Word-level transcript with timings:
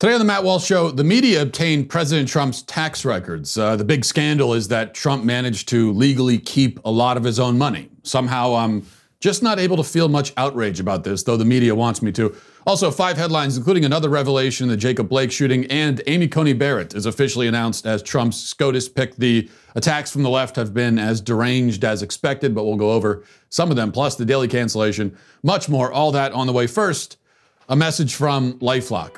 Today 0.00 0.12
on 0.12 0.20
the 0.20 0.24
Matt 0.24 0.44
Walsh 0.44 0.64
Show, 0.64 0.92
the 0.92 1.02
media 1.02 1.42
obtained 1.42 1.90
President 1.90 2.28
Trump's 2.28 2.62
tax 2.62 3.04
records. 3.04 3.58
Uh, 3.58 3.74
the 3.74 3.84
big 3.84 4.04
scandal 4.04 4.54
is 4.54 4.68
that 4.68 4.94
Trump 4.94 5.24
managed 5.24 5.68
to 5.70 5.90
legally 5.90 6.38
keep 6.38 6.78
a 6.84 6.90
lot 6.90 7.16
of 7.16 7.24
his 7.24 7.40
own 7.40 7.58
money. 7.58 7.90
Somehow, 8.04 8.54
I'm 8.54 8.86
just 9.18 9.42
not 9.42 9.58
able 9.58 9.76
to 9.76 9.82
feel 9.82 10.08
much 10.08 10.32
outrage 10.36 10.78
about 10.78 11.02
this, 11.02 11.24
though 11.24 11.36
the 11.36 11.44
media 11.44 11.74
wants 11.74 12.00
me 12.00 12.12
to. 12.12 12.32
Also, 12.64 12.92
five 12.92 13.16
headlines, 13.16 13.56
including 13.56 13.84
another 13.84 14.08
revelation 14.08 14.68
the 14.68 14.76
Jacob 14.76 15.08
Blake 15.08 15.32
shooting, 15.32 15.64
and 15.66 16.00
Amy 16.06 16.28
Coney 16.28 16.52
Barrett 16.52 16.94
is 16.94 17.04
officially 17.04 17.48
announced 17.48 17.84
as 17.84 18.00
Trump's 18.00 18.36
SCOTUS 18.36 18.88
pick. 18.88 19.16
The 19.16 19.50
attacks 19.74 20.12
from 20.12 20.22
the 20.22 20.30
left 20.30 20.54
have 20.54 20.72
been 20.72 21.00
as 21.00 21.20
deranged 21.20 21.84
as 21.84 22.02
expected, 22.02 22.54
but 22.54 22.62
we'll 22.62 22.76
go 22.76 22.92
over 22.92 23.24
some 23.48 23.68
of 23.68 23.74
them, 23.74 23.90
plus 23.90 24.14
the 24.14 24.24
daily 24.24 24.46
cancellation, 24.46 25.18
much 25.42 25.68
more. 25.68 25.90
All 25.90 26.12
that 26.12 26.30
on 26.30 26.46
the 26.46 26.52
way. 26.52 26.68
First, 26.68 27.16
a 27.68 27.74
message 27.74 28.14
from 28.14 28.60
Lifelock. 28.60 29.16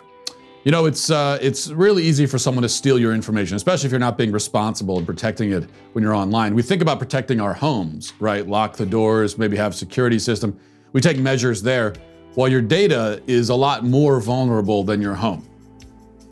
You 0.62 0.72
know, 0.72 0.84
it's 0.84 1.10
uh, 1.10 1.38
it's 1.40 1.68
really 1.68 2.02
easy 2.02 2.26
for 2.26 2.36
someone 2.36 2.62
to 2.62 2.68
steal 2.68 2.98
your 2.98 3.14
information, 3.14 3.56
especially 3.56 3.86
if 3.86 3.92
you're 3.92 3.98
not 3.98 4.18
being 4.18 4.30
responsible 4.30 4.98
and 4.98 5.06
protecting 5.06 5.52
it 5.52 5.64
when 5.92 6.04
you're 6.04 6.14
online. 6.14 6.54
We 6.54 6.60
think 6.60 6.82
about 6.82 6.98
protecting 6.98 7.40
our 7.40 7.54
homes, 7.54 8.12
right? 8.20 8.46
Lock 8.46 8.76
the 8.76 8.84
doors, 8.84 9.38
maybe 9.38 9.56
have 9.56 9.72
a 9.72 9.74
security 9.74 10.18
system. 10.18 10.58
We 10.92 11.00
take 11.00 11.18
measures 11.18 11.62
there. 11.62 11.94
While 12.34 12.48
your 12.48 12.60
data 12.60 13.22
is 13.26 13.48
a 13.48 13.54
lot 13.54 13.84
more 13.84 14.20
vulnerable 14.20 14.84
than 14.84 15.00
your 15.00 15.14
home. 15.14 15.48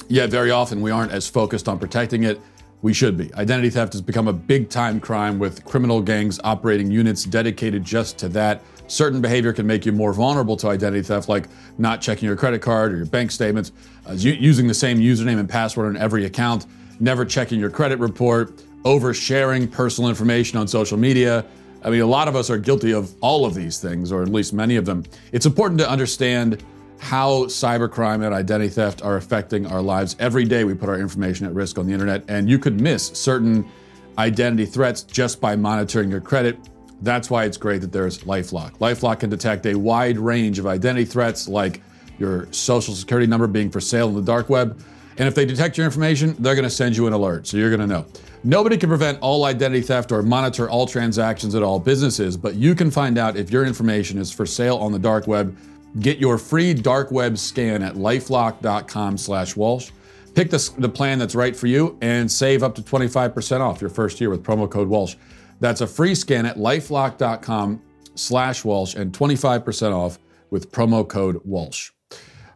Yet 0.09 0.29
very 0.29 0.51
often 0.51 0.83
we 0.83 0.91
aren't 0.91 1.11
as 1.11 1.27
focused 1.27 1.67
on 1.67 1.79
protecting 1.79 2.25
it. 2.25 2.39
We 2.83 2.93
should 2.93 3.17
be. 3.17 3.33
Identity 3.35 3.71
theft 3.71 3.95
has 3.95 4.03
become 4.03 4.29
a 4.29 4.33
big 4.33 4.69
time 4.69 5.01
crime 5.01 5.39
with 5.39 5.65
criminal 5.65 6.03
gangs 6.03 6.39
operating 6.45 6.91
units 6.91 7.25
dedicated 7.25 7.83
just 7.83 8.19
to 8.19 8.29
that. 8.29 8.63
Certain 8.89 9.21
behavior 9.21 9.53
can 9.53 9.67
make 9.67 9.87
you 9.87 9.93
more 9.93 10.13
vulnerable 10.13 10.57
to 10.57 10.69
identity 10.69 11.03
theft, 11.03 11.29
like 11.29 11.47
not 11.77 12.01
checking 12.01 12.27
your 12.27 12.37
credit 12.37 12.63
card 12.63 12.93
or 12.93 12.97
your 12.97 13.07
bank 13.07 13.31
statements, 13.31 13.71
uh, 14.09 14.13
using 14.13 14.67
the 14.67 14.75
same 14.75 14.99
username 14.99 15.39
and 15.39 15.49
password 15.49 15.95
on 15.95 16.03
every 16.03 16.25
account, 16.25 16.67
never 16.99 17.25
checking 17.25 17.61
your 17.61 17.71
credit 17.71 17.99
report, 17.99 18.57
oversharing 18.85 19.71
personal 19.71 20.09
information 20.09 20.59
on 20.59 20.67
social 20.67 20.97
media. 20.97 21.45
I 21.85 21.91
mean, 21.91 22.01
a 22.01 22.07
lot 22.07 22.29
of 22.29 22.35
us 22.35 22.49
are 22.51 22.59
guilty 22.59 22.93
of 22.93 23.15
all 23.21 23.45
of 23.45 23.55
these 23.55 23.79
things, 23.79 24.11
or 24.11 24.23
at 24.23 24.29
least 24.29 24.53
many 24.53 24.77
of 24.77 24.85
them. 24.87 25.05
It's 25.33 25.47
important 25.47 25.79
to 25.81 25.89
understand 25.89 26.65
how 26.99 27.45
cybercrime 27.45 28.25
and 28.25 28.35
identity 28.35 28.71
theft 28.71 29.03
are 29.03 29.17
affecting 29.17 29.67
our 29.67 29.83
lives. 29.83 30.17
Every 30.19 30.45
day 30.45 30.65
we 30.65 30.75
put 30.75 30.89
our 30.89 30.99
information 30.99 31.47
at 31.47 31.55
risk 31.55 31.79
on 31.79 31.87
the 31.87 31.93
internet, 31.93 32.25
and 32.29 32.49
you 32.49 32.59
could 32.59 32.81
miss 32.81 33.09
certain 33.09 33.69
identity 34.17 34.67
threats 34.67 35.03
just 35.03 35.41
by 35.41 35.55
monitoring 35.55 36.11
your 36.11 36.21
credit 36.21 36.59
that's 37.03 37.31
why 37.31 37.45
it's 37.45 37.57
great 37.57 37.81
that 37.83 37.93
there's 37.93 38.19
Lifelock. 38.25 38.79
Lifelock 38.79 39.21
can 39.21 39.31
detect 39.31 39.67
a 39.67 39.75
wide 39.75 40.19
range 40.19 40.59
of 40.59 40.67
identity 40.67 41.05
threats 41.05 41.49
like 41.49 41.81
your 42.19 42.53
social 42.53 42.95
security 42.95 43.27
number 43.27 43.47
being 43.47 43.71
for 43.71 43.81
sale 43.81 44.09
in 44.09 44.15
the 44.15 44.23
dark 44.23 44.49
web. 44.49 44.81
And 45.19 45.27
if 45.27 45.35
they 45.35 45.45
detect 45.45 45.77
your 45.77 45.85
information, 45.85 46.37
they're 46.39 46.55
going 46.55 46.65
to 46.65 46.71
send 46.71 46.97
you 46.97 47.07
an 47.09 47.13
alert, 47.13 47.47
so 47.47 47.57
you're 47.57 47.71
going 47.71 47.81
to 47.81 47.87
know. 47.87 48.07
Nobody 48.45 48.77
can 48.77 48.89
prevent 48.89 49.19
all 49.21 49.45
identity 49.45 49.83
theft 49.83 50.13
or 50.13 50.23
monitor 50.23 50.71
all 50.71 50.87
transactions 50.87 51.57
at 51.57 51.63
all 51.63 51.81
businesses, 51.81 52.37
but 52.37 52.55
you 52.55 52.75
can 52.77 52.91
find 52.91 53.19
out 53.19 53.37
if 53.37 53.51
your 53.51 53.65
information 53.65 54.19
is 54.19 54.31
for 54.31 54.47
sale 54.47 54.77
on 54.77 54.93
the 54.93 54.99
dark 54.99 55.27
web. 55.27 55.57
Get 56.01 56.19
your 56.19 56.39
free 56.39 56.73
dark 56.73 57.11
web 57.11 57.37
scan 57.37 57.83
at 57.83 57.95
lifelock.com/walsh. 57.95 59.91
Pick 60.35 60.51
the, 60.51 60.71
the 60.79 60.89
plan 60.89 61.19
that's 61.19 61.35
right 61.35 61.57
for 61.57 61.67
you 61.67 61.99
and 62.01 62.31
save 62.31 62.63
up 62.63 62.77
to 62.77 62.83
25% 62.83 63.61
off 63.61 63.81
your 63.81 63.91
first 63.91 64.21
year 64.21 64.31
with 64.31 64.45
promo 64.45 64.71
code 64.71 64.87
Walsh. 64.87 65.17
That's 65.61 65.81
a 65.81 65.87
free 65.87 66.15
scan 66.15 66.47
at 66.47 66.57
lifelock.com 66.57 67.83
slash 68.15 68.65
Walsh 68.65 68.95
and 68.95 69.13
25% 69.13 69.95
off 69.95 70.19
with 70.51 70.73
promo 70.73 71.07
code 71.07 71.41
Walsh. 71.45 71.91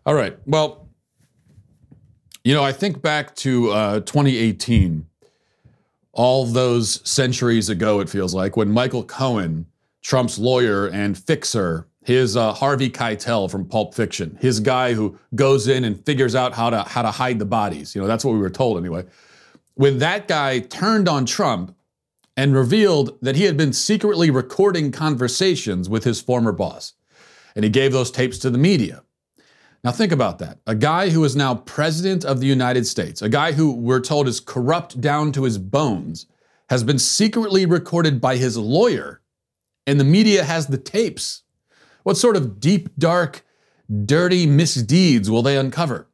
All 0.07 0.15
right. 0.15 0.37
Well, 0.47 0.89
you 2.45 2.55
know, 2.55 2.65
I 2.65 2.73
think 2.73 3.03
back 3.03 3.35
to 3.37 3.71
uh, 3.71 4.01
2018, 4.01 5.07
all 6.13 6.45
those 6.45 7.09
centuries 7.09 7.69
ago, 7.69 8.01
it 8.01 8.09
feels 8.09 8.35
like, 8.35 8.57
when 8.57 8.71
Michael 8.71 9.05
Cohen, 9.05 9.67
Trump's 10.03 10.39
lawyer 10.39 10.89
and 10.89 11.17
fixer, 11.17 11.87
his 12.05 12.37
uh, 12.37 12.53
Harvey 12.53 12.91
Keitel 12.91 13.49
from 13.51 13.65
Pulp 13.65 13.95
Fiction, 13.95 14.37
his 14.41 14.59
guy 14.59 14.93
who 14.93 15.17
goes 15.35 15.69
in 15.69 15.85
and 15.85 16.05
figures 16.05 16.35
out 16.35 16.53
how 16.53 16.69
to 16.69 16.83
how 16.83 17.03
to 17.03 17.11
hide 17.13 17.39
the 17.39 17.45
bodies. 17.45 17.95
You 17.95 18.01
know, 18.01 18.09
that's 18.09 18.25
what 18.25 18.33
we 18.33 18.41
were 18.41 18.51
told 18.51 18.77
anyway. 18.77 19.05
When 19.75 19.99
that 20.01 20.27
guy 20.27 20.59
turned 20.59 21.09
on 21.09 21.25
Trump 21.25 21.75
and 22.37 22.55
revealed 22.55 23.19
that 23.21 23.37
he 23.37 23.45
had 23.45 23.57
been 23.57 23.73
secretly 23.73 24.31
recording 24.31 24.91
conversations 24.91 25.89
with 25.89 26.05
his 26.05 26.21
former 26.21 26.53
boss. 26.53 26.95
And 27.55 27.65
he 27.65 27.71
gave 27.71 27.93
those 27.93 28.11
tapes 28.11 28.39
to 28.39 28.51
the 28.51 28.59
media. 28.59 29.03
Now, 29.85 29.91
think 29.91 30.13
about 30.13 30.39
that. 30.39 30.59
A 30.67 30.75
guy 30.75 31.11
who 31.11 31.25
is 31.25 31.35
now 31.35 31.57
president 31.57 32.25
of 32.25 32.41
the 32.41 32.47
United 32.47 32.87
States, 32.87 33.21
a 33.21 33.29
guy 33.29 33.53
who 33.53 33.75
we're 33.75 34.01
told 34.01 34.29
is 34.29 34.39
corrupt 34.39 35.01
down 35.01 35.33
to 35.33 35.43
his 35.43 35.59
bones, 35.59 36.27
has 36.71 36.85
been 36.85 36.99
secretly 36.99 37.67
recorded 37.67 38.21
by 38.21 38.37
his 38.37 38.57
lawyer, 38.57 39.21
and 39.87 39.99
the 39.99 40.05
media 40.05 40.45
has 40.45 40.69
the 40.69 40.79
tapes. 40.79 41.43
What 42.05 42.17
sort 42.17 42.37
of 42.37 42.61
deep, 42.61 42.91
dark, 42.97 43.45
dirty 44.07 44.47
misdeeds 44.47 45.29
will 45.29 45.43
they 45.43 45.59
uncover? 45.59 46.09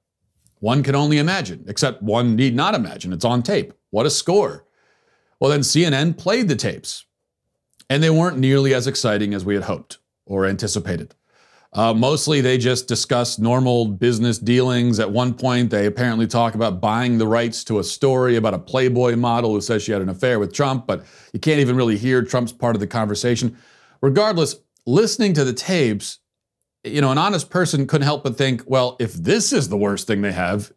One 0.61 0.83
can 0.83 0.95
only 0.95 1.19
imagine, 1.19 1.65
except 1.69 2.03
one 2.03 2.35
need 2.35 2.57
not 2.57 2.75
imagine. 2.75 3.13
It's 3.13 3.25
on 3.25 3.43
tape. 3.43 3.73
What 3.91 4.07
a 4.07 4.11
score. 4.11 4.65
Well, 5.41 5.51
then 5.51 5.61
CNN 5.61 6.19
played 6.19 6.49
the 6.49 6.57
tapes, 6.57 7.07
and 7.89 8.03
they 8.03 8.11
weren't 8.11 8.39
nearly 8.39 8.75
as 8.75 8.87
exciting 8.87 9.35
as 9.35 9.45
we 9.45 9.55
had 9.55 9.65
hoped 9.65 9.99
or 10.27 10.47
anticipated. 10.47 11.15
Uh, 11.73 11.93
mostly, 11.93 12.41
they 12.41 12.57
just 12.57 12.89
discuss 12.89 13.39
normal 13.39 13.87
business 13.87 14.39
dealings. 14.39 14.99
At 14.99 15.11
one 15.11 15.35
point, 15.35 15.71
they 15.71 15.87
apparently 15.87 16.27
talk 16.27 16.55
about 16.55 16.81
buying 16.81 17.19
the 17.19 17.27
rights 17.27 17.63
to 17.65 17.79
a 17.79 17.85
story 17.85 18.37
about 18.37 18.55
a 18.55 18.59
Playboy 18.59 19.17
model 19.17 19.53
who 19.53 19.61
says 19.61 19.83
she 19.83 19.93
had 19.93 20.01
an 20.01 20.09
affair 20.09 20.39
with 20.39 20.53
Trump, 20.55 20.87
but 20.87 21.05
you 21.33 21.41
can't 21.41 21.61
even 21.61 21.77
really 21.77 21.99
hear 21.99 22.23
Trump's 22.23 22.53
part 22.53 22.75
of 22.75 22.81
the 22.81 22.87
conversation. 22.87 23.57
Regardless, 24.01 24.57
listening 24.87 25.35
to 25.35 25.45
the 25.45 25.53
tapes, 25.53 26.21
you 26.85 27.03
know, 27.03 27.13
an 27.13 27.19
honest 27.19 27.51
person 27.51 27.87
couldn't 27.87 28.07
help 28.07 28.25
but 28.25 28.39
think, 28.39 28.63
well, 28.67 28.97
if 28.99 29.13
this 29.13 29.53
is 29.53 29.69
the 29.69 29.77
worst 29.77 30.07
thing 30.07 30.23
they 30.23 30.33
have, 30.33 30.73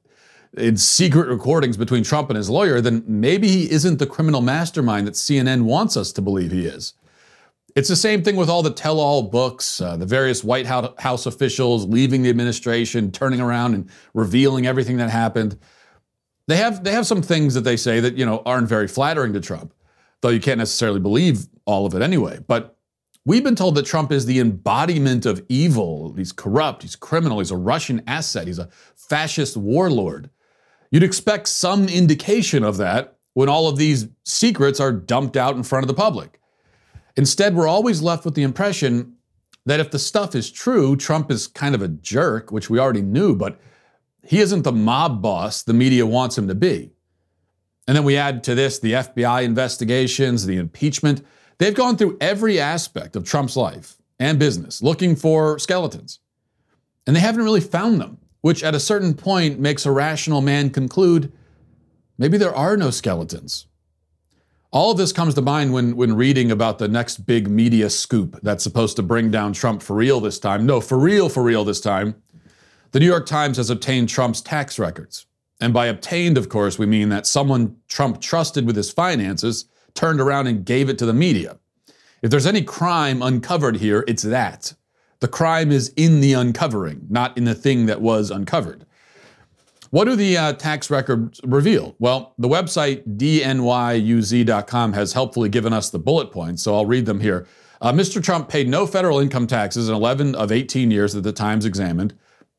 in 0.57 0.75
secret 0.75 1.29
recordings 1.29 1.78
between 1.78 2.03
Trump 2.03 2.29
and 2.29 2.38
his 2.38 2.50
lawyer, 2.50 2.81
then 2.81 3.03
maybe 3.07 3.47
he 3.47 3.72
isn't 3.72 4.00
the 4.00 4.06
criminal 4.06 4.41
mastermind 4.41 5.07
that 5.07 5.13
CNN 5.13 5.63
wants 5.63 5.95
us 5.95 6.12
to 6.13 6.22
believe 6.22 6.51
he 6.51 6.66
is. 6.66 6.94
It's 7.73 7.88
the 7.88 7.95
same 7.95 8.22
thing 8.22 8.35
with 8.35 8.50
all 8.50 8.61
the 8.61 8.73
tell 8.73 9.00
all 9.00 9.23
books, 9.23 9.79
uh, 9.79 9.95
the 9.95 10.06
various 10.06 10.44
White 10.44 10.66
House 10.66 11.25
officials 11.25 11.85
leaving 11.85 12.22
the 12.22 12.29
administration, 12.29 13.11
turning 13.11 13.40
around 13.40 13.75
and 13.75 13.90
revealing 14.13 14.67
everything 14.67 14.97
that 14.97 15.09
happened. 15.09 15.57
They 16.47 16.57
have, 16.57 16.84
they 16.84 16.91
have 16.91 17.07
some 17.07 17.22
things 17.22 17.53
that 17.53 17.61
they 17.61 17.78
say 17.78 18.01
that 18.01 18.16
you 18.16 18.25
know, 18.25 18.41
aren't 18.45 18.67
very 18.67 18.90
flattering 18.90 19.31
to 19.34 19.40
Trump, 19.40 19.73
though 20.19 20.29
you 20.29 20.41
can't 20.41 20.57
necessarily 20.57 21.00
believe 21.00 21.47
all 21.66 21.85
of 21.85 21.94
it 21.94 22.01
anyway. 22.01 22.40
But 22.45 22.75
we've 23.25 23.44
been 23.44 23.56
told 23.56 23.75
that 23.75 23.85
Trump 23.85 24.11
is 24.11 24.25
the 24.25 24.40
embodiment 24.40 25.25
of 25.25 25.45
evil. 25.47 26.13
He's 26.17 26.34
corrupt, 26.34 26.81
he's 26.81 26.97
criminal, 26.97 27.40
he's 27.40 27.51
a 27.51 27.57
Russian 27.57 28.01
asset, 28.06 28.47
he's 28.47 28.59
a 28.59 28.67
fascist 28.95 29.56
warlord. 29.56 30.29
You'd 30.91 31.03
expect 31.03 31.47
some 31.47 31.88
indication 31.88 32.63
of 32.63 32.78
that 32.78 33.18
when 33.34 33.50
all 33.50 33.69
of 33.69 33.78
these 33.78 34.07
secrets 34.25 34.79
are 34.79 34.91
dumped 34.91 35.38
out 35.38 35.56
in 35.56 35.63
front 35.63 35.84
of 35.84 35.88
the 35.88 35.94
public. 35.94 36.40
Instead, 37.16 37.56
we're 37.56 37.68
always 37.68 38.02
left 38.02 38.25
with 38.25 38.35
the 38.35 38.44
impression 38.44 39.16
that 39.66 39.79
if 39.79 39.91
the 39.91 40.00
stuff 40.00 40.35
is 40.35 40.52
true, 40.52 40.96
Trump 40.96 41.31
is 41.31 41.47
kind 41.47 41.75
of 41.75 41.81
a 41.81 41.88
jerk, 41.88 42.52
which 42.52 42.69
we 42.69 42.79
already 42.79 43.02
knew, 43.02 43.35
but 43.35 43.59
he 44.24 44.40
isn't 44.40 44.63
the 44.63 44.72
mob 44.72 45.22
boss 45.22 45.63
the 45.63 45.74
media 45.74 46.06
wants 46.06 46.38
him 46.38 46.47
to 46.47 46.56
be. 46.56 46.91
And 47.88 47.96
then 47.96 48.03
we 48.03 48.18
add 48.18 48.44
to 48.46 48.56
this 48.56 48.79
the 48.79 48.94
FBI 48.94 49.44
investigations, 49.44 50.46
the 50.46 50.58
impeachment. 50.58 51.25
They've 51.58 51.73
gone 51.73 51.97
through 51.97 52.18
every 52.22 52.59
aspect 52.59 53.16
of 53.16 53.23
Trump's 53.23 53.56
life 53.56 53.97
and 54.19 54.40
business 54.40 54.81
looking 54.81 55.16
for 55.16 55.58
skeletons. 55.59 56.19
And 57.08 57.16
they 57.16 57.19
haven't 57.19 57.44
really 57.44 57.62
found 57.62 58.00
them 58.00 58.19
which 58.41 58.63
at 58.63 58.75
a 58.75 58.79
certain 58.79 59.13
point 59.13 59.59
makes 59.59 59.85
a 59.85 59.91
rational 59.91 60.41
man 60.41 60.69
conclude 60.69 61.32
maybe 62.17 62.38
there 62.38 62.55
are 62.55 62.78
no 62.78 62.91
skeletons. 62.91 63.67
All 64.72 64.91
of 64.91 64.97
this 64.97 65.11
comes 65.11 65.34
to 65.34 65.41
mind 65.41 65.73
when, 65.73 65.96
when 65.97 66.16
reading 66.16 66.49
about 66.49 66.79
the 66.79 66.88
next 66.88 67.26
big 67.26 67.49
media 67.49 67.90
scoop 67.90 68.40
that's 68.41 68.64
supposed 68.64 68.96
to 68.96 69.03
bring 69.03 69.29
down 69.29 69.52
Trump 69.52 69.82
for 69.84 69.96
real 69.96 70.22
this 70.22 70.40
time. 70.40 70.66
No, 70.66 70.79
for 70.79 70.97
real, 70.97 71.28
for 71.28 71.43
real 71.43 71.66
this 71.66 71.82
time. 71.82 72.16
The 72.91 72.99
New 72.99 73.05
York 73.05 73.26
Times 73.26 73.58
has 73.58 73.70
obtained 73.70 74.08
Trump's 74.08 74.41
tax 74.41 74.79
records. 74.79 75.26
And 75.59 75.73
by 75.73 75.88
obtained, 75.88 76.38
of 76.38 76.49
course, 76.49 76.79
we 76.79 76.85
mean 76.85 77.09
that 77.09 77.28
someone 77.28 77.78
Trump 77.88 78.22
trusted 78.22 78.66
with 78.66 78.76
his 78.76 78.91
finances 78.91 79.66
turned 79.93 80.22
around 80.22 80.47
and 80.47 80.66
gave 80.66 80.90
it 80.90 80.97
to 80.99 81.05
the 81.05 81.14
media. 81.14 81.59
If 82.22 82.32
there's 82.32 82.47
any 82.47 82.64
crime 82.64 83.22
uncovered 83.22 83.78
here, 83.78 84.05
it's 84.08 84.23
that. 84.23 84.73
The 85.22 85.28
crime 85.28 85.72
is 85.72 85.94
in 85.96 86.20
the 86.20 86.34
uncovering, 86.34 87.06
not 87.09 87.38
in 87.38 87.46
the 87.46 87.56
thing 87.56 87.85
that 87.85 88.02
was 88.02 88.32
uncovered. 88.32 88.85
What 89.91 90.06
do 90.06 90.16
the 90.16 90.35
uh, 90.35 90.53
tax 90.53 90.90
records 90.90 91.40
reveal? 91.44 91.96
Well, 92.00 92.34
the 92.40 92.47
website 92.47 93.18
dnyuz.com 93.18 94.94
has 94.94 95.14
helpfully 95.14 95.50
given 95.50 95.73
us 95.73 95.90
the 95.91 96.00
bullet 96.00 96.32
points, 96.32 96.64
so 96.64 96.73
I'll 96.73 96.88
read 96.88 97.06
them 97.06 97.20
here. 97.20 97.46
Uh, 97.82 97.91
Mr. 97.91 98.23
Trump 98.23 98.50
paid 98.50 98.68
no 98.68 98.88
federal 98.88 99.20
income 99.20 99.46
taxes 99.47 99.90
in 99.90 99.96
11 99.96 100.34
of 100.34 100.52
18 100.52 100.90
years 100.90 101.14
that 101.14 101.22
the 101.22 101.34
Times 101.34 101.66
examined, 101.66 102.17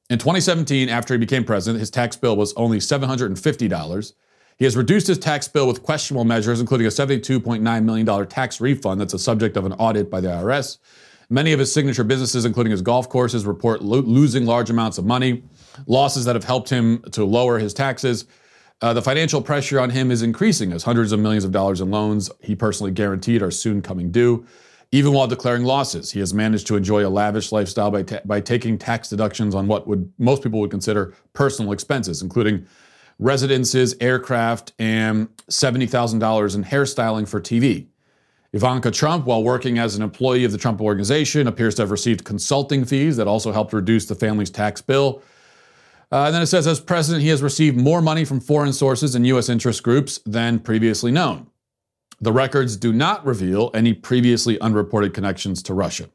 In 0.08 0.18
2017, 0.18 0.88
after 0.88 1.14
he 1.14 1.18
became 1.18 1.44
president, 1.44 1.80
his 1.80 1.90
tax 1.90 2.16
bill 2.16 2.36
was 2.36 2.52
only 2.54 2.78
$750. 2.78 4.12
He 4.58 4.64
has 4.64 4.76
reduced 4.76 5.08
his 5.08 5.18
tax 5.18 5.48
bill 5.48 5.66
with 5.66 5.82
questionable 5.82 6.24
measures, 6.24 6.60
including 6.60 6.86
a 6.86 6.90
$72.9 6.90 7.84
million 7.84 8.26
tax 8.28 8.60
refund 8.60 9.00
that's 9.00 9.14
a 9.14 9.18
subject 9.18 9.56
of 9.56 9.64
an 9.64 9.72
audit 9.72 10.10
by 10.10 10.20
the 10.20 10.28
IRS. 10.28 10.78
Many 11.32 11.54
of 11.54 11.60
his 11.60 11.72
signature 11.72 12.04
businesses, 12.04 12.44
including 12.44 12.72
his 12.72 12.82
golf 12.82 13.08
courses, 13.08 13.46
report 13.46 13.80
lo- 13.80 14.00
losing 14.00 14.44
large 14.44 14.68
amounts 14.68 14.98
of 14.98 15.06
money, 15.06 15.42
losses 15.86 16.26
that 16.26 16.36
have 16.36 16.44
helped 16.44 16.68
him 16.68 17.00
to 17.12 17.24
lower 17.24 17.58
his 17.58 17.72
taxes. 17.72 18.26
Uh, 18.82 18.92
the 18.92 19.00
financial 19.00 19.40
pressure 19.40 19.80
on 19.80 19.88
him 19.88 20.10
is 20.10 20.20
increasing 20.20 20.72
as 20.72 20.82
hundreds 20.82 21.10
of 21.10 21.20
millions 21.20 21.46
of 21.46 21.50
dollars 21.50 21.80
in 21.80 21.90
loans 21.90 22.30
he 22.42 22.54
personally 22.54 22.92
guaranteed 22.92 23.40
are 23.40 23.50
soon 23.50 23.80
coming 23.80 24.10
due. 24.10 24.44
Even 24.90 25.14
while 25.14 25.26
declaring 25.26 25.64
losses, 25.64 26.10
he 26.12 26.20
has 26.20 26.34
managed 26.34 26.66
to 26.66 26.76
enjoy 26.76 27.06
a 27.06 27.08
lavish 27.08 27.50
lifestyle 27.50 27.90
by, 27.90 28.02
ta- 28.02 28.20
by 28.26 28.38
taking 28.38 28.76
tax 28.76 29.08
deductions 29.08 29.54
on 29.54 29.66
what 29.66 29.88
would 29.88 30.12
most 30.18 30.42
people 30.42 30.60
would 30.60 30.70
consider 30.70 31.14
personal 31.32 31.72
expenses, 31.72 32.20
including 32.20 32.66
residences, 33.18 33.96
aircraft, 34.02 34.74
and 34.78 35.34
$70,000 35.48 36.54
in 36.54 36.62
hairstyling 36.62 37.26
for 37.26 37.40
TV. 37.40 37.86
Ivanka 38.52 38.90
Trump, 38.90 39.24
while 39.24 39.42
working 39.42 39.78
as 39.78 39.96
an 39.96 40.02
employee 40.02 40.44
of 40.44 40.52
the 40.52 40.58
Trump 40.58 40.80
organization, 40.80 41.46
appears 41.46 41.74
to 41.76 41.82
have 41.82 41.90
received 41.90 42.24
consulting 42.24 42.84
fees 42.84 43.16
that 43.16 43.26
also 43.26 43.50
helped 43.50 43.72
reduce 43.72 44.06
the 44.06 44.14
family's 44.14 44.50
tax 44.50 44.82
bill. 44.82 45.22
Uh, 46.10 46.26
and 46.26 46.34
then 46.34 46.42
it 46.42 46.46
says, 46.46 46.66
as 46.66 46.78
president, 46.78 47.22
he 47.22 47.30
has 47.30 47.42
received 47.42 47.78
more 47.78 48.02
money 48.02 48.24
from 48.26 48.40
foreign 48.40 48.72
sources 48.74 49.14
and 49.14 49.26
U.S. 49.28 49.48
interest 49.48 49.82
groups 49.82 50.20
than 50.26 50.58
previously 50.58 51.10
known. 51.10 51.46
The 52.20 52.32
records 52.32 52.76
do 52.76 52.92
not 52.92 53.24
reveal 53.24 53.70
any 53.72 53.94
previously 53.94 54.60
unreported 54.60 55.14
connections 55.14 55.62
to 55.64 55.74
Russia. 55.74 56.10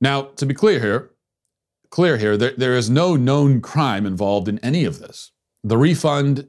Now, 0.00 0.22
to 0.36 0.46
be 0.46 0.54
clear 0.54 0.78
here, 0.78 1.10
clear 1.90 2.16
here, 2.16 2.36
there, 2.36 2.54
there 2.56 2.76
is 2.76 2.88
no 2.88 3.16
known 3.16 3.60
crime 3.60 4.06
involved 4.06 4.48
in 4.48 4.60
any 4.60 4.84
of 4.84 5.00
this. 5.00 5.32
The 5.64 5.76
refund 5.76 6.48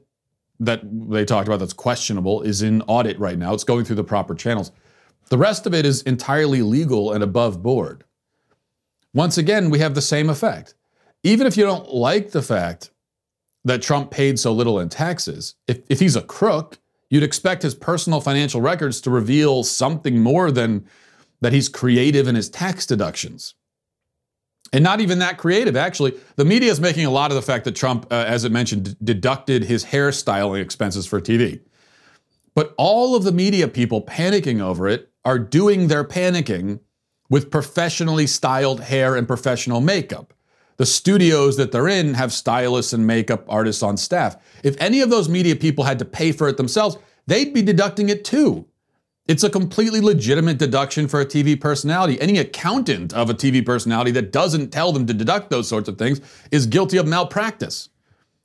that 0.60 0.80
they 1.10 1.24
talked 1.24 1.48
about 1.48 1.58
that's 1.58 1.72
questionable 1.72 2.42
is 2.42 2.62
in 2.62 2.82
audit 2.82 3.18
right 3.18 3.38
now. 3.38 3.54
It's 3.54 3.64
going 3.64 3.84
through 3.84 3.96
the 3.96 4.04
proper 4.04 4.34
channels. 4.34 4.70
The 5.28 5.38
rest 5.38 5.66
of 5.66 5.74
it 5.74 5.86
is 5.86 6.02
entirely 6.02 6.62
legal 6.62 7.12
and 7.12 7.22
above 7.22 7.62
board. 7.62 8.04
Once 9.12 9.38
again, 9.38 9.70
we 9.70 9.78
have 9.78 9.94
the 9.94 10.02
same 10.02 10.28
effect. 10.28 10.74
Even 11.22 11.46
if 11.46 11.56
you 11.56 11.64
don't 11.64 11.92
like 11.92 12.30
the 12.30 12.42
fact 12.42 12.90
that 13.64 13.80
Trump 13.82 14.10
paid 14.10 14.38
so 14.38 14.52
little 14.52 14.78
in 14.78 14.88
taxes, 14.88 15.54
if, 15.66 15.80
if 15.88 16.00
he's 16.00 16.16
a 16.16 16.22
crook, 16.22 16.78
you'd 17.08 17.22
expect 17.22 17.62
his 17.62 17.74
personal 17.74 18.20
financial 18.20 18.60
records 18.60 19.00
to 19.00 19.10
reveal 19.10 19.64
something 19.64 20.18
more 20.18 20.50
than 20.50 20.84
that 21.40 21.52
he's 21.52 21.68
creative 21.68 22.28
in 22.28 22.34
his 22.34 22.50
tax 22.50 22.86
deductions. 22.86 23.54
And 24.74 24.82
not 24.82 25.00
even 25.00 25.20
that 25.20 25.38
creative, 25.38 25.76
actually. 25.76 26.14
The 26.34 26.44
media 26.44 26.68
is 26.68 26.80
making 26.80 27.06
a 27.06 27.10
lot 27.10 27.30
of 27.30 27.36
the 27.36 27.42
fact 27.42 27.64
that 27.64 27.76
Trump, 27.76 28.06
uh, 28.10 28.24
as 28.26 28.44
it 28.44 28.50
mentioned, 28.50 28.84
d- 28.84 28.96
deducted 29.04 29.62
his 29.62 29.84
hairstyling 29.84 30.60
expenses 30.60 31.06
for 31.06 31.20
TV. 31.20 31.60
But 32.56 32.74
all 32.76 33.14
of 33.14 33.22
the 33.22 33.30
media 33.30 33.68
people 33.68 34.02
panicking 34.02 34.60
over 34.60 34.88
it 34.88 35.12
are 35.24 35.38
doing 35.38 35.86
their 35.86 36.02
panicking 36.02 36.80
with 37.30 37.52
professionally 37.52 38.26
styled 38.26 38.80
hair 38.80 39.14
and 39.14 39.28
professional 39.28 39.80
makeup. 39.80 40.34
The 40.76 40.86
studios 40.86 41.56
that 41.56 41.70
they're 41.70 41.86
in 41.86 42.14
have 42.14 42.32
stylists 42.32 42.92
and 42.92 43.06
makeup 43.06 43.44
artists 43.48 43.84
on 43.84 43.96
staff. 43.96 44.36
If 44.64 44.74
any 44.80 45.00
of 45.02 45.08
those 45.08 45.28
media 45.28 45.54
people 45.54 45.84
had 45.84 46.00
to 46.00 46.04
pay 46.04 46.32
for 46.32 46.48
it 46.48 46.56
themselves, 46.56 46.98
they'd 47.28 47.54
be 47.54 47.62
deducting 47.62 48.08
it 48.08 48.24
too. 48.24 48.66
It's 49.26 49.42
a 49.42 49.48
completely 49.48 50.02
legitimate 50.02 50.58
deduction 50.58 51.08
for 51.08 51.18
a 51.18 51.24
TV 51.24 51.58
personality. 51.58 52.20
Any 52.20 52.36
accountant 52.36 53.14
of 53.14 53.30
a 53.30 53.34
TV 53.34 53.64
personality 53.64 54.10
that 54.10 54.32
doesn't 54.32 54.70
tell 54.70 54.92
them 54.92 55.06
to 55.06 55.14
deduct 55.14 55.48
those 55.48 55.66
sorts 55.66 55.88
of 55.88 55.96
things 55.96 56.20
is 56.50 56.66
guilty 56.66 56.98
of 56.98 57.06
malpractice. 57.06 57.88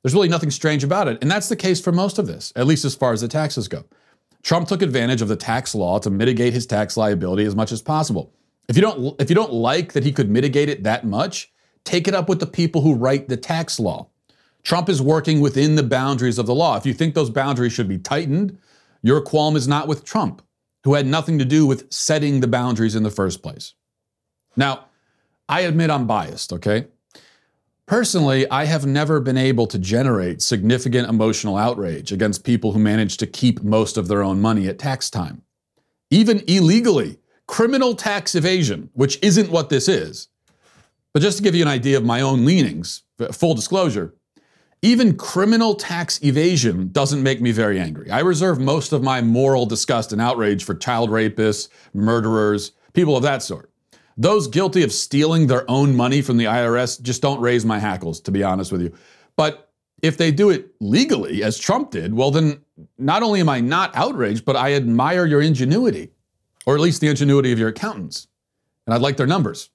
There's 0.02 0.14
really 0.14 0.30
nothing 0.30 0.50
strange 0.50 0.82
about 0.82 1.06
it. 1.06 1.18
And 1.20 1.30
that's 1.30 1.50
the 1.50 1.56
case 1.56 1.82
for 1.82 1.92
most 1.92 2.18
of 2.18 2.26
this, 2.26 2.50
at 2.56 2.66
least 2.66 2.86
as 2.86 2.94
far 2.94 3.12
as 3.12 3.20
the 3.20 3.28
taxes 3.28 3.68
go. 3.68 3.84
Trump 4.42 4.68
took 4.68 4.80
advantage 4.80 5.20
of 5.20 5.28
the 5.28 5.36
tax 5.36 5.74
law 5.74 5.98
to 5.98 6.08
mitigate 6.08 6.54
his 6.54 6.64
tax 6.64 6.96
liability 6.96 7.44
as 7.44 7.54
much 7.54 7.72
as 7.72 7.82
possible. 7.82 8.32
If 8.66 8.76
you 8.76 8.80
don't 8.80 9.20
if 9.20 9.28
you 9.28 9.36
don't 9.36 9.52
like 9.52 9.92
that 9.92 10.04
he 10.04 10.12
could 10.12 10.30
mitigate 10.30 10.70
it 10.70 10.84
that 10.84 11.04
much, 11.04 11.52
take 11.84 12.08
it 12.08 12.14
up 12.14 12.26
with 12.26 12.40
the 12.40 12.46
people 12.46 12.80
who 12.80 12.94
write 12.94 13.28
the 13.28 13.36
tax 13.36 13.78
law. 13.78 14.08
Trump 14.62 14.88
is 14.88 15.02
working 15.02 15.42
within 15.42 15.74
the 15.74 15.82
boundaries 15.82 16.38
of 16.38 16.46
the 16.46 16.54
law. 16.54 16.78
If 16.78 16.86
you 16.86 16.94
think 16.94 17.14
those 17.14 17.28
boundaries 17.28 17.74
should 17.74 17.88
be 17.88 17.98
tightened, 17.98 18.56
your 19.02 19.20
qualm 19.20 19.56
is 19.56 19.68
not 19.68 19.86
with 19.86 20.04
Trump 20.04 20.40
who 20.84 20.94
had 20.94 21.06
nothing 21.06 21.38
to 21.38 21.44
do 21.44 21.66
with 21.66 21.92
setting 21.92 22.40
the 22.40 22.48
boundaries 22.48 22.94
in 22.94 23.02
the 23.02 23.10
first 23.10 23.42
place. 23.42 23.74
Now, 24.56 24.86
I 25.48 25.62
admit 25.62 25.90
I'm 25.90 26.06
biased, 26.06 26.52
okay? 26.52 26.86
Personally, 27.86 28.48
I 28.50 28.66
have 28.66 28.86
never 28.86 29.18
been 29.18 29.36
able 29.36 29.66
to 29.66 29.78
generate 29.78 30.42
significant 30.42 31.08
emotional 31.08 31.56
outrage 31.56 32.12
against 32.12 32.44
people 32.44 32.72
who 32.72 32.78
manage 32.78 33.16
to 33.16 33.26
keep 33.26 33.62
most 33.62 33.96
of 33.96 34.06
their 34.06 34.22
own 34.22 34.40
money 34.40 34.68
at 34.68 34.78
tax 34.78 35.10
time. 35.10 35.42
Even 36.10 36.40
illegally, 36.46 37.18
criminal 37.48 37.96
tax 37.96 38.36
evasion, 38.36 38.90
which 38.92 39.18
isn't 39.22 39.50
what 39.50 39.70
this 39.70 39.88
is. 39.88 40.28
But 41.12 41.22
just 41.22 41.38
to 41.38 41.42
give 41.42 41.56
you 41.56 41.62
an 41.62 41.68
idea 41.68 41.96
of 41.96 42.04
my 42.04 42.20
own 42.20 42.44
leanings, 42.44 43.02
full 43.32 43.54
disclosure, 43.54 44.14
even 44.82 45.16
criminal 45.16 45.74
tax 45.74 46.22
evasion 46.22 46.88
doesn't 46.92 47.22
make 47.22 47.40
me 47.40 47.52
very 47.52 47.78
angry. 47.78 48.10
I 48.10 48.20
reserve 48.20 48.58
most 48.58 48.92
of 48.92 49.02
my 49.02 49.20
moral 49.20 49.66
disgust 49.66 50.12
and 50.12 50.20
outrage 50.20 50.64
for 50.64 50.74
child 50.74 51.10
rapists, 51.10 51.68
murderers, 51.92 52.72
people 52.94 53.16
of 53.16 53.22
that 53.24 53.42
sort. 53.42 53.70
Those 54.16 54.48
guilty 54.48 54.82
of 54.82 54.92
stealing 54.92 55.46
their 55.46 55.70
own 55.70 55.94
money 55.94 56.22
from 56.22 56.36
the 56.36 56.44
IRS 56.44 57.00
just 57.00 57.22
don't 57.22 57.40
raise 57.40 57.64
my 57.64 57.78
hackles, 57.78 58.20
to 58.22 58.30
be 58.30 58.42
honest 58.42 58.72
with 58.72 58.82
you. 58.82 58.92
But 59.36 59.70
if 60.02 60.16
they 60.16 60.32
do 60.32 60.50
it 60.50 60.70
legally, 60.80 61.42
as 61.42 61.58
Trump 61.58 61.90
did, 61.90 62.14
well, 62.14 62.30
then 62.30 62.60
not 62.98 63.22
only 63.22 63.40
am 63.40 63.48
I 63.48 63.60
not 63.60 63.94
outraged, 63.94 64.44
but 64.44 64.56
I 64.56 64.74
admire 64.74 65.26
your 65.26 65.42
ingenuity, 65.42 66.10
or 66.66 66.74
at 66.74 66.80
least 66.80 67.00
the 67.00 67.08
ingenuity 67.08 67.52
of 67.52 67.58
your 67.58 67.68
accountants. 67.68 68.28
And 68.86 68.94
I'd 68.94 69.02
like 69.02 69.18
their 69.18 69.26
numbers. 69.26 69.70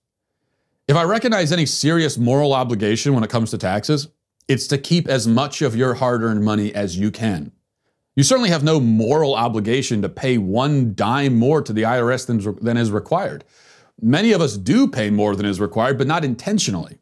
If 0.87 0.95
I 0.95 1.03
recognize 1.03 1.51
any 1.51 1.65
serious 1.65 2.17
moral 2.17 2.53
obligation 2.53 3.13
when 3.13 3.23
it 3.23 3.29
comes 3.29 3.51
to 3.51 3.57
taxes, 3.57 4.07
it's 4.47 4.67
to 4.67 4.77
keep 4.77 5.07
as 5.07 5.27
much 5.27 5.61
of 5.61 5.75
your 5.75 5.95
hard 5.95 6.23
earned 6.23 6.43
money 6.43 6.73
as 6.73 6.97
you 6.97 7.11
can. 7.11 7.51
You 8.15 8.23
certainly 8.23 8.49
have 8.49 8.63
no 8.63 8.79
moral 8.79 9.35
obligation 9.35 10.01
to 10.01 10.09
pay 10.09 10.37
one 10.37 10.93
dime 10.95 11.35
more 11.35 11.61
to 11.61 11.73
the 11.73 11.81
IRS 11.81 12.27
than, 12.27 12.63
than 12.63 12.77
is 12.77 12.91
required. 12.91 13.43
Many 14.01 14.31
of 14.31 14.41
us 14.41 14.57
do 14.57 14.87
pay 14.87 15.09
more 15.09 15.35
than 15.35 15.45
is 15.45 15.59
required, 15.59 15.97
but 15.97 16.07
not 16.07 16.23
intentionally. 16.23 16.99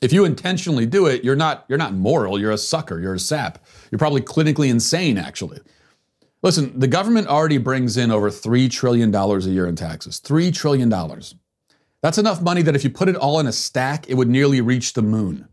If 0.00 0.12
you 0.12 0.24
intentionally 0.24 0.86
do 0.86 1.06
it, 1.06 1.24
you're 1.24 1.36
not, 1.36 1.64
you're 1.68 1.78
not 1.78 1.94
moral, 1.94 2.38
you're 2.38 2.52
a 2.52 2.58
sucker, 2.58 3.00
you're 3.00 3.14
a 3.14 3.18
sap. 3.18 3.64
You're 3.90 3.98
probably 3.98 4.20
clinically 4.20 4.68
insane, 4.68 5.18
actually. 5.18 5.60
Listen, 6.42 6.78
the 6.78 6.86
government 6.86 7.26
already 7.26 7.58
brings 7.58 7.96
in 7.96 8.10
over 8.10 8.30
$3 8.30 8.70
trillion 8.70 9.12
a 9.12 9.38
year 9.40 9.66
in 9.66 9.74
taxes. 9.74 10.20
$3 10.20 10.54
trillion. 10.54 10.88
That's 12.00 12.18
enough 12.18 12.40
money 12.40 12.62
that 12.62 12.76
if 12.76 12.84
you 12.84 12.90
put 12.90 13.08
it 13.08 13.16
all 13.16 13.40
in 13.40 13.48
a 13.48 13.52
stack, 13.52 14.08
it 14.08 14.14
would 14.14 14.28
nearly 14.28 14.60
reach 14.60 14.92
the 14.92 15.02
moon. 15.02 15.48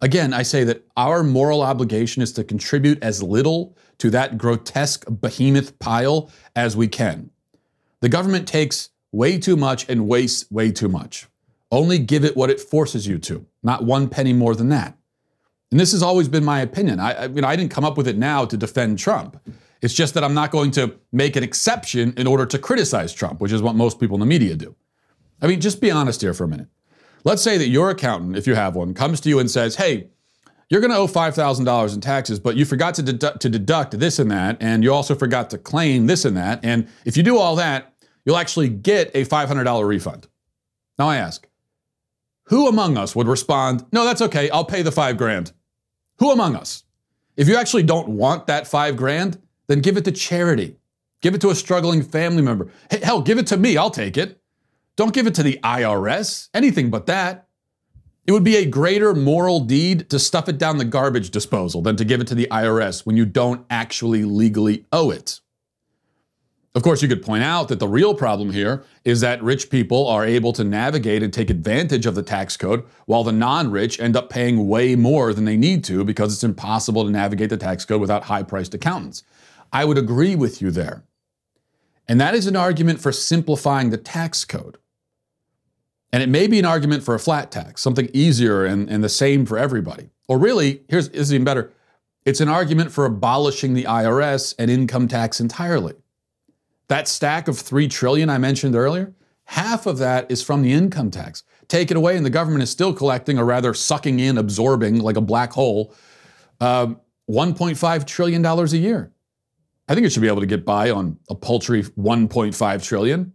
Again, 0.00 0.34
I 0.34 0.42
say 0.42 0.64
that 0.64 0.84
our 0.96 1.22
moral 1.22 1.62
obligation 1.62 2.22
is 2.22 2.32
to 2.32 2.44
contribute 2.44 3.02
as 3.02 3.22
little 3.22 3.76
to 3.98 4.10
that 4.10 4.36
grotesque 4.36 5.04
behemoth 5.08 5.78
pile 5.78 6.30
as 6.54 6.76
we 6.76 6.88
can. 6.88 7.30
The 8.00 8.08
government 8.08 8.46
takes 8.46 8.90
way 9.12 9.38
too 9.38 9.56
much 9.56 9.88
and 9.88 10.08
wastes 10.08 10.50
way 10.50 10.72
too 10.72 10.88
much. 10.88 11.26
Only 11.70 11.98
give 11.98 12.24
it 12.24 12.36
what 12.36 12.50
it 12.50 12.60
forces 12.60 13.06
you 13.06 13.18
to, 13.20 13.46
not 13.62 13.84
one 13.84 14.08
penny 14.08 14.32
more 14.32 14.54
than 14.54 14.68
that. 14.68 14.96
And 15.70 15.80
this 15.80 15.92
has 15.92 16.02
always 16.02 16.28
been 16.28 16.44
my 16.44 16.60
opinion. 16.60 17.00
I, 17.00 17.26
you 17.26 17.40
know, 17.40 17.48
I 17.48 17.56
didn't 17.56 17.72
come 17.72 17.84
up 17.84 17.96
with 17.96 18.06
it 18.06 18.16
now 18.16 18.44
to 18.44 18.56
defend 18.56 18.98
Trump. 18.98 19.40
It's 19.80 19.94
just 19.94 20.14
that 20.14 20.22
I'm 20.22 20.34
not 20.34 20.50
going 20.50 20.70
to 20.72 20.94
make 21.12 21.36
an 21.36 21.42
exception 21.42 22.14
in 22.16 22.26
order 22.26 22.46
to 22.46 22.58
criticize 22.58 23.12
Trump, 23.12 23.40
which 23.40 23.52
is 23.52 23.60
what 23.60 23.74
most 23.74 23.98
people 23.98 24.16
in 24.16 24.20
the 24.20 24.26
media 24.26 24.54
do. 24.54 24.76
I 25.42 25.46
mean, 25.46 25.60
just 25.60 25.80
be 25.80 25.90
honest 25.90 26.20
here 26.20 26.32
for 26.32 26.44
a 26.44 26.48
minute. 26.48 26.68
Let's 27.24 27.42
say 27.42 27.56
that 27.58 27.68
your 27.68 27.90
accountant, 27.90 28.36
if 28.36 28.46
you 28.46 28.54
have 28.54 28.76
one, 28.76 28.92
comes 28.92 29.20
to 29.22 29.28
you 29.30 29.38
and 29.38 29.50
says, 29.50 29.76
hey, 29.76 30.08
you're 30.68 30.80
going 30.80 30.90
to 30.90 30.96
owe 30.96 31.06
$5,000 31.06 31.94
in 31.94 32.00
taxes, 32.00 32.38
but 32.38 32.56
you 32.56 32.64
forgot 32.64 32.94
to, 32.94 33.02
dedu- 33.02 33.38
to 33.38 33.48
deduct 33.48 33.98
this 33.98 34.18
and 34.18 34.30
that, 34.30 34.58
and 34.60 34.82
you 34.82 34.92
also 34.92 35.14
forgot 35.14 35.50
to 35.50 35.58
claim 35.58 36.06
this 36.06 36.24
and 36.24 36.36
that. 36.36 36.60
And 36.62 36.88
if 37.04 37.16
you 37.16 37.22
do 37.22 37.38
all 37.38 37.56
that, 37.56 37.94
you'll 38.24 38.36
actually 38.36 38.68
get 38.68 39.10
a 39.14 39.24
$500 39.24 39.86
refund. 39.86 40.28
Now 40.98 41.08
I 41.08 41.16
ask, 41.16 41.48
who 42.44 42.68
among 42.68 42.98
us 42.98 43.16
would 43.16 43.26
respond, 43.26 43.84
no, 43.90 44.04
that's 44.04 44.22
okay, 44.22 44.50
I'll 44.50 44.64
pay 44.64 44.82
the 44.82 44.92
five 44.92 45.16
grand? 45.16 45.52
Who 46.18 46.30
among 46.30 46.56
us? 46.56 46.84
If 47.36 47.48
you 47.48 47.56
actually 47.56 47.82
don't 47.82 48.10
want 48.10 48.46
that 48.46 48.66
five 48.66 48.96
grand, 48.96 49.40
then 49.66 49.80
give 49.80 49.96
it 49.96 50.04
to 50.04 50.12
charity. 50.12 50.76
Give 51.22 51.34
it 51.34 51.40
to 51.40 51.50
a 51.50 51.54
struggling 51.54 52.02
family 52.02 52.42
member. 52.42 52.68
Hell, 52.90 53.22
give 53.22 53.38
it 53.38 53.46
to 53.48 53.56
me, 53.56 53.76
I'll 53.76 53.90
take 53.90 54.18
it. 54.18 54.40
Don't 54.96 55.14
give 55.14 55.26
it 55.26 55.34
to 55.34 55.42
the 55.42 55.58
IRS, 55.62 56.48
anything 56.54 56.90
but 56.90 57.06
that. 57.06 57.48
It 58.26 58.32
would 58.32 58.44
be 58.44 58.56
a 58.56 58.64
greater 58.64 59.14
moral 59.14 59.60
deed 59.60 60.08
to 60.10 60.18
stuff 60.18 60.48
it 60.48 60.56
down 60.56 60.78
the 60.78 60.84
garbage 60.84 61.30
disposal 61.30 61.82
than 61.82 61.96
to 61.96 62.04
give 62.04 62.20
it 62.20 62.26
to 62.28 62.34
the 62.34 62.48
IRS 62.50 63.04
when 63.04 63.16
you 63.16 63.26
don't 63.26 63.66
actually 63.68 64.24
legally 64.24 64.86
owe 64.92 65.10
it. 65.10 65.40
Of 66.74 66.82
course, 66.82 67.02
you 67.02 67.08
could 67.08 67.22
point 67.22 67.44
out 67.44 67.68
that 67.68 67.78
the 67.78 67.86
real 67.86 68.14
problem 68.14 68.50
here 68.50 68.82
is 69.04 69.20
that 69.20 69.42
rich 69.42 69.70
people 69.70 70.08
are 70.08 70.24
able 70.24 70.52
to 70.54 70.64
navigate 70.64 71.22
and 71.22 71.32
take 71.32 71.48
advantage 71.48 72.04
of 72.04 72.16
the 72.16 72.22
tax 72.22 72.56
code, 72.56 72.84
while 73.06 73.22
the 73.22 73.30
non 73.30 73.70
rich 73.70 74.00
end 74.00 74.16
up 74.16 74.28
paying 74.28 74.66
way 74.66 74.96
more 74.96 75.32
than 75.32 75.44
they 75.44 75.56
need 75.56 75.84
to 75.84 76.02
because 76.04 76.32
it's 76.32 76.42
impossible 76.42 77.04
to 77.04 77.10
navigate 77.10 77.50
the 77.50 77.56
tax 77.56 77.84
code 77.84 78.00
without 78.00 78.24
high 78.24 78.42
priced 78.42 78.74
accountants. 78.74 79.22
I 79.72 79.84
would 79.84 79.98
agree 79.98 80.34
with 80.34 80.60
you 80.60 80.72
there. 80.72 81.04
And 82.08 82.20
that 82.20 82.34
is 82.34 82.46
an 82.46 82.56
argument 82.56 83.00
for 83.00 83.12
simplifying 83.12 83.90
the 83.90 83.96
tax 83.96 84.44
code. 84.44 84.78
And 86.14 86.22
it 86.22 86.28
may 86.28 86.46
be 86.46 86.60
an 86.60 86.64
argument 86.64 87.02
for 87.02 87.16
a 87.16 87.18
flat 87.18 87.50
tax, 87.50 87.80
something 87.80 88.08
easier 88.14 88.64
and, 88.64 88.88
and 88.88 89.02
the 89.02 89.08
same 89.08 89.44
for 89.44 89.58
everybody. 89.58 90.10
Or 90.28 90.38
really, 90.38 90.82
here's, 90.88 91.08
here's 91.08 91.34
even 91.34 91.42
better 91.42 91.72
it's 92.24 92.40
an 92.40 92.48
argument 92.48 92.92
for 92.92 93.04
abolishing 93.04 93.74
the 93.74 93.82
IRS 93.82 94.54
and 94.56 94.70
income 94.70 95.08
tax 95.08 95.40
entirely. 95.40 95.94
That 96.86 97.08
stack 97.08 97.48
of 97.48 97.58
3 97.58 97.88
trillion 97.88 98.30
I 98.30 98.38
mentioned 98.38 98.76
earlier, 98.76 99.12
half 99.46 99.86
of 99.86 99.98
that 99.98 100.30
is 100.30 100.40
from 100.40 100.62
the 100.62 100.72
income 100.72 101.10
tax. 101.10 101.42
Take 101.66 101.90
it 101.90 101.96
away 101.96 102.16
and 102.16 102.24
the 102.24 102.30
government 102.30 102.62
is 102.62 102.70
still 102.70 102.94
collecting 102.94 103.36
or 103.36 103.44
rather 103.44 103.74
sucking 103.74 104.20
in, 104.20 104.38
absorbing 104.38 105.00
like 105.00 105.16
a 105.16 105.20
black 105.20 105.52
hole, 105.52 105.92
uh, 106.60 106.94
$1.5 107.28 108.06
trillion 108.06 108.46
a 108.46 108.64
year. 108.66 109.10
I 109.88 109.94
think 109.94 110.06
it 110.06 110.12
should 110.12 110.22
be 110.22 110.28
able 110.28 110.42
to 110.42 110.46
get 110.46 110.64
by 110.64 110.90
on 110.90 111.18
a 111.28 111.34
paltry 111.34 111.82
1.5 111.82 112.84
trillion. 112.84 113.33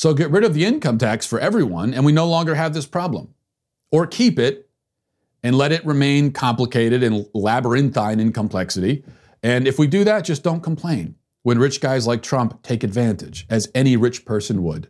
So 0.00 0.14
get 0.14 0.30
rid 0.30 0.44
of 0.44 0.54
the 0.54 0.64
income 0.64 0.96
tax 0.96 1.26
for 1.26 1.38
everyone 1.38 1.92
and 1.92 2.06
we 2.06 2.12
no 2.12 2.26
longer 2.26 2.54
have 2.54 2.72
this 2.72 2.86
problem. 2.86 3.34
Or 3.92 4.06
keep 4.06 4.38
it 4.38 4.70
and 5.42 5.54
let 5.54 5.72
it 5.72 5.84
remain 5.84 6.32
complicated 6.32 7.02
and 7.02 7.26
labyrinthine 7.34 8.18
in 8.18 8.32
complexity. 8.32 9.04
And 9.42 9.68
if 9.68 9.78
we 9.78 9.86
do 9.86 10.02
that, 10.04 10.24
just 10.24 10.42
don't 10.42 10.62
complain 10.62 11.16
when 11.42 11.58
rich 11.58 11.82
guys 11.82 12.06
like 12.06 12.22
Trump 12.22 12.62
take 12.62 12.82
advantage, 12.82 13.46
as 13.50 13.70
any 13.74 13.94
rich 13.98 14.24
person 14.24 14.62
would, 14.62 14.88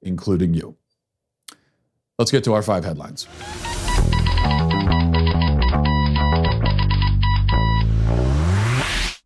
including 0.00 0.54
you. 0.54 0.78
Let's 2.18 2.30
get 2.30 2.42
to 2.44 2.54
our 2.54 2.62
five 2.62 2.86
headlines. 2.86 3.28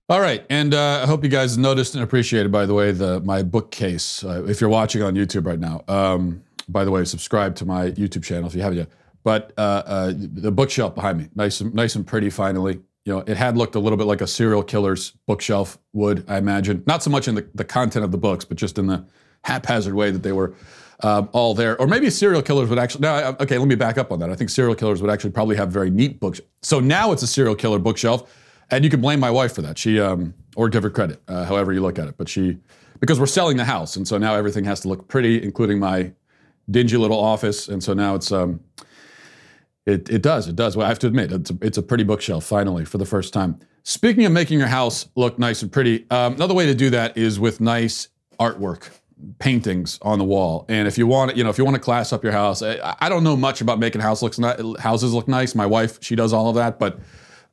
All 0.08 0.20
right, 0.20 0.46
and 0.48 0.72
uh, 0.72 1.00
I 1.02 1.06
hope 1.06 1.24
you 1.24 1.28
guys 1.28 1.58
noticed 1.58 1.96
and 1.96 2.04
appreciated, 2.04 2.52
by 2.52 2.64
the 2.64 2.74
way, 2.74 2.92
the 2.92 3.18
my 3.22 3.42
bookcase. 3.42 4.22
Uh, 4.22 4.44
if 4.44 4.60
you're 4.60 4.70
watching 4.70 5.02
on 5.02 5.16
YouTube 5.16 5.46
right 5.46 5.58
now, 5.58 5.82
um, 5.88 6.44
by 6.68 6.84
the 6.84 6.92
way, 6.92 7.04
subscribe 7.04 7.56
to 7.56 7.64
my 7.64 7.90
YouTube 7.90 8.22
channel 8.22 8.46
if 8.46 8.54
you 8.54 8.62
haven't 8.62 8.78
yet. 8.78 8.88
But 9.24 9.52
uh, 9.58 9.82
uh 9.84 10.12
the 10.14 10.52
bookshelf 10.52 10.94
behind 10.94 11.18
me, 11.18 11.28
nice, 11.34 11.60
and, 11.60 11.74
nice 11.74 11.96
and 11.96 12.06
pretty. 12.06 12.30
Finally, 12.30 12.74
you 13.04 13.12
know, 13.12 13.24
it 13.26 13.36
had 13.36 13.56
looked 13.56 13.74
a 13.74 13.80
little 13.80 13.96
bit 13.96 14.06
like 14.06 14.20
a 14.20 14.28
serial 14.28 14.62
killer's 14.62 15.10
bookshelf 15.26 15.76
would, 15.92 16.24
I 16.28 16.38
imagine. 16.38 16.84
Not 16.86 17.02
so 17.02 17.10
much 17.10 17.26
in 17.26 17.34
the, 17.34 17.48
the 17.56 17.64
content 17.64 18.04
of 18.04 18.12
the 18.12 18.18
books, 18.18 18.44
but 18.44 18.56
just 18.56 18.78
in 18.78 18.86
the 18.86 19.04
haphazard 19.42 19.94
way 19.94 20.12
that 20.12 20.22
they 20.22 20.32
were 20.32 20.54
um, 21.00 21.28
all 21.32 21.52
there. 21.52 21.80
Or 21.80 21.88
maybe 21.88 22.10
serial 22.10 22.42
killers 22.42 22.68
would 22.68 22.78
actually. 22.78 23.00
No, 23.00 23.36
okay, 23.40 23.58
let 23.58 23.66
me 23.66 23.74
back 23.74 23.98
up 23.98 24.12
on 24.12 24.20
that. 24.20 24.30
I 24.30 24.36
think 24.36 24.50
serial 24.50 24.76
killers 24.76 25.02
would 25.02 25.10
actually 25.10 25.32
probably 25.32 25.56
have 25.56 25.70
very 25.70 25.90
neat 25.90 26.20
books. 26.20 26.40
So 26.62 26.78
now 26.78 27.10
it's 27.10 27.24
a 27.24 27.26
serial 27.26 27.56
killer 27.56 27.80
bookshelf 27.80 28.32
and 28.70 28.84
you 28.84 28.90
can 28.90 29.00
blame 29.00 29.20
my 29.20 29.30
wife 29.30 29.54
for 29.54 29.62
that. 29.62 29.78
She, 29.78 30.00
um, 30.00 30.34
or 30.56 30.68
give 30.68 30.82
her 30.82 30.90
credit, 30.90 31.20
uh, 31.28 31.44
however 31.44 31.72
you 31.72 31.80
look 31.80 31.98
at 31.98 32.08
it. 32.08 32.16
But 32.16 32.28
she, 32.28 32.58
because 33.00 33.20
we're 33.20 33.26
selling 33.26 33.56
the 33.56 33.64
house, 33.64 33.96
and 33.96 34.06
so 34.08 34.18
now 34.18 34.34
everything 34.34 34.64
has 34.64 34.80
to 34.80 34.88
look 34.88 35.08
pretty, 35.08 35.42
including 35.42 35.78
my 35.78 36.12
dingy 36.70 36.96
little 36.96 37.20
office. 37.20 37.68
And 37.68 37.82
so 37.82 37.92
now 37.94 38.14
it's, 38.14 38.32
um, 38.32 38.60
it, 39.84 40.08
it 40.08 40.22
does, 40.22 40.48
it 40.48 40.56
does. 40.56 40.76
Well, 40.76 40.86
I 40.86 40.88
have 40.88 40.98
to 41.00 41.06
admit, 41.06 41.30
it's 41.30 41.50
a, 41.50 41.58
it's 41.60 41.78
a 41.78 41.82
pretty 41.82 42.04
bookshelf 42.04 42.44
finally 42.44 42.84
for 42.84 42.98
the 42.98 43.06
first 43.06 43.32
time. 43.32 43.58
Speaking 43.84 44.24
of 44.24 44.32
making 44.32 44.58
your 44.58 44.66
house 44.68 45.08
look 45.14 45.38
nice 45.38 45.62
and 45.62 45.70
pretty, 45.70 46.06
um, 46.10 46.34
another 46.34 46.54
way 46.54 46.66
to 46.66 46.74
do 46.74 46.90
that 46.90 47.16
is 47.16 47.38
with 47.38 47.60
nice 47.60 48.08
artwork 48.40 48.90
paintings 49.38 49.98
on 50.02 50.18
the 50.18 50.24
wall. 50.24 50.66
And 50.68 50.88
if 50.88 50.98
you 50.98 51.06
want, 51.06 51.36
you 51.36 51.44
know, 51.44 51.50
if 51.50 51.58
you 51.58 51.64
want 51.64 51.76
to 51.76 51.80
class 51.80 52.12
up 52.12 52.24
your 52.24 52.32
house, 52.32 52.62
I, 52.62 52.96
I 53.00 53.08
don't 53.08 53.22
know 53.22 53.36
much 53.36 53.60
about 53.60 53.78
making 53.78 54.00
house 54.00 54.22
looks 54.22 54.38
houses 54.78 55.14
look 55.14 55.28
nice. 55.28 55.54
My 55.54 55.66
wife, 55.66 55.98
she 56.02 56.16
does 56.16 56.32
all 56.32 56.48
of 56.48 56.56
that, 56.56 56.78
but 56.78 56.98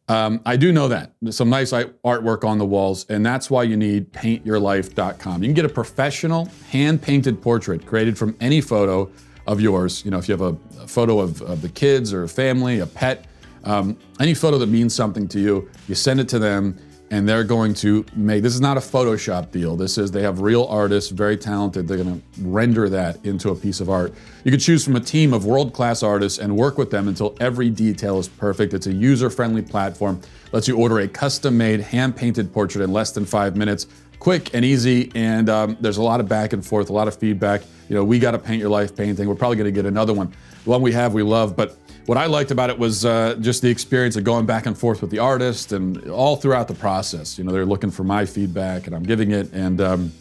um, 0.09 0.41
I 0.45 0.57
do 0.57 0.71
know 0.71 0.89
that. 0.89 1.13
Some 1.29 1.49
nice 1.49 1.71
artwork 1.71 2.43
on 2.43 2.57
the 2.57 2.65
walls, 2.65 3.05
and 3.09 3.25
that's 3.25 3.49
why 3.49 3.63
you 3.63 3.77
need 3.77 4.11
paintyourlife.com. 4.11 5.41
You 5.41 5.47
can 5.47 5.53
get 5.53 5.65
a 5.65 5.69
professional 5.69 6.49
hand 6.69 7.01
painted 7.01 7.41
portrait 7.41 7.85
created 7.85 8.17
from 8.17 8.35
any 8.41 8.59
photo 8.59 9.09
of 9.47 9.61
yours. 9.61 10.03
You 10.03 10.11
know, 10.11 10.17
if 10.17 10.27
you 10.27 10.33
have 10.33 10.41
a, 10.41 10.57
a 10.81 10.87
photo 10.87 11.19
of, 11.19 11.41
of, 11.41 11.61
the 11.61 11.69
kids 11.69 12.13
or 12.13 12.23
a 12.23 12.29
family, 12.29 12.79
a 12.79 12.85
pet, 12.85 13.25
um, 13.63 13.97
any 14.19 14.33
photo 14.33 14.57
that 14.57 14.67
means 14.67 14.93
something 14.93 15.27
to 15.29 15.39
you, 15.39 15.69
you 15.87 15.95
send 15.95 16.19
it 16.19 16.27
to 16.29 16.39
them 16.39 16.77
and 17.13 17.29
they're 17.29 17.43
going 17.43 17.75
to 17.75 18.03
make 18.15 18.41
this 18.41 18.55
is 18.55 18.59
not 18.59 18.75
a 18.75 18.79
Photoshop 18.79 19.51
deal. 19.51 19.75
This 19.75 19.99
is 19.99 20.09
they 20.09 20.23
have 20.23 20.41
real 20.41 20.65
artists, 20.65 21.11
very 21.11 21.37
talented. 21.37 21.87
They're 21.87 22.03
going 22.03 22.19
to 22.19 22.41
render 22.41 22.89
that 22.89 23.23
into 23.23 23.51
a 23.51 23.55
piece 23.55 23.79
of 23.79 23.87
art. 23.87 24.15
You 24.43 24.49
can 24.49 24.59
choose 24.59 24.83
from 24.83 24.95
a 24.95 24.99
team 24.99 25.31
of 25.31 25.45
world 25.45 25.73
class 25.73 26.01
artists 26.01 26.39
and 26.39 26.57
work 26.57 26.79
with 26.79 26.89
them 26.89 27.07
until 27.07 27.37
every 27.39 27.69
detail 27.69 28.17
is 28.17 28.27
perfect. 28.27 28.73
It's 28.73 28.87
a 28.87 28.91
user 28.91 29.29
friendly 29.29 29.61
platform, 29.61 30.21
lets 30.53 30.67
you 30.67 30.75
order 30.75 31.01
a 31.01 31.07
custom 31.07 31.55
made, 31.55 31.81
hand 31.81 32.15
painted 32.15 32.51
portrait 32.51 32.83
in 32.83 32.91
less 32.91 33.11
than 33.11 33.27
five 33.27 33.55
minutes. 33.55 33.85
Quick 34.17 34.51
and 34.55 34.65
easy, 34.65 35.11
and 35.13 35.49
um, 35.49 35.77
there's 35.81 35.97
a 35.97 36.03
lot 36.03 36.19
of 36.19 36.27
back 36.27 36.53
and 36.53 36.65
forth, 36.65 36.89
a 36.89 36.93
lot 36.93 37.07
of 37.07 37.15
feedback. 37.15 37.61
You 37.89 37.95
know, 37.95 38.03
we 38.03 38.17
got 38.17 38.31
to 38.31 38.39
paint 38.39 38.59
your 38.59 38.71
life 38.71 38.95
painting. 38.95 39.27
We're 39.27 39.35
probably 39.35 39.57
going 39.57 39.71
to 39.71 39.71
get 39.71 39.85
another 39.85 40.13
one. 40.13 40.33
The 40.63 40.69
one 40.71 40.81
we 40.81 40.93
have, 40.93 41.13
we 41.13 41.21
love, 41.21 41.55
but 41.55 41.77
what 42.05 42.17
I 42.17 42.25
liked 42.25 42.51
about 42.51 42.69
it 42.69 42.77
was 42.77 43.05
uh, 43.05 43.35
just 43.39 43.61
the 43.61 43.69
experience 43.69 44.15
of 44.15 44.23
going 44.23 44.45
back 44.45 44.65
and 44.65 44.77
forth 44.77 45.01
with 45.01 45.09
the 45.09 45.19
artist 45.19 45.71
and 45.71 46.09
all 46.09 46.35
throughout 46.35 46.67
the 46.67 46.73
process. 46.73 47.37
You 47.37 47.43
know, 47.43 47.51
they're 47.51 47.65
looking 47.65 47.91
for 47.91 48.03
my 48.03 48.25
feedback 48.25 48.87
and 48.87 48.95
I'm 48.95 49.03
giving 49.03 49.31
it, 49.31 49.51
and 49.53 49.79
um, 49.79 50.11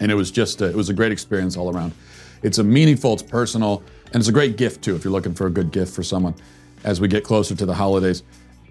and 0.00 0.12
it 0.12 0.14
was 0.14 0.30
just 0.30 0.62
a, 0.62 0.66
it 0.66 0.76
was 0.76 0.88
a 0.88 0.94
great 0.94 1.12
experience 1.12 1.56
all 1.56 1.74
around. 1.74 1.92
It's 2.42 2.58
a 2.58 2.64
meaningful, 2.64 3.14
it's 3.14 3.22
personal, 3.22 3.82
and 4.06 4.16
it's 4.16 4.28
a 4.28 4.32
great 4.32 4.56
gift 4.56 4.82
too 4.84 4.94
if 4.94 5.04
you're 5.04 5.12
looking 5.12 5.34
for 5.34 5.46
a 5.46 5.50
good 5.50 5.72
gift 5.72 5.94
for 5.94 6.02
someone 6.02 6.34
as 6.84 7.00
we 7.00 7.08
get 7.08 7.24
closer 7.24 7.54
to 7.54 7.66
the 7.66 7.74
holidays. 7.74 8.22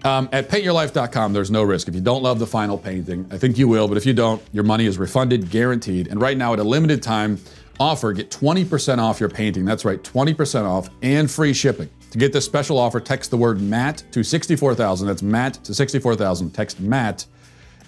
Um, 0.04 0.28
at 0.32 0.48
paintyourlife.com, 0.48 1.32
there's 1.32 1.50
no 1.50 1.62
risk. 1.62 1.88
If 1.88 1.94
you 1.94 2.00
don't 2.00 2.22
love 2.22 2.38
the 2.38 2.46
final 2.46 2.78
painting, 2.78 3.26
I 3.30 3.38
think 3.38 3.58
you 3.58 3.66
will, 3.66 3.88
but 3.88 3.96
if 3.96 4.06
you 4.06 4.12
don't, 4.12 4.40
your 4.52 4.62
money 4.62 4.86
is 4.86 4.98
refunded, 4.98 5.50
guaranteed. 5.50 6.06
And 6.08 6.20
right 6.20 6.36
now, 6.36 6.52
at 6.52 6.60
a 6.60 6.64
limited 6.64 7.02
time 7.02 7.38
offer, 7.80 8.12
get 8.12 8.30
20% 8.30 8.98
off 8.98 9.20
your 9.20 9.28
painting. 9.28 9.64
That's 9.64 9.84
right, 9.84 10.02
20% 10.02 10.64
off 10.64 10.88
and 11.02 11.30
free 11.30 11.52
shipping. 11.52 11.90
To 12.16 12.20
get 12.20 12.32
this 12.32 12.46
special 12.46 12.78
offer, 12.78 12.98
text 12.98 13.30
the 13.30 13.36
word 13.36 13.60
MATT 13.60 14.04
to 14.12 14.24
64,000. 14.24 15.06
That's 15.06 15.20
MATT 15.20 15.62
to 15.64 15.74
64,000. 15.74 16.50
Text 16.50 16.80
MATT, 16.80 17.26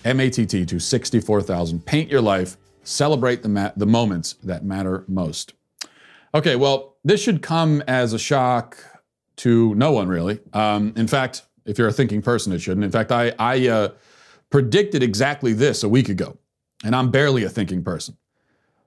M 0.05 0.21
A 0.21 0.29
T 0.29 0.45
T, 0.45 0.67
to 0.67 0.79
64,000. 0.79 1.87
Paint 1.87 2.11
your 2.11 2.21
life. 2.21 2.59
Celebrate 2.83 3.43
the, 3.43 3.49
mat- 3.49 3.79
the 3.79 3.87
moments 3.87 4.35
that 4.43 4.67
matter 4.67 5.07
most. 5.09 5.55
Okay, 6.35 6.57
well, 6.57 6.99
this 7.05 7.23
should 7.23 7.41
come 7.41 7.83
as 7.89 8.13
a 8.13 8.19
shock 8.19 8.77
to 9.37 9.75
no 9.77 9.93
one, 9.93 10.09
really. 10.09 10.41
Um, 10.53 10.93
in 10.95 11.09
fact, 11.09 11.45
if 11.65 11.79
you're 11.79 11.89
a 11.89 11.93
thinking 11.93 12.21
person, 12.21 12.53
it 12.53 12.59
shouldn't. 12.59 12.85
In 12.85 12.91
fact, 12.91 13.11
I, 13.11 13.33
I 13.39 13.67
uh, 13.69 13.89
predicted 14.51 15.03
exactly 15.03 15.55
this 15.55 15.83
a 15.83 15.89
week 15.89 16.11
ago, 16.11 16.37
and 16.85 16.95
I'm 16.95 17.11
barely 17.11 17.45
a 17.45 17.49
thinking 17.49 17.83
person. 17.83 18.19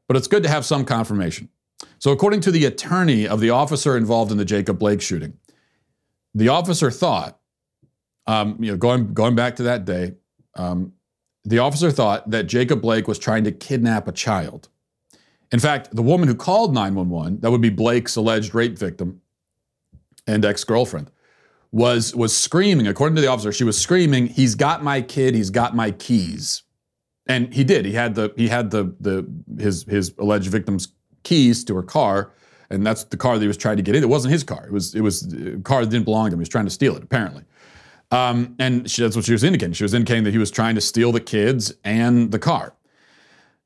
But 0.07 0.17
it's 0.17 0.27
good 0.27 0.43
to 0.43 0.49
have 0.49 0.65
some 0.65 0.85
confirmation. 0.85 1.49
So, 2.01 2.09
according 2.09 2.41
to 2.41 2.51
the 2.51 2.65
attorney 2.65 3.27
of 3.27 3.41
the 3.41 3.51
officer 3.51 3.95
involved 3.95 4.31
in 4.31 4.39
the 4.39 4.45
Jacob 4.45 4.79
Blake 4.79 5.03
shooting, 5.03 5.37
the 6.33 6.47
officer 6.47 6.89
thought, 6.89 7.39
um, 8.25 8.57
you 8.59 8.71
know, 8.71 8.77
going 8.77 9.13
going 9.13 9.35
back 9.35 9.55
to 9.57 9.63
that 9.63 9.85
day, 9.85 10.15
um, 10.55 10.93
the 11.45 11.59
officer 11.59 11.91
thought 11.91 12.27
that 12.31 12.47
Jacob 12.47 12.81
Blake 12.81 13.07
was 13.07 13.19
trying 13.19 13.43
to 13.43 13.51
kidnap 13.51 14.07
a 14.07 14.11
child. 14.11 14.67
In 15.51 15.59
fact, 15.59 15.95
the 15.95 16.01
woman 16.01 16.27
who 16.27 16.33
called 16.33 16.73
911, 16.73 17.41
that 17.41 17.51
would 17.51 17.61
be 17.61 17.69
Blake's 17.69 18.15
alleged 18.15 18.55
rape 18.55 18.79
victim 18.79 19.21
and 20.25 20.43
ex-girlfriend, 20.43 21.11
was 21.71 22.15
was 22.15 22.35
screaming. 22.35 22.87
According 22.87 23.15
to 23.17 23.21
the 23.21 23.27
officer, 23.27 23.51
she 23.51 23.63
was 23.63 23.79
screaming, 23.79 24.25
"He's 24.25 24.55
got 24.55 24.83
my 24.83 25.03
kid. 25.03 25.35
He's 25.35 25.51
got 25.51 25.75
my 25.75 25.91
keys." 25.91 26.63
And 27.27 27.53
he 27.53 27.63
did. 27.63 27.85
He 27.85 27.93
had 27.93 28.15
the 28.15 28.33
he 28.35 28.47
had 28.47 28.71
the 28.71 28.95
the 28.99 29.31
his 29.59 29.83
his 29.83 30.15
alleged 30.17 30.49
victim's 30.49 30.87
keys 31.23 31.63
to 31.65 31.75
her 31.75 31.83
car, 31.83 32.31
and 32.69 32.85
that's 32.85 33.03
the 33.05 33.17
car 33.17 33.35
that 33.35 33.41
he 33.41 33.47
was 33.47 33.57
trying 33.57 33.77
to 33.77 33.83
get 33.83 33.95
in. 33.95 34.03
It 34.03 34.09
wasn't 34.09 34.31
his 34.31 34.43
car. 34.43 34.65
It 34.65 34.71
was 34.71 34.95
it 34.95 35.01
was 35.01 35.33
a 35.33 35.57
car 35.59 35.81
that 35.81 35.91
didn't 35.91 36.05
belong 36.05 36.29
to 36.29 36.33
him. 36.33 36.39
He 36.39 36.41
was 36.41 36.49
trying 36.49 36.65
to 36.65 36.71
steal 36.71 36.95
it, 36.95 37.03
apparently. 37.03 37.43
Um, 38.11 38.55
and 38.59 38.89
she, 38.89 39.01
that's 39.01 39.15
what 39.15 39.25
she 39.25 39.31
was 39.31 39.43
indicating. 39.43 39.73
She 39.73 39.83
was 39.83 39.93
indicating 39.93 40.25
that 40.25 40.31
he 40.31 40.37
was 40.37 40.51
trying 40.51 40.75
to 40.75 40.81
steal 40.81 41.11
the 41.11 41.21
kids 41.21 41.73
and 41.83 42.31
the 42.31 42.39
car. 42.39 42.73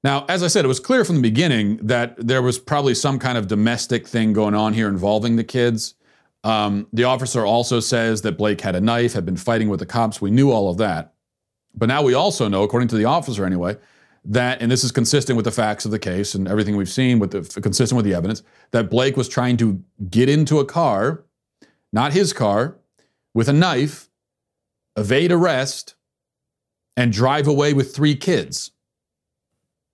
Now, 0.03 0.23
as 0.29 0.43
I 0.43 0.47
said, 0.47 0.65
it 0.65 0.67
was 0.67 0.79
clear 0.79 1.03
from 1.03 1.15
the 1.15 1.21
beginning 1.23 1.77
that 1.77 2.15
there 2.17 2.43
was 2.43 2.59
probably 2.59 2.93
some 2.93 3.17
kind 3.17 3.39
of 3.39 3.47
domestic 3.47 4.07
thing 4.07 4.33
going 4.33 4.53
on 4.53 4.73
here 4.73 4.87
involving 4.87 5.35
the 5.35 5.43
kids. 5.43 5.95
Um, 6.43 6.87
the 6.93 7.05
officer 7.05 7.43
also 7.43 7.79
says 7.79 8.21
that 8.21 8.37
Blake 8.37 8.61
had 8.61 8.75
a 8.75 8.81
knife, 8.81 9.13
had 9.13 9.25
been 9.25 9.35
fighting 9.35 9.67
with 9.67 9.79
the 9.79 9.87
cops. 9.87 10.21
We 10.21 10.29
knew 10.29 10.51
all 10.51 10.69
of 10.69 10.77
that. 10.77 11.15
But 11.73 11.87
now 11.87 12.03
we 12.03 12.13
also 12.13 12.47
know, 12.47 12.61
according 12.61 12.89
to 12.89 12.97
the 12.97 13.05
officer 13.05 13.45
anyway, 13.45 13.77
that, 14.25 14.61
and 14.61 14.71
this 14.71 14.83
is 14.83 14.91
consistent 14.91 15.35
with 15.37 15.45
the 15.45 15.51
facts 15.51 15.85
of 15.85 15.91
the 15.91 15.99
case 15.99 16.35
and 16.35 16.47
everything 16.47 16.75
we've 16.75 16.89
seen, 16.89 17.19
with 17.19 17.31
the 17.31 17.61
consistent 17.61 17.95
with 17.95 18.05
the 18.05 18.13
evidence, 18.13 18.43
that 18.71 18.89
Blake 18.89 19.17
was 19.17 19.29
trying 19.29 19.57
to 19.57 19.83
get 20.09 20.29
into 20.29 20.59
a 20.59 20.65
car, 20.65 21.23
not 21.93 22.13
his 22.13 22.33
car, 22.33 22.77
with 23.33 23.47
a 23.47 23.53
knife, 23.53 24.09
evade 24.97 25.31
arrest, 25.31 25.95
and 26.97 27.11
drive 27.11 27.47
away 27.47 27.73
with 27.73 27.95
three 27.95 28.15
kids. 28.15 28.71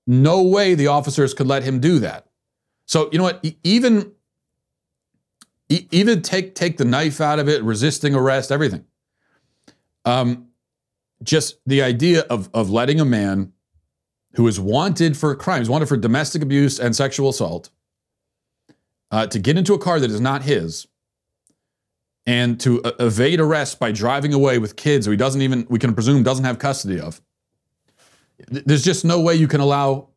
no 0.08 0.42
way 0.42 0.76
the 0.76 0.88
officers 0.88 1.34
could 1.34 1.48
let 1.48 1.64
him 1.64 1.80
do 1.80 2.00
that. 2.00 2.28
So 2.86 3.10
you 3.12 3.18
know 3.18 3.24
what? 3.24 3.46
Even 3.64 4.12
even 5.70 6.22
take 6.22 6.54
take 6.56 6.78
the 6.78 6.86
knife 6.86 7.22
out 7.22 7.40
of 7.40 7.48
it, 7.48 7.64
resisting 7.64 8.14
arrest, 8.14 8.52
everything. 8.52 8.86
Um, 10.04 10.48
just 11.24 11.60
the 11.66 11.82
idea 11.82 12.22
of 12.30 12.50
of 12.54 12.70
letting 12.70 13.00
a 13.00 13.06
man 13.06 13.54
who 14.34 14.48
is 14.48 14.60
wanted 14.60 15.18
for 15.18 15.36
crimes, 15.36 15.70
wanted 15.70 15.88
for 15.88 15.98
domestic 15.98 16.42
abuse 16.42 16.80
and 16.80 16.96
sexual 16.96 17.30
assault, 17.30 17.70
uh, 19.12 19.28
to 19.28 19.40
get 19.40 19.58
into 19.58 19.74
a 19.74 19.80
car 19.80 20.00
that 20.00 20.10
is 20.10 20.22
not 20.22 20.44
his 20.44 20.88
and 22.26 22.60
to 22.62 22.82
uh, 22.84 22.92
evade 23.00 23.40
arrest 23.40 23.80
by 23.80 23.92
driving 23.92 24.34
away 24.34 24.58
with 24.58 24.76
kids 24.76 25.06
who 25.06 25.12
he 25.12 25.18
doesn't 25.18 25.42
even, 25.42 25.66
we 25.70 25.80
can 25.80 25.94
presume, 25.94 26.24
doesn't 26.24 26.46
have 26.46 26.60
custody 26.60 27.00
of. 27.00 27.22
There's 28.48 28.84
just 28.84 29.06
no 29.06 29.22
way 29.22 29.36
you 29.36 29.48
can 29.48 29.62
allow 29.62 30.10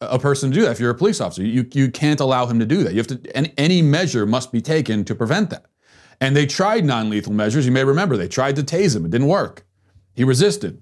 a 0.00 0.18
person 0.18 0.50
to 0.50 0.54
do 0.54 0.62
that 0.62 0.72
if 0.72 0.80
you're 0.80 0.90
a 0.90 0.94
police 0.94 1.20
officer. 1.20 1.42
You, 1.42 1.66
you 1.72 1.90
can't 1.90 2.20
allow 2.20 2.46
him 2.46 2.58
to 2.58 2.66
do 2.66 2.84
that. 2.84 2.92
You 2.92 2.98
have 2.98 3.06
to, 3.08 3.36
any, 3.36 3.52
any 3.56 3.82
measure 3.82 4.26
must 4.26 4.52
be 4.52 4.60
taken 4.60 5.04
to 5.04 5.14
prevent 5.14 5.50
that. 5.50 5.66
And 6.20 6.36
they 6.36 6.46
tried 6.46 6.84
non 6.84 7.10
lethal 7.10 7.32
measures. 7.32 7.66
You 7.66 7.72
may 7.72 7.84
remember 7.84 8.16
they 8.16 8.28
tried 8.28 8.56
to 8.56 8.62
tase 8.62 8.94
him, 8.94 9.04
it 9.04 9.10
didn't 9.10 9.26
work. 9.26 9.66
He 10.14 10.24
resisted. 10.24 10.80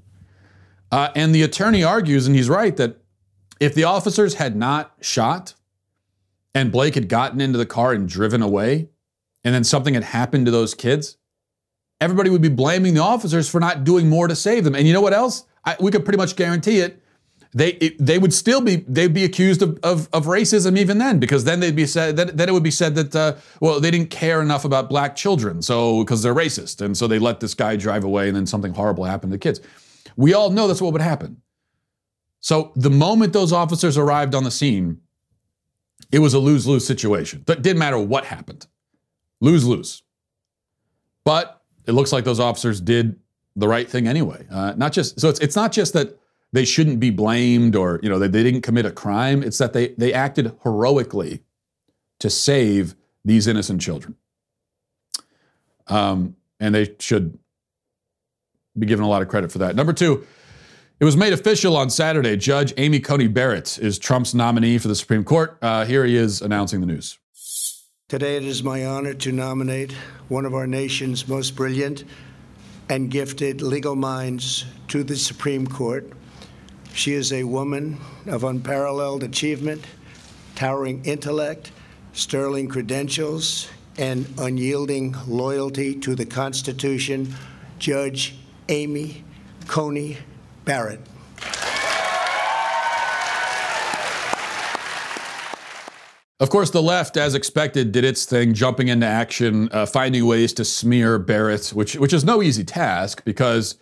Uh, 0.93 1.09
and 1.17 1.35
the 1.35 1.43
attorney 1.43 1.83
argues, 1.83 2.27
and 2.27 2.37
he's 2.37 2.51
right, 2.51 2.77
that 2.77 2.99
if 3.59 3.75
the 3.75 3.85
officers 3.85 4.35
had 4.35 4.55
not 4.55 4.93
shot 5.01 5.55
and 6.55 6.71
Blake 6.71 6.95
had 6.95 7.09
gotten 7.09 7.41
into 7.41 7.57
the 7.57 7.67
car 7.67 7.93
and 7.93 8.07
driven 8.07 8.43
away, 8.43 8.91
and 9.43 9.55
then 9.55 9.65
something 9.65 9.95
had 9.95 10.05
happened 10.05 10.45
to 10.47 10.53
those 10.53 10.75
kids, 10.75 11.17
everybody 12.01 12.29
would 12.29 12.43
be 12.43 12.51
blaming 12.51 12.93
the 12.93 13.01
officers 13.01 13.49
for 13.49 13.59
not 13.59 13.85
doing 13.85 14.09
more 14.09 14.29
to 14.29 14.37
save 14.37 14.65
them. 14.65 14.75
And 14.75 14.87
you 14.87 14.93
know 14.93 15.01
what 15.01 15.15
else? 15.15 15.47
I, 15.65 15.77
we 15.81 15.91
could 15.91 16.05
pretty 16.05 16.19
much 16.19 16.37
guarantee 16.37 16.81
it. 16.81 16.99
They 17.55 17.73
it, 17.73 17.97
they 17.99 18.19
would 18.19 18.33
still 18.33 18.63
be 18.63 18.77
they'd 18.89 19.13
be 19.13 19.25
accused 19.25 19.61
of, 19.61 19.79
of, 19.83 20.09
of, 20.15 20.25
racism 20.25 20.79
even 20.79 20.97
then 20.97 21.19
because 21.19 21.45
then 21.45 21.61
they'd 21.61 21.77
be 21.77 21.85
said 21.85 22.17
that 22.17 22.35
then 22.35 22.49
it 22.49 22.53
would 22.53 22.63
be 22.63 22.71
said 22.71 22.95
that 22.95 23.15
uh, 23.15 23.35
well 23.61 23.79
they 23.79 23.91
didn't 23.91 24.09
care 24.09 24.41
enough 24.41 24.65
about 24.65 24.89
black 24.89 25.15
children 25.15 25.61
so 25.61 26.03
because 26.03 26.23
they're 26.23 26.35
racist 26.35 26.81
and 26.81 26.97
so 26.97 27.07
they 27.07 27.19
let 27.19 27.41
this 27.41 27.53
guy 27.53 27.77
drive 27.77 28.05
away 28.05 28.29
and 28.29 28.35
then 28.35 28.47
something 28.47 28.73
horrible 28.73 29.05
happened 29.05 29.33
to 29.33 29.39
kids. 29.39 29.61
We 30.17 30.35
all 30.35 30.51
know 30.51 30.69
that's 30.69 30.83
what 30.83 30.93
would 30.93 31.03
happen. 31.03 31.43
So 32.41 32.73
the 32.75 32.91
moment 32.91 33.33
those 33.33 33.53
officers 33.53 33.97
arrived 33.97 34.35
on 34.35 34.45
the 34.45 34.51
scene, 34.51 35.01
it 36.11 36.19
was 36.19 36.35
a 36.35 36.39
lose 36.39 36.67
lose 36.67 36.87
situation. 36.87 37.45
It 37.47 37.63
didn't 37.63 37.79
matter 37.79 37.99
what 37.99 38.25
happened. 38.25 38.67
Lose 39.41 39.67
lose. 39.67 40.03
But 41.25 41.63
it 41.87 41.93
looks 41.93 42.13
like 42.13 42.25
those 42.25 42.41
officers 42.41 42.81
did 42.81 43.19
the 43.57 43.69
right 43.69 43.89
thing 43.89 44.09
anyway. 44.09 44.47
Uh, 44.51 44.75
not 44.77 44.93
just 44.93 45.21
so 45.21 45.29
it's 45.29 45.41
it's 45.41 45.57
not 45.57 45.73
just 45.73 45.93
that 45.93 46.19
they 46.53 46.65
shouldn't 46.65 47.01
be 47.01 47.11
blamed 47.11 47.77
or 47.77 48.01
you 48.03 48.09
know 48.09 48.19
they, 48.19 48.29
they 48.29 48.43
didn't 48.43 48.63
commit 48.63 48.87
a 48.87 48.91
crime. 48.91 49.43
It's 49.43 49.59
that 49.59 49.73
they 49.73 49.89
they 49.99 50.13
acted 50.13 50.53
heroically 50.65 51.43
to 52.19 52.31
save 52.31 52.95
these 53.25 53.47
innocent 53.47 53.81
children. 53.81 54.17
Um, 55.89 56.37
and 56.61 56.75
they 56.75 56.95
should 56.99 57.39
be 58.79 58.87
given 58.87 59.05
a 59.05 59.09
lot 59.09 59.23
of 59.23 59.29
credit 59.29 59.53
for 59.53 59.59
that. 59.59 59.77
Number 59.77 59.93
two, 59.93 60.27
it 61.01 61.05
was 61.05 61.17
made 61.17 61.33
official 61.33 61.77
on 61.77 61.91
Saturday. 61.91 62.37
Judge 62.37 62.73
Amy 62.77 63.01
Coney 63.01 63.27
Barrett 63.27 63.79
is 63.79 63.99
Trump's 63.99 64.35
nominee 64.35 64.79
for 64.79 64.89
the 64.89 64.95
Supreme 64.95 65.25
Court. 65.25 65.59
Uh, 65.61 65.85
here 65.85 66.05
he 66.05 66.17
is 66.17 66.41
announcing 66.41 66.81
the 66.81 66.87
news. 66.87 67.19
Today, 68.09 68.37
it 68.37 68.45
is 68.45 68.63
my 68.63 68.85
honor 68.85 69.15
to 69.15 69.33
nominate 69.33 69.93
one 70.29 70.45
of 70.45 70.55
our 70.55 70.67
nation's 70.67 71.27
most 71.27 71.57
brilliant 71.57 72.05
and 72.89 73.11
gifted 73.11 73.63
legal 73.63 73.97
minds 73.97 74.67
to 74.89 75.03
the 75.03 75.17
Supreme 75.17 75.67
Court. 75.67 76.13
She 76.93 77.15
is 77.15 77.33
a 77.33 77.45
woman 77.45 77.99
of 78.27 78.45
unparalleled 78.45 79.23
achievement, 79.23 79.85
towering 80.55 81.05
intellect, 81.05 81.73
sterling 82.13 82.69
credentials, 82.69 83.69
and 83.97 84.27
unyielding 84.39 85.17
loyalty 85.27 85.95
to 86.01 86.15
the 86.15 86.27
Constitution, 86.27 87.35
Judge 87.79 88.37
Amy 88.73 89.23
Coney 89.69 90.17
Barrett. 90.65 90.99
Of 96.41 96.49
course, 96.49 96.71
the 96.71 96.83
left, 96.83 97.19
as 97.19 97.35
expected, 97.35 97.93
did 97.93 98.03
its 98.03 98.25
thing, 98.25 98.55
jumping 98.55 98.89
into 98.89 99.07
action, 99.07 99.69
uh, 99.73 99.85
finding 99.85 100.25
ways 100.25 100.55
to 100.55 100.65
smear 100.65 101.19
Barrett, 101.19 101.69
which 101.69 101.97
which 101.97 102.15
is 102.15 102.25
no 102.25 102.43
easy 102.43 102.65
task 102.65 103.23
because, 103.27 103.77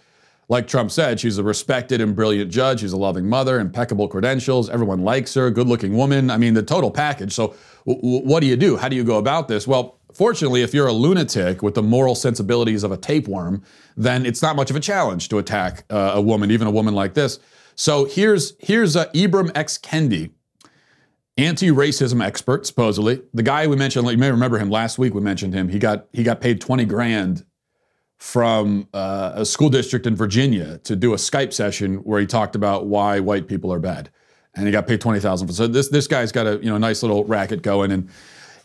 like 0.49 0.67
Trump 0.67 0.91
said, 0.91 1.21
she's 1.21 1.39
a 1.39 1.45
respected 1.45 2.01
and 2.01 2.17
brilliant 2.17 2.51
judge. 2.51 2.81
She's 2.81 2.93
a 2.93 2.97
loving 2.99 3.29
mother, 3.29 3.61
impeccable 3.61 4.09
credentials. 4.09 4.69
Everyone 4.69 5.03
likes 5.03 5.35
her, 5.35 5.53
good-looking 5.53 5.97
woman. 5.97 6.31
I 6.31 6.37
mean, 6.37 6.55
the 6.55 6.65
total 6.65 6.91
package. 6.91 7.33
So, 7.33 7.55
w- 7.87 8.03
w- 8.03 8.27
what 8.29 8.41
do 8.41 8.47
you 8.47 8.57
do? 8.57 8.77
How 8.77 8.89
do 8.89 8.97
you 8.97 9.05
go 9.05 9.19
about 9.19 9.47
this? 9.47 9.69
Well, 9.69 10.00
fortunately, 10.15 10.63
if 10.63 10.75
you're 10.75 10.87
a 10.87 10.93
lunatic 10.93 11.63
with 11.63 11.75
the 11.75 11.83
moral 11.83 12.15
sensibilities 12.15 12.85
of 12.85 12.93
a 12.93 12.97
tapeworm, 12.97 13.63
then 13.97 14.27
it's 14.27 14.43
not 14.43 14.57
much 14.57 14.71
of 14.71 14.77
a 14.77 14.81
challenge 14.81 15.29
to 15.29 15.39
attack 15.39 15.85
uh, 15.91 16.13
a 16.15 16.21
woman, 16.21 16.51
even 16.51 16.67
a 16.67 16.71
woman 16.71 16.95
like 16.95 17.15
this. 17.15 17.39
So 17.75 18.05
here's 18.05 18.55
here's 18.59 18.97
uh, 18.97 19.07
Ibram 19.13 19.51
X 19.55 19.79
Kendi 19.79 20.31
anti-racism 21.37 22.23
expert, 22.23 22.67
supposedly. 22.67 23.23
The 23.33 23.43
guy 23.43 23.67
we 23.67 23.77
mentioned, 23.77 24.07
you 24.11 24.19
may 24.19 24.31
remember 24.31 24.59
him 24.59 24.69
last 24.71 24.99
week. 24.99 25.15
We 25.15 25.21
mentioned 25.21 25.55
him. 25.55 25.69
He 25.69 25.79
got 25.79 26.07
he 26.13 26.23
got 26.23 26.41
paid 26.41 26.61
twenty 26.61 26.85
grand 26.85 27.45
from 28.19 28.87
uh, 28.93 29.33
a 29.37 29.47
school 29.47 29.71
district 29.71 30.07
in 30.07 30.15
Virginia 30.15 30.79
to 30.85 30.95
do 30.95 31.15
a 31.15 31.17
Skype 31.17 31.55
session 31.55 31.97
where 31.99 32.21
he 32.21 32.27
talked 32.27 32.55
about 32.55 32.87
why 32.87 33.19
white 33.19 33.49
people 33.49 33.73
are 33.73 33.79
bad, 33.79 34.11
and 34.55 34.67
he 34.67 34.73
got 34.73 34.87
paid 34.87 35.01
twenty 35.01 35.21
thousand. 35.21 35.49
So 35.55 35.67
this 35.67 35.89
this 35.89 36.07
guy's 36.07 36.33
got 36.33 36.47
a 36.47 36.59
you 36.63 36.71
know 36.71 36.77
nice 36.77 37.03
little 37.03 37.25
racket 37.25 37.63
going, 37.63 37.91
and 37.93 38.11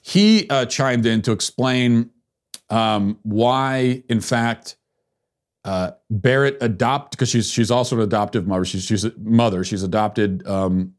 he 0.06 0.48
uh, 0.50 0.66
chimed 0.66 1.06
in 1.06 1.22
to 1.24 1.32
explain 1.32 2.12
um, 2.70 3.20
why, 3.24 4.04
in 4.10 4.22
fact. 4.22 4.78
Uh, 5.64 5.90
Barrett 6.12 6.58
adopt 6.62 7.10
because 7.10 7.28
she's 7.28 7.50
she's 7.50 7.72
also 7.72 7.96
an 7.96 8.04
adoptive 8.04 8.46
mother. 8.46 8.64
She's 8.66 8.84
she's 8.84 9.04
a 9.04 9.12
mother. 9.18 9.64
She's 9.64 9.82
adopted 9.82 10.46
um, 10.46 10.94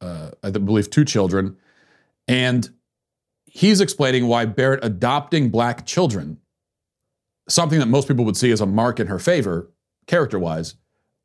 uh, 0.00 0.30
I 0.42 0.50
believe, 0.50 0.90
two 0.90 1.04
children. 1.04 1.56
And 2.26 2.68
he's 3.44 3.80
explaining 3.80 4.26
why 4.26 4.44
Barrett 4.46 4.84
adopting 4.84 5.50
black 5.50 5.86
children, 5.86 6.38
something 7.48 7.78
that 7.78 7.86
most 7.86 8.08
people 8.08 8.24
would 8.24 8.36
see 8.36 8.50
as 8.50 8.60
a 8.60 8.66
mark 8.66 9.00
in 9.00 9.08
her 9.08 9.18
favor, 9.18 9.70
character 10.06 10.38
wise, 10.38 10.74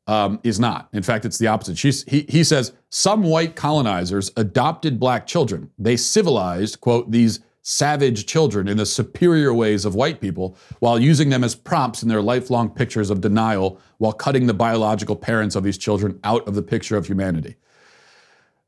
um, 0.06 0.40
is 0.42 0.60
not. 0.60 0.88
In 0.92 1.02
fact, 1.02 1.24
it's 1.24 1.38
the 1.38 1.48
opposite. 1.48 1.76
She's, 1.76 2.04
he, 2.04 2.26
he 2.28 2.44
says 2.44 2.72
some 2.90 3.22
white 3.22 3.56
colonizers 3.56 4.30
adopted 4.36 5.00
black 5.00 5.26
children. 5.26 5.70
They 5.78 5.96
civilized, 5.96 6.80
quote, 6.80 7.10
these 7.10 7.40
savage 7.62 8.26
children 8.26 8.68
in 8.68 8.76
the 8.76 8.86
superior 8.86 9.52
ways 9.52 9.84
of 9.84 9.96
white 9.96 10.20
people 10.20 10.56
while 10.78 11.00
using 11.00 11.30
them 11.30 11.42
as 11.42 11.56
props 11.56 12.00
in 12.04 12.08
their 12.08 12.22
lifelong 12.22 12.70
pictures 12.70 13.10
of 13.10 13.20
denial 13.20 13.80
while 13.98 14.12
cutting 14.12 14.46
the 14.46 14.54
biological 14.54 15.16
parents 15.16 15.56
of 15.56 15.64
these 15.64 15.76
children 15.76 16.20
out 16.22 16.46
of 16.46 16.54
the 16.54 16.62
picture 16.62 16.96
of 16.96 17.06
humanity. 17.06 17.56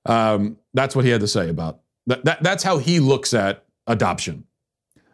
Um, 0.05 0.57
that's 0.74 0.96
what 0.96 1.05
he 1.05 1.12
had 1.12 1.20
to 1.20 1.29
say 1.29 1.48
about 1.48 1.79
that, 2.09 2.24
that. 2.24 2.42
That's 2.42 2.64
how 2.64 2.79
he 2.79 2.98
looks 2.98 3.35
at 3.35 3.64
adoption. 3.87 4.44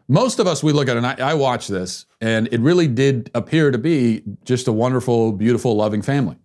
Most 0.08 0.38
of 0.38 0.46
us, 0.46 0.62
we 0.62 0.72
look 0.72 0.88
at 0.88 0.96
and 0.96 1.06
I, 1.06 1.14
I 1.18 1.34
watch 1.34 1.68
this, 1.68 2.06
and 2.20 2.48
it 2.52 2.60
really 2.60 2.88
did 2.88 3.30
appear 3.34 3.70
to 3.70 3.78
be 3.78 4.22
just 4.44 4.68
a 4.68 4.72
wonderful, 4.72 5.32
beautiful, 5.32 5.74
loving 5.76 6.02
family. 6.02 6.36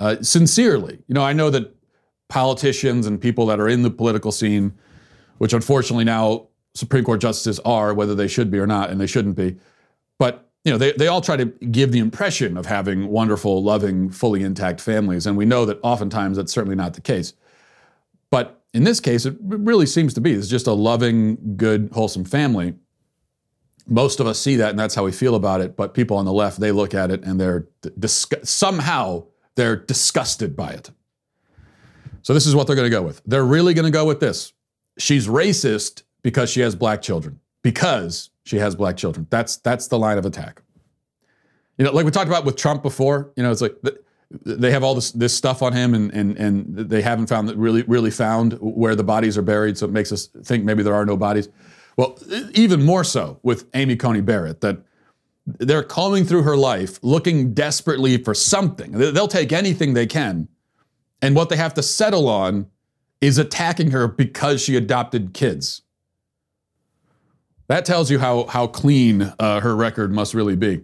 Uh, 0.00 0.16
sincerely, 0.20 0.98
you 1.06 1.14
know, 1.14 1.22
I 1.22 1.32
know 1.32 1.48
that 1.50 1.74
politicians 2.28 3.06
and 3.06 3.20
people 3.20 3.46
that 3.46 3.60
are 3.60 3.68
in 3.68 3.82
the 3.82 3.90
political 3.90 4.32
scene, 4.32 4.72
which 5.38 5.52
unfortunately 5.52 6.04
now 6.04 6.48
Supreme 6.74 7.04
Court 7.04 7.20
justices 7.20 7.60
are, 7.60 7.94
whether 7.94 8.14
they 8.14 8.26
should 8.26 8.50
be 8.50 8.58
or 8.58 8.66
not, 8.66 8.90
and 8.90 9.00
they 9.00 9.06
shouldn't 9.06 9.36
be, 9.36 9.56
but 10.18 10.48
you 10.64 10.72
know, 10.72 10.78
they, 10.78 10.92
they 10.92 11.08
all 11.08 11.20
try 11.20 11.36
to 11.36 11.46
give 11.46 11.92
the 11.92 11.98
impression 11.98 12.56
of 12.56 12.66
having 12.66 13.08
wonderful, 13.08 13.62
loving, 13.62 14.10
fully 14.10 14.42
intact 14.42 14.80
families, 14.80 15.26
and 15.26 15.36
we 15.36 15.44
know 15.44 15.64
that 15.66 15.78
oftentimes 15.82 16.36
that's 16.36 16.52
certainly 16.52 16.76
not 16.76 16.94
the 16.94 17.00
case. 17.00 17.34
But 18.30 18.61
in 18.74 18.84
this 18.84 19.00
case, 19.00 19.26
it 19.26 19.36
really 19.40 19.86
seems 19.86 20.14
to 20.14 20.20
be. 20.20 20.32
It's 20.32 20.48
just 20.48 20.66
a 20.66 20.72
loving, 20.72 21.56
good, 21.56 21.90
wholesome 21.92 22.24
family. 22.24 22.74
Most 23.86 24.20
of 24.20 24.26
us 24.26 24.38
see 24.38 24.56
that, 24.56 24.70
and 24.70 24.78
that's 24.78 24.94
how 24.94 25.04
we 25.04 25.12
feel 25.12 25.34
about 25.34 25.60
it. 25.60 25.76
But 25.76 25.92
people 25.92 26.16
on 26.16 26.24
the 26.24 26.32
left, 26.32 26.60
they 26.60 26.72
look 26.72 26.94
at 26.94 27.10
it 27.10 27.22
and 27.24 27.38
they're 27.38 27.68
dis- 27.98 28.26
somehow 28.44 29.26
they're 29.56 29.76
disgusted 29.76 30.56
by 30.56 30.70
it. 30.70 30.90
So 32.22 32.32
this 32.32 32.46
is 32.46 32.54
what 32.54 32.66
they're 32.66 32.76
going 32.76 32.90
to 32.90 32.96
go 32.96 33.02
with. 33.02 33.20
They're 33.26 33.44
really 33.44 33.74
going 33.74 33.84
to 33.84 33.90
go 33.90 34.06
with 34.06 34.20
this. 34.20 34.52
She's 34.98 35.26
racist 35.26 36.02
because 36.22 36.48
she 36.48 36.60
has 36.60 36.74
black 36.74 37.02
children. 37.02 37.40
Because 37.62 38.30
she 38.44 38.56
has 38.58 38.74
black 38.74 38.96
children. 38.96 39.26
That's 39.30 39.56
that's 39.56 39.88
the 39.88 39.98
line 39.98 40.18
of 40.18 40.26
attack. 40.26 40.62
You 41.78 41.84
know, 41.84 41.92
like 41.92 42.04
we 42.04 42.10
talked 42.10 42.28
about 42.28 42.44
with 42.44 42.56
Trump 42.56 42.82
before. 42.82 43.32
You 43.36 43.42
know, 43.42 43.50
it's 43.50 43.60
like 43.60 43.76
they 44.44 44.70
have 44.70 44.82
all 44.82 44.94
this, 44.94 45.12
this 45.12 45.36
stuff 45.36 45.62
on 45.62 45.72
him 45.72 45.94
and, 45.94 46.12
and, 46.12 46.36
and 46.36 46.76
they 46.76 47.02
haven't 47.02 47.28
found 47.28 47.48
that 47.48 47.56
really 47.56 47.82
really 47.82 48.10
found 48.10 48.54
where 48.60 48.94
the 48.94 49.04
bodies 49.04 49.36
are 49.38 49.42
buried 49.42 49.76
so 49.78 49.86
it 49.86 49.92
makes 49.92 50.12
us 50.12 50.28
think 50.44 50.64
maybe 50.64 50.82
there 50.82 50.94
are 50.94 51.06
no 51.06 51.16
bodies 51.16 51.48
well 51.96 52.18
even 52.54 52.82
more 52.82 53.04
so 53.04 53.38
with 53.42 53.68
amy 53.74 53.96
coney 53.96 54.20
barrett 54.20 54.60
that 54.60 54.78
they're 55.46 55.82
combing 55.82 56.24
through 56.24 56.42
her 56.42 56.56
life 56.56 56.98
looking 57.02 57.52
desperately 57.52 58.16
for 58.16 58.34
something 58.34 58.92
they'll 58.92 59.28
take 59.28 59.52
anything 59.52 59.94
they 59.94 60.06
can 60.06 60.48
And 61.22 61.36
what 61.36 61.48
they 61.48 61.56
have 61.56 61.72
to 61.74 61.82
settle 61.82 62.28
on 62.28 62.66
is 63.20 63.38
attacking 63.38 63.92
her 63.92 64.08
because 64.08 64.60
she 64.60 64.76
adopted 64.76 65.32
kids. 65.32 65.82
That 67.68 67.84
tells 67.84 68.10
you 68.10 68.18
how, 68.18 68.46
how 68.46 68.66
clean 68.66 69.32
uh, 69.38 69.60
her 69.60 69.76
record 69.76 70.12
must 70.12 70.34
really 70.34 70.56
be. 70.56 70.82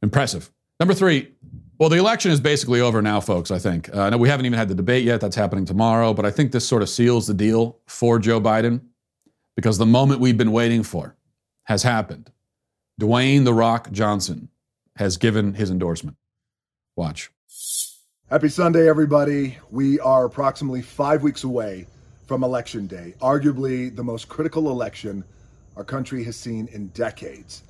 Impressive. 0.00 0.50
Number 0.78 0.94
three, 0.94 1.32
well, 1.78 1.88
the 1.88 1.96
election 1.96 2.30
is 2.30 2.40
basically 2.40 2.80
over 2.80 3.00
now, 3.00 3.20
folks, 3.20 3.50
I 3.50 3.58
think. 3.58 3.94
Uh, 3.94 4.10
no, 4.10 4.18
we 4.18 4.28
haven't 4.28 4.46
even 4.46 4.58
had 4.58 4.68
the 4.68 4.74
debate 4.74 5.04
yet. 5.04 5.20
That's 5.20 5.36
happening 5.36 5.64
tomorrow. 5.64 6.12
But 6.12 6.26
I 6.26 6.30
think 6.30 6.50
this 6.50 6.66
sort 6.66 6.82
of 6.82 6.88
seals 6.88 7.26
the 7.26 7.34
deal 7.34 7.78
for 7.86 8.18
Joe 8.18 8.40
Biden 8.40 8.80
because 9.54 9.78
the 9.78 9.86
moment 9.86 10.20
we've 10.20 10.36
been 10.36 10.52
waiting 10.52 10.82
for 10.82 11.16
has 11.64 11.84
happened. 11.84 12.32
Dwayne 13.00 13.44
The 13.44 13.54
Rock 13.54 13.92
Johnson 13.92 14.48
has 14.96 15.16
given 15.16 15.54
his 15.54 15.70
endorsement. 15.70 16.16
Watch. 16.96 17.30
Happy 18.28 18.48
Sunday, 18.48 18.88
everybody. 18.88 19.56
We 19.70 20.00
are 20.00 20.24
approximately 20.24 20.82
five 20.82 21.22
weeks 21.22 21.44
away 21.44 21.86
from 22.26 22.42
Election 22.42 22.86
Day, 22.86 23.14
arguably 23.20 23.94
the 23.94 24.02
most 24.02 24.28
critical 24.28 24.70
election 24.70 25.22
our 25.76 25.84
country 25.84 26.24
has 26.24 26.36
seen 26.36 26.68
in 26.72 26.88
decades. 26.88 27.62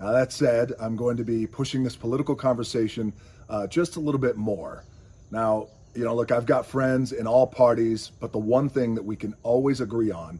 Now, 0.00 0.12
that 0.12 0.32
said, 0.32 0.72
I'm 0.80 0.96
going 0.96 1.18
to 1.18 1.24
be 1.24 1.46
pushing 1.46 1.84
this 1.84 1.94
political 1.94 2.34
conversation 2.34 3.12
uh, 3.50 3.66
just 3.66 3.96
a 3.96 4.00
little 4.00 4.20
bit 4.20 4.36
more. 4.36 4.84
Now, 5.30 5.68
you 5.94 6.04
know, 6.04 6.14
look, 6.14 6.30
I've 6.30 6.46
got 6.46 6.64
friends 6.64 7.12
in 7.12 7.26
all 7.26 7.46
parties, 7.46 8.12
but 8.20 8.32
the 8.32 8.38
one 8.38 8.68
thing 8.68 8.94
that 8.94 9.02
we 9.02 9.16
can 9.16 9.34
always 9.42 9.80
agree 9.80 10.12
on 10.12 10.38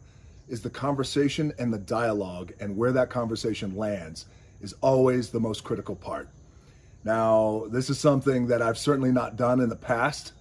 is 0.48 0.62
the 0.62 0.70
conversation 0.70 1.52
and 1.58 1.72
the 1.72 1.78
dialogue, 1.78 2.52
and 2.60 2.76
where 2.76 2.92
that 2.92 3.10
conversation 3.10 3.76
lands 3.76 4.26
is 4.60 4.74
always 4.80 5.30
the 5.30 5.40
most 5.40 5.64
critical 5.64 5.96
part. 5.96 6.28
Now, 7.04 7.64
this 7.70 7.90
is 7.90 7.98
something 7.98 8.46
that 8.48 8.62
I've 8.62 8.78
certainly 8.78 9.12
not 9.12 9.36
done 9.36 9.60
in 9.60 9.68
the 9.68 9.76
past, 9.76 10.32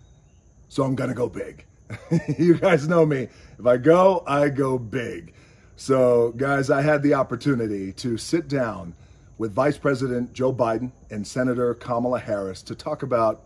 so 0.67 0.83
I'm 0.83 0.95
going 0.95 1.09
to 1.09 1.15
go 1.15 1.29
big. 1.29 1.65
you 2.37 2.55
guys 2.55 2.87
know 2.87 3.05
me. 3.05 3.29
If 3.57 3.65
I 3.65 3.77
go, 3.77 4.23
I 4.27 4.49
go 4.49 4.77
big. 4.77 5.33
So, 5.75 6.33
guys, 6.35 6.69
I 6.69 6.81
had 6.81 7.01
the 7.01 7.13
opportunity 7.15 7.93
to 7.93 8.17
sit 8.17 8.47
down 8.47 8.93
with 9.39 9.53
Vice 9.53 9.77
President 9.77 10.33
Joe 10.33 10.53
Biden 10.53 10.91
and 11.09 11.25
Senator 11.25 11.73
Kamala 11.73 12.19
Harris 12.19 12.61
to 12.63 12.75
talk 12.75 13.03
about 13.03 13.45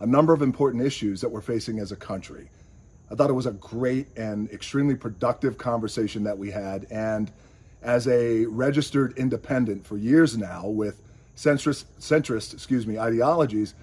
a 0.00 0.06
number 0.06 0.32
of 0.32 0.42
important 0.42 0.84
issues 0.84 1.20
that 1.20 1.28
we're 1.28 1.40
facing 1.40 1.78
as 1.78 1.92
a 1.92 1.96
country. 1.96 2.50
I 3.10 3.14
thought 3.14 3.30
it 3.30 3.34
was 3.34 3.46
a 3.46 3.52
great 3.52 4.08
and 4.16 4.50
extremely 4.50 4.96
productive 4.96 5.56
conversation 5.56 6.24
that 6.24 6.36
we 6.36 6.50
had. 6.50 6.86
And 6.90 7.30
as 7.82 8.08
a 8.08 8.46
registered 8.46 9.16
independent 9.16 9.86
for 9.86 9.96
years 9.96 10.36
now 10.36 10.66
with 10.66 11.00
centrist, 11.36 11.84
centrist 12.00 12.52
excuse 12.52 12.84
me, 12.84 12.98
ideologies, 12.98 13.74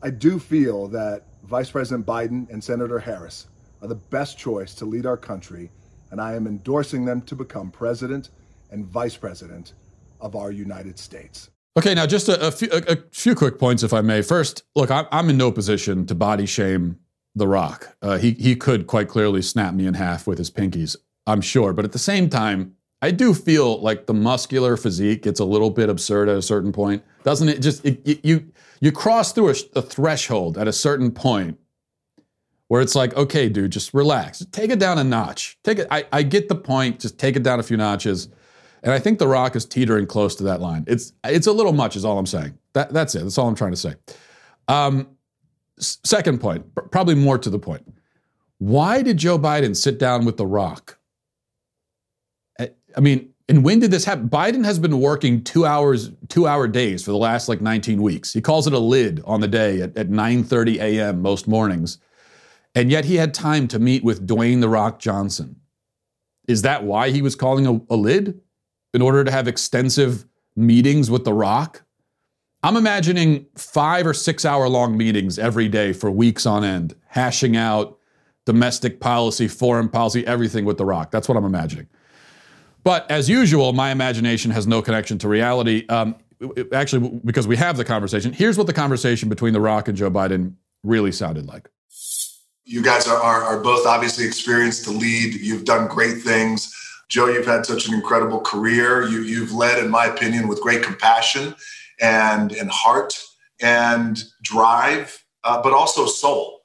I 0.00 0.10
do 0.10 0.38
feel 0.38 0.86
that 0.88 1.24
Vice 1.42 1.70
President 1.70 2.06
Biden 2.06 2.48
and 2.50 2.62
Senator 2.62 3.00
Harris 3.00 3.48
are 3.82 3.88
the 3.88 3.96
best 3.96 4.38
choice 4.38 4.74
to 4.76 4.84
lead 4.84 5.06
our 5.06 5.16
country 5.16 5.70
and 6.12 6.20
I 6.20 6.34
am 6.34 6.46
endorsing 6.46 7.04
them 7.04 7.20
to 7.22 7.34
become 7.34 7.72
president 7.72 8.30
and 8.70 8.86
vice 8.86 9.16
president 9.16 9.72
of 10.24 10.34
our 10.34 10.50
United 10.50 10.98
States. 10.98 11.50
Okay, 11.76 11.94
now 11.94 12.06
just 12.06 12.28
a, 12.28 12.48
a, 12.48 12.50
few, 12.50 12.68
a, 12.72 12.92
a 12.92 12.96
few, 13.12 13.34
quick 13.34 13.58
points, 13.58 13.82
if 13.82 13.92
I 13.92 14.00
may. 14.00 14.22
First, 14.22 14.62
look, 14.74 14.90
I'm, 14.90 15.06
I'm 15.12 15.28
in 15.28 15.36
no 15.36 15.52
position 15.52 16.06
to 16.06 16.14
body 16.14 16.46
shame 16.46 16.98
The 17.34 17.46
Rock. 17.46 17.96
Uh, 18.00 18.16
he, 18.16 18.32
he 18.32 18.56
could 18.56 18.86
quite 18.86 19.08
clearly 19.08 19.42
snap 19.42 19.74
me 19.74 19.86
in 19.86 19.94
half 19.94 20.26
with 20.26 20.38
his 20.38 20.50
pinkies, 20.50 20.96
I'm 21.26 21.40
sure. 21.40 21.72
But 21.72 21.84
at 21.84 21.92
the 21.92 21.98
same 21.98 22.30
time, 22.30 22.74
I 23.02 23.10
do 23.10 23.34
feel 23.34 23.80
like 23.82 24.06
the 24.06 24.14
muscular 24.14 24.76
physique 24.76 25.22
gets 25.22 25.40
a 25.40 25.44
little 25.44 25.70
bit 25.70 25.90
absurd 25.90 26.28
at 26.28 26.38
a 26.38 26.42
certain 26.42 26.72
point, 26.72 27.02
doesn't 27.22 27.48
it? 27.48 27.60
Just 27.60 27.84
it, 27.84 28.24
you 28.24 28.50
you 28.80 28.92
cross 28.92 29.32
through 29.32 29.50
a, 29.50 29.54
a 29.76 29.82
threshold 29.82 30.56
at 30.56 30.68
a 30.68 30.72
certain 30.72 31.10
point 31.10 31.58
where 32.68 32.80
it's 32.80 32.94
like, 32.94 33.14
okay, 33.14 33.48
dude, 33.48 33.72
just 33.72 33.92
relax. 33.92 34.44
Take 34.52 34.70
it 34.70 34.78
down 34.78 34.96
a 34.98 35.04
notch. 35.04 35.58
Take 35.64 35.80
it. 35.80 35.88
I, 35.90 36.06
I 36.12 36.22
get 36.22 36.48
the 36.48 36.54
point. 36.54 37.00
Just 37.00 37.18
take 37.18 37.36
it 37.36 37.42
down 37.42 37.60
a 37.60 37.62
few 37.62 37.76
notches. 37.76 38.28
And 38.84 38.92
I 38.92 38.98
think 38.98 39.18
The 39.18 39.26
Rock 39.26 39.56
is 39.56 39.64
teetering 39.64 40.06
close 40.06 40.36
to 40.36 40.44
that 40.44 40.60
line. 40.60 40.84
It's 40.86 41.12
it's 41.24 41.46
a 41.46 41.52
little 41.52 41.72
much, 41.72 41.96
is 41.96 42.04
all 42.04 42.18
I'm 42.18 42.26
saying. 42.26 42.56
That, 42.74 42.92
that's 42.92 43.14
it. 43.14 43.22
That's 43.22 43.38
all 43.38 43.48
I'm 43.48 43.54
trying 43.54 43.72
to 43.72 43.76
say. 43.76 43.94
Um, 44.68 45.08
second 45.78 46.40
point, 46.40 46.66
probably 46.90 47.14
more 47.14 47.38
to 47.38 47.50
the 47.50 47.58
point. 47.58 47.82
Why 48.58 49.02
did 49.02 49.16
Joe 49.16 49.38
Biden 49.38 49.74
sit 49.74 49.98
down 49.98 50.24
with 50.24 50.36
The 50.36 50.46
Rock? 50.46 50.98
I 52.60 53.00
mean, 53.00 53.30
and 53.48 53.64
when 53.64 53.80
did 53.80 53.90
this 53.90 54.04
happen? 54.04 54.28
Biden 54.28 54.64
has 54.64 54.78
been 54.78 55.00
working 55.00 55.42
two 55.42 55.66
hours, 55.66 56.10
two 56.28 56.46
hour 56.46 56.68
days 56.68 57.02
for 57.02 57.10
the 57.10 57.18
last 57.18 57.48
like 57.48 57.60
19 57.60 58.00
weeks. 58.00 58.32
He 58.32 58.40
calls 58.40 58.66
it 58.66 58.72
a 58.72 58.78
lid 58.78 59.22
on 59.26 59.40
the 59.40 59.48
day 59.48 59.80
at, 59.82 59.96
at 59.96 60.08
9:30 60.08 60.76
a.m. 60.76 61.20
most 61.20 61.48
mornings. 61.48 61.98
And 62.74 62.90
yet 62.90 63.04
he 63.04 63.16
had 63.16 63.34
time 63.34 63.68
to 63.68 63.78
meet 63.78 64.02
with 64.02 64.26
Dwayne 64.26 64.60
The 64.60 64.68
Rock 64.68 64.98
Johnson. 64.98 65.56
Is 66.48 66.62
that 66.62 66.84
why 66.84 67.10
he 67.10 67.22
was 67.22 67.34
calling 67.34 67.66
a, 67.66 67.80
a 67.92 67.96
lid? 67.96 68.40
In 68.94 69.02
order 69.02 69.24
to 69.24 69.30
have 69.30 69.46
extensive 69.48 70.24
meetings 70.56 71.10
with 71.10 71.24
The 71.24 71.34
Rock? 71.34 71.82
I'm 72.62 72.76
imagining 72.76 73.46
five 73.56 74.06
or 74.06 74.14
six 74.14 74.44
hour 74.44 74.68
long 74.68 74.96
meetings 74.96 75.38
every 75.38 75.68
day 75.68 75.92
for 75.92 76.10
weeks 76.10 76.46
on 76.46 76.64
end, 76.64 76.94
hashing 77.08 77.56
out 77.56 77.98
domestic 78.46 79.00
policy, 79.00 79.48
foreign 79.48 79.88
policy, 79.88 80.26
everything 80.26 80.64
with 80.64 80.78
The 80.78 80.86
Rock. 80.86 81.10
That's 81.10 81.28
what 81.28 81.36
I'm 81.36 81.44
imagining. 81.44 81.88
But 82.84 83.10
as 83.10 83.28
usual, 83.28 83.72
my 83.72 83.90
imagination 83.90 84.50
has 84.52 84.66
no 84.66 84.80
connection 84.80 85.18
to 85.18 85.28
reality. 85.28 85.84
Um, 85.88 86.14
actually, 86.72 87.20
because 87.24 87.46
we 87.46 87.56
have 87.56 87.76
the 87.76 87.84
conversation, 87.84 88.32
here's 88.32 88.56
what 88.56 88.66
the 88.66 88.72
conversation 88.72 89.28
between 89.28 89.52
The 89.52 89.60
Rock 89.60 89.88
and 89.88 89.98
Joe 89.98 90.10
Biden 90.10 90.54
really 90.82 91.12
sounded 91.12 91.46
like 91.46 91.68
you 92.64 92.82
guys 92.82 93.06
are, 93.06 93.20
are, 93.22 93.42
are 93.42 93.60
both 93.60 93.86
obviously 93.86 94.24
experienced 94.24 94.84
to 94.84 94.90
lead. 94.90 95.34
You've 95.34 95.64
done 95.64 95.86
great 95.86 96.22
things. 96.22 96.72
Joe, 97.14 97.28
you've 97.28 97.46
had 97.46 97.64
such 97.64 97.86
an 97.86 97.94
incredible 97.94 98.40
career. 98.40 99.06
You, 99.06 99.20
you've 99.20 99.52
led, 99.52 99.78
in 99.78 99.88
my 99.88 100.06
opinion, 100.06 100.48
with 100.48 100.60
great 100.60 100.82
compassion 100.82 101.54
and, 102.00 102.50
and 102.50 102.68
heart 102.68 103.16
and 103.60 104.20
drive, 104.42 105.24
uh, 105.44 105.62
but 105.62 105.72
also 105.72 106.06
soul. 106.06 106.62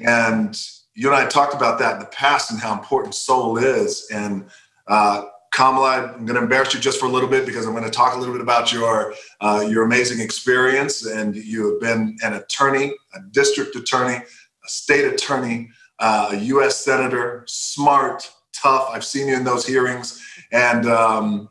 And 0.00 0.58
you 0.94 1.08
and 1.08 1.14
I 1.14 1.26
talked 1.26 1.52
about 1.52 1.78
that 1.80 1.96
in 1.96 2.00
the 2.00 2.06
past 2.06 2.50
and 2.50 2.58
how 2.58 2.72
important 2.72 3.14
soul 3.14 3.58
is. 3.58 4.08
And 4.10 4.46
uh, 4.86 5.26
Kamala, 5.52 6.14
I'm 6.14 6.24
going 6.24 6.36
to 6.36 6.44
embarrass 6.44 6.72
you 6.72 6.80
just 6.80 6.98
for 6.98 7.04
a 7.04 7.10
little 7.10 7.28
bit 7.28 7.44
because 7.44 7.66
I'm 7.66 7.72
going 7.72 7.84
to 7.84 7.90
talk 7.90 8.14
a 8.14 8.18
little 8.18 8.32
bit 8.32 8.40
about 8.40 8.72
your 8.72 9.12
uh, 9.42 9.66
your 9.68 9.84
amazing 9.84 10.20
experience. 10.20 11.04
And 11.04 11.36
you 11.36 11.72
have 11.72 11.80
been 11.82 12.16
an 12.24 12.32
attorney, 12.32 12.94
a 13.14 13.20
district 13.32 13.76
attorney, 13.76 14.16
a 14.16 14.68
state 14.68 15.04
attorney, 15.04 15.68
uh, 15.98 16.30
a 16.32 16.36
U.S. 16.36 16.82
senator, 16.82 17.44
smart, 17.46 18.30
tough. 18.60 18.88
I've 18.92 19.04
seen 19.04 19.28
you 19.28 19.36
in 19.36 19.44
those 19.44 19.66
hearings, 19.66 20.22
and 20.52 20.86
um, 20.86 21.48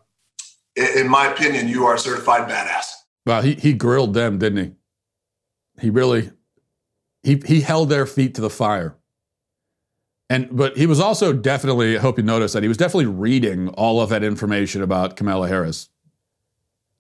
in 0.76 1.08
my 1.08 1.32
opinion, 1.32 1.68
you 1.68 1.86
are 1.86 1.96
a 1.96 2.00
certified 2.00 2.50
badass. 2.50 2.86
Well, 3.26 3.42
he 3.42 3.56
he 3.56 3.74
grilled 3.74 4.14
them, 4.14 4.38
didn't 4.38 4.64
he? 4.64 4.72
He 5.82 5.90
really 5.90 6.32
he 7.24 7.42
he 7.46 7.62
held 7.62 7.90
their 7.90 8.06
feet 8.06 8.36
to 8.36 8.42
the 8.42 8.50
fire. 8.50 8.96
And 10.30 10.50
but 10.52 10.76
he 10.76 10.86
was 10.86 11.00
also 11.00 11.32
definitely, 11.32 11.98
I 11.98 12.02
hope 12.02 12.18
you 12.18 12.24
noticed 12.24 12.54
that 12.54 12.62
he 12.62 12.68
was 12.68 12.76
definitely 12.76 13.06
reading 13.06 13.70
all 13.70 14.02
of 14.02 14.10
that 14.10 14.24
information 14.24 14.82
about 14.82 15.16
Kamala 15.16 15.48
Harris. 15.48 15.90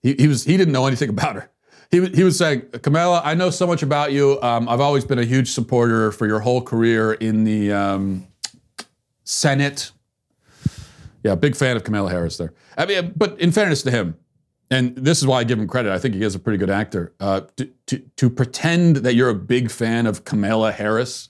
He, 0.01 0.15
he 0.17 0.27
was 0.27 0.45
he 0.45 0.55
didn't 0.55 0.71
know 0.71 0.87
anything 0.87 1.09
about 1.17 1.35
her 1.35 1.51
he, 1.91 2.05
he 2.07 2.23
was 2.23 2.37
saying, 2.37 2.61
Kamala, 2.81 3.21
I 3.23 3.33
know 3.33 3.49
so 3.49 3.65
much 3.65 3.81
about 3.81 4.11
you. 4.11 4.41
Um, 4.41 4.67
I've 4.67 4.81
always 4.81 5.05
been 5.05 5.19
a 5.19 5.25
huge 5.25 5.51
supporter 5.51 6.11
for 6.11 6.27
your 6.27 6.39
whole 6.39 6.61
career 6.61 7.13
in 7.13 7.43
the 7.43 7.71
um, 7.71 8.27
Senate. 9.23 9.91
Yeah, 11.23 11.35
big 11.35 11.55
fan 11.55 11.75
of 11.75 11.83
Kamala 11.83 12.09
Harris 12.09 12.37
there. 12.37 12.53
I 12.77 12.85
mean, 12.85 13.13
but 13.15 13.39
in 13.39 13.51
fairness 13.51 13.81
to 13.83 13.91
him, 13.91 14.17
and 14.69 14.95
this 14.95 15.19
is 15.19 15.27
why 15.27 15.39
I 15.39 15.43
give 15.43 15.59
him 15.59 15.67
credit. 15.67 15.91
I 15.91 15.99
think 15.99 16.15
he 16.15 16.23
is 16.23 16.35
a 16.35 16.39
pretty 16.39 16.57
good 16.57 16.69
actor. 16.69 17.13
Uh, 17.19 17.41
to, 17.55 17.69
to, 17.87 17.99
to 18.17 18.29
pretend 18.29 18.97
that 18.97 19.15
you're 19.15 19.29
a 19.29 19.35
big 19.35 19.71
fan 19.71 20.05
of 20.05 20.25
Kamala 20.25 20.71
Harris, 20.71 21.29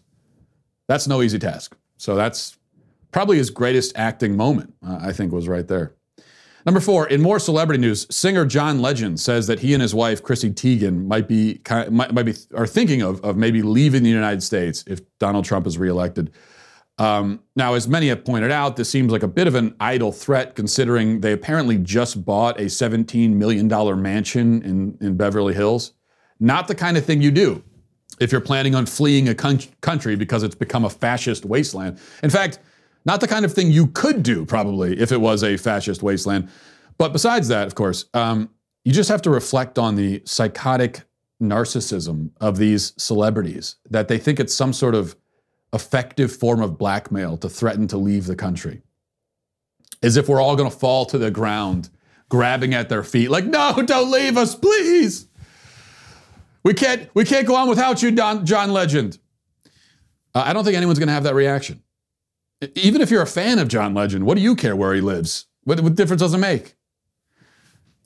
that's 0.87 1.07
no 1.07 1.21
easy 1.21 1.39
task. 1.39 1.77
So 1.97 2.15
that's 2.15 2.57
probably 3.11 3.37
his 3.37 3.49
greatest 3.49 3.97
acting 3.97 4.35
moment. 4.35 4.73
Uh, 4.85 4.99
I 5.01 5.13
think 5.13 5.31
was 5.31 5.47
right 5.47 5.67
there. 5.67 5.93
Number 6.65 6.81
four, 6.81 7.07
in 7.07 7.21
more 7.21 7.39
celebrity 7.39 7.79
news, 7.79 8.05
singer 8.13 8.45
John 8.45 8.81
Legend 8.81 9.21
says 9.21 9.47
that 9.47 9.59
he 9.59 9.73
and 9.73 9.81
his 9.81 9.95
wife 9.95 10.21
Chrissy 10.21 10.49
Teigen 10.51 11.05
might 11.05 11.25
be 11.25 11.61
might, 11.89 12.13
might 12.13 12.23
be 12.23 12.33
are 12.55 12.67
thinking 12.67 13.01
of 13.01 13.23
of 13.23 13.37
maybe 13.37 13.61
leaving 13.61 14.03
the 14.03 14.09
United 14.09 14.43
States 14.43 14.83
if 14.85 14.99
Donald 15.17 15.45
Trump 15.45 15.65
is 15.65 15.77
reelected. 15.77 16.29
Um, 16.99 17.41
now, 17.55 17.75
as 17.75 17.87
many 17.87 18.07
have 18.07 18.25
pointed 18.25 18.51
out, 18.51 18.75
this 18.75 18.89
seems 18.89 19.11
like 19.11 19.23
a 19.23 19.27
bit 19.27 19.47
of 19.47 19.55
an 19.55 19.75
idle 19.79 20.11
threat 20.11 20.55
considering 20.55 21.21
they 21.21 21.31
apparently 21.31 21.77
just 21.77 22.25
bought 22.25 22.59
a 22.59 22.65
$17 22.65 23.33
million 23.33 23.67
mansion 24.01 24.63
in, 24.63 24.97
in 24.99 25.15
Beverly 25.15 25.53
Hills. 25.53 25.93
Not 26.39 26.67
the 26.67 26.75
kind 26.75 26.97
of 26.97 27.05
thing 27.05 27.21
you 27.21 27.31
do 27.31 27.63
if 28.19 28.31
you're 28.31 28.41
planning 28.41 28.73
on 28.73 28.85
fleeing 28.87 29.29
a 29.29 29.35
country 29.35 30.15
because 30.15 30.41
it's 30.41 30.55
become 30.55 30.85
a 30.85 30.89
fascist 30.89 31.45
wasteland. 31.45 31.99
In 32.23 32.31
fact, 32.31 32.59
not 33.05 33.21
the 33.21 33.27
kind 33.27 33.45
of 33.45 33.53
thing 33.53 33.71
you 33.71 33.87
could 33.87 34.23
do, 34.23 34.45
probably, 34.45 34.99
if 34.99 35.11
it 35.11 35.21
was 35.21 35.43
a 35.43 35.55
fascist 35.55 36.01
wasteland. 36.01 36.49
But 36.97 37.13
besides 37.13 37.47
that, 37.49 37.67
of 37.67 37.75
course, 37.75 38.05
um, 38.15 38.49
you 38.83 38.91
just 38.91 39.09
have 39.09 39.21
to 39.23 39.29
reflect 39.29 39.77
on 39.77 39.95
the 39.95 40.21
psychotic 40.25 41.03
narcissism 41.41 42.31
of 42.41 42.57
these 42.57 42.93
celebrities 42.97 43.75
that 43.89 44.07
they 44.07 44.17
think 44.17 44.39
it's 44.39 44.55
some 44.55 44.73
sort 44.73 44.95
of 44.95 45.15
effective 45.77 46.35
form 46.35 46.61
of 46.61 46.77
blackmail 46.77 47.37
to 47.37 47.47
threaten 47.47 47.87
to 47.87 47.97
leave 47.97 48.25
the 48.25 48.35
country. 48.35 48.81
As 50.01 50.17
if 50.17 50.27
we're 50.27 50.41
all 50.41 50.55
going 50.55 50.69
to 50.69 50.75
fall 50.75 51.05
to 51.05 51.17
the 51.19 51.31
ground, 51.31 51.89
grabbing 52.29 52.73
at 52.73 52.89
their 52.89 53.03
feet, 53.03 53.29
like, 53.29 53.45
no, 53.45 53.81
don't 53.85 54.11
leave 54.11 54.37
us, 54.37 54.55
please. 54.55 55.27
We 56.63 56.73
can't, 56.73 57.09
we 57.13 57.25
can't 57.25 57.47
go 57.47 57.55
on 57.55 57.69
without 57.69 58.01
you, 58.01 58.09
Don, 58.11 58.45
John 58.45 58.71
Legend. 58.73 59.19
Uh, 60.33 60.43
I 60.47 60.53
don't 60.53 60.63
think 60.63 60.75
anyone's 60.75 60.99
going 60.99 61.07
to 61.07 61.13
have 61.13 61.23
that 61.23 61.35
reaction. 61.35 61.83
Even 62.73 63.01
if 63.01 63.11
you're 63.11 63.21
a 63.21 63.27
fan 63.27 63.59
of 63.59 63.67
John 63.67 63.93
Legend, 63.93 64.25
what 64.25 64.35
do 64.35 64.41
you 64.41 64.55
care 64.55 64.75
where 64.75 64.95
he 64.95 65.01
lives? 65.01 65.45
What, 65.63 65.79
what 65.81 65.95
difference 65.95 66.21
does 66.21 66.33
it 66.33 66.39
make? 66.39 66.76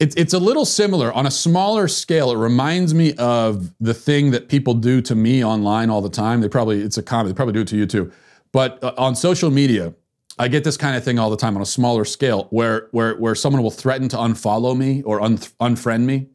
It's, 0.01 0.15
it's 0.15 0.33
a 0.33 0.39
little 0.39 0.65
similar 0.65 1.13
on 1.13 1.27
a 1.27 1.31
smaller 1.31 1.87
scale. 1.87 2.31
It 2.31 2.37
reminds 2.37 2.91
me 2.95 3.13
of 3.19 3.71
the 3.79 3.93
thing 3.93 4.31
that 4.31 4.49
people 4.49 4.73
do 4.73 4.99
to 4.99 5.13
me 5.13 5.45
online 5.45 5.91
all 5.91 6.01
the 6.01 6.09
time. 6.09 6.41
They 6.41 6.49
probably, 6.49 6.81
it's 6.81 6.97
a 6.97 7.03
common, 7.03 7.27
they 7.27 7.35
probably 7.35 7.53
do 7.53 7.61
it 7.61 7.67
to 7.67 7.77
you 7.77 7.85
too. 7.85 8.11
But 8.51 8.83
uh, 8.83 8.95
on 8.97 9.15
social 9.15 9.51
media, 9.51 9.93
I 10.39 10.47
get 10.47 10.63
this 10.63 10.75
kind 10.75 10.97
of 10.97 11.03
thing 11.03 11.19
all 11.19 11.29
the 11.29 11.37
time 11.37 11.55
on 11.55 11.61
a 11.61 11.67
smaller 11.67 12.03
scale 12.03 12.47
where, 12.49 12.87
where, 12.89 13.15
where 13.17 13.35
someone 13.35 13.61
will 13.61 13.69
threaten 13.69 14.09
to 14.09 14.17
unfollow 14.17 14.75
me 14.75 15.03
or 15.03 15.21
un- 15.21 15.37
unfriend 15.37 16.05
me 16.05 16.29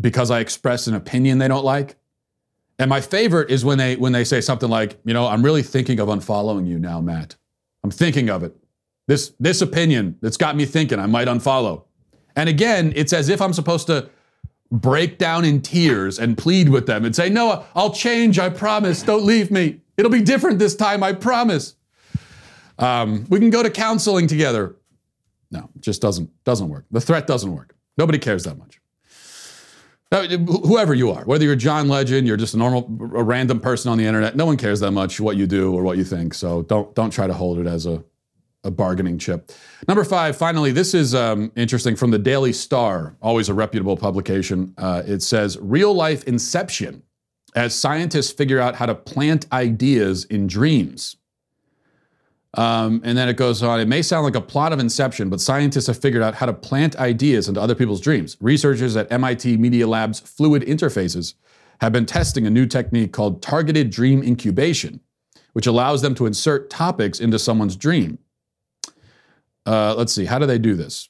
because 0.00 0.32
I 0.32 0.40
express 0.40 0.88
an 0.88 0.96
opinion 0.96 1.38
they 1.38 1.46
don't 1.46 1.64
like. 1.64 1.94
And 2.80 2.88
my 2.90 3.00
favorite 3.00 3.52
is 3.52 3.64
when 3.64 3.78
they 3.78 3.94
when 3.94 4.10
they 4.10 4.24
say 4.24 4.40
something 4.40 4.68
like, 4.68 4.98
you 5.04 5.14
know, 5.14 5.28
I'm 5.28 5.44
really 5.44 5.62
thinking 5.62 6.00
of 6.00 6.08
unfollowing 6.08 6.66
you 6.66 6.80
now, 6.80 7.00
Matt. 7.00 7.36
I'm 7.84 7.92
thinking 7.92 8.28
of 8.30 8.42
it. 8.42 8.56
This 9.06 9.32
this 9.38 9.62
opinion 9.62 10.18
that's 10.20 10.36
got 10.36 10.56
me 10.56 10.66
thinking 10.66 10.98
I 10.98 11.06
might 11.06 11.28
unfollow. 11.28 11.84
And 12.36 12.48
again, 12.48 12.92
it's 12.96 13.12
as 13.12 13.28
if 13.28 13.40
I'm 13.40 13.52
supposed 13.52 13.86
to 13.86 14.10
break 14.70 15.18
down 15.18 15.44
in 15.44 15.60
tears 15.60 16.18
and 16.18 16.36
plead 16.36 16.68
with 16.68 16.86
them 16.86 17.04
and 17.04 17.14
say, 17.14 17.28
No, 17.28 17.64
I'll 17.74 17.92
change, 17.92 18.38
I 18.38 18.48
promise. 18.48 19.02
Don't 19.02 19.24
leave 19.24 19.50
me. 19.50 19.80
It'll 19.96 20.10
be 20.10 20.22
different 20.22 20.58
this 20.58 20.74
time, 20.74 21.02
I 21.02 21.12
promise. 21.12 21.76
Um, 22.78 23.24
we 23.28 23.38
can 23.38 23.50
go 23.50 23.62
to 23.62 23.70
counseling 23.70 24.26
together. 24.26 24.74
No, 25.50 25.70
it 25.76 25.82
just 25.82 26.02
doesn't 26.02 26.30
doesn't 26.44 26.68
work. 26.68 26.84
The 26.90 27.00
threat 27.00 27.26
doesn't 27.26 27.52
work. 27.52 27.76
Nobody 27.96 28.18
cares 28.18 28.44
that 28.44 28.58
much. 28.58 28.80
Now, 30.10 30.22
whoever 30.22 30.94
you 30.94 31.10
are, 31.10 31.24
whether 31.24 31.44
you're 31.44 31.56
John 31.56 31.88
Legend, 31.88 32.26
you're 32.26 32.36
just 32.36 32.54
a 32.54 32.56
normal, 32.56 32.84
a 33.16 33.22
random 33.22 33.58
person 33.58 33.90
on 33.90 33.98
the 33.98 34.04
internet, 34.04 34.36
no 34.36 34.46
one 34.46 34.56
cares 34.56 34.78
that 34.80 34.92
much 34.92 35.18
what 35.18 35.36
you 35.36 35.46
do 35.46 35.74
or 35.74 35.82
what 35.82 35.96
you 35.96 36.04
think. 36.04 36.34
So 36.34 36.62
don't 36.62 36.94
don't 36.94 37.10
try 37.10 37.26
to 37.26 37.34
hold 37.34 37.58
it 37.58 37.66
as 37.66 37.86
a 37.86 38.02
a 38.64 38.70
bargaining 38.70 39.18
chip. 39.18 39.52
Number 39.86 40.04
five, 40.04 40.36
finally, 40.36 40.72
this 40.72 40.94
is 40.94 41.14
um, 41.14 41.52
interesting 41.56 41.96
from 41.96 42.10
the 42.10 42.18
Daily 42.18 42.52
Star, 42.52 43.16
always 43.22 43.48
a 43.48 43.54
reputable 43.54 43.96
publication. 43.96 44.74
Uh, 44.78 45.02
it 45.06 45.22
says 45.22 45.58
real 45.60 45.94
life 45.94 46.24
inception 46.24 47.02
as 47.54 47.74
scientists 47.74 48.32
figure 48.32 48.60
out 48.60 48.74
how 48.74 48.86
to 48.86 48.94
plant 48.94 49.46
ideas 49.52 50.24
in 50.24 50.46
dreams. 50.46 51.16
Um, 52.54 53.00
and 53.04 53.18
then 53.18 53.28
it 53.28 53.36
goes 53.36 53.62
on. 53.62 53.80
It 53.80 53.88
may 53.88 54.02
sound 54.02 54.24
like 54.24 54.36
a 54.36 54.40
plot 54.40 54.72
of 54.72 54.78
Inception, 54.78 55.28
but 55.28 55.40
scientists 55.40 55.88
have 55.88 55.98
figured 55.98 56.22
out 56.22 56.36
how 56.36 56.46
to 56.46 56.52
plant 56.52 56.96
ideas 56.96 57.48
into 57.48 57.60
other 57.60 57.74
people's 57.74 58.00
dreams. 58.00 58.36
Researchers 58.40 58.96
at 58.96 59.10
MIT 59.10 59.56
Media 59.56 59.86
Lab's 59.86 60.20
Fluid 60.20 60.62
Interfaces 60.62 61.34
have 61.80 61.92
been 61.92 62.06
testing 62.06 62.46
a 62.46 62.50
new 62.50 62.66
technique 62.66 63.12
called 63.12 63.42
targeted 63.42 63.90
dream 63.90 64.22
incubation, 64.22 65.00
which 65.52 65.66
allows 65.66 66.02
them 66.02 66.14
to 66.14 66.26
insert 66.26 66.70
topics 66.70 67.18
into 67.18 67.38
someone's 67.38 67.76
dream. 67.76 68.18
Uh, 69.66 69.94
let's 69.94 70.12
see, 70.12 70.24
how 70.24 70.38
do 70.38 70.46
they 70.46 70.58
do 70.58 70.74
this? 70.74 71.08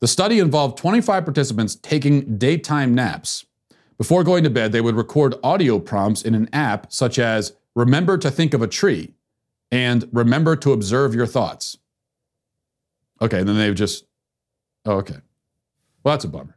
The 0.00 0.08
study 0.08 0.38
involved 0.38 0.78
25 0.78 1.24
participants 1.24 1.76
taking 1.76 2.36
daytime 2.36 2.94
naps. 2.94 3.46
Before 3.96 4.24
going 4.24 4.44
to 4.44 4.50
bed, 4.50 4.72
they 4.72 4.80
would 4.80 4.96
record 4.96 5.34
audio 5.42 5.78
prompts 5.78 6.22
in 6.22 6.34
an 6.34 6.48
app 6.52 6.92
such 6.92 7.18
as 7.18 7.54
Remember 7.74 8.16
to 8.18 8.30
think 8.30 8.54
of 8.54 8.62
a 8.62 8.68
tree 8.68 9.14
and 9.70 10.08
Remember 10.12 10.56
to 10.56 10.72
observe 10.72 11.14
your 11.14 11.26
thoughts. 11.26 11.78
Okay, 13.20 13.40
and 13.40 13.48
then 13.48 13.56
they've 13.56 13.74
just, 13.74 14.04
oh, 14.84 14.96
okay. 14.98 15.16
Well, 16.02 16.14
that's 16.14 16.24
a 16.24 16.28
bummer. 16.28 16.56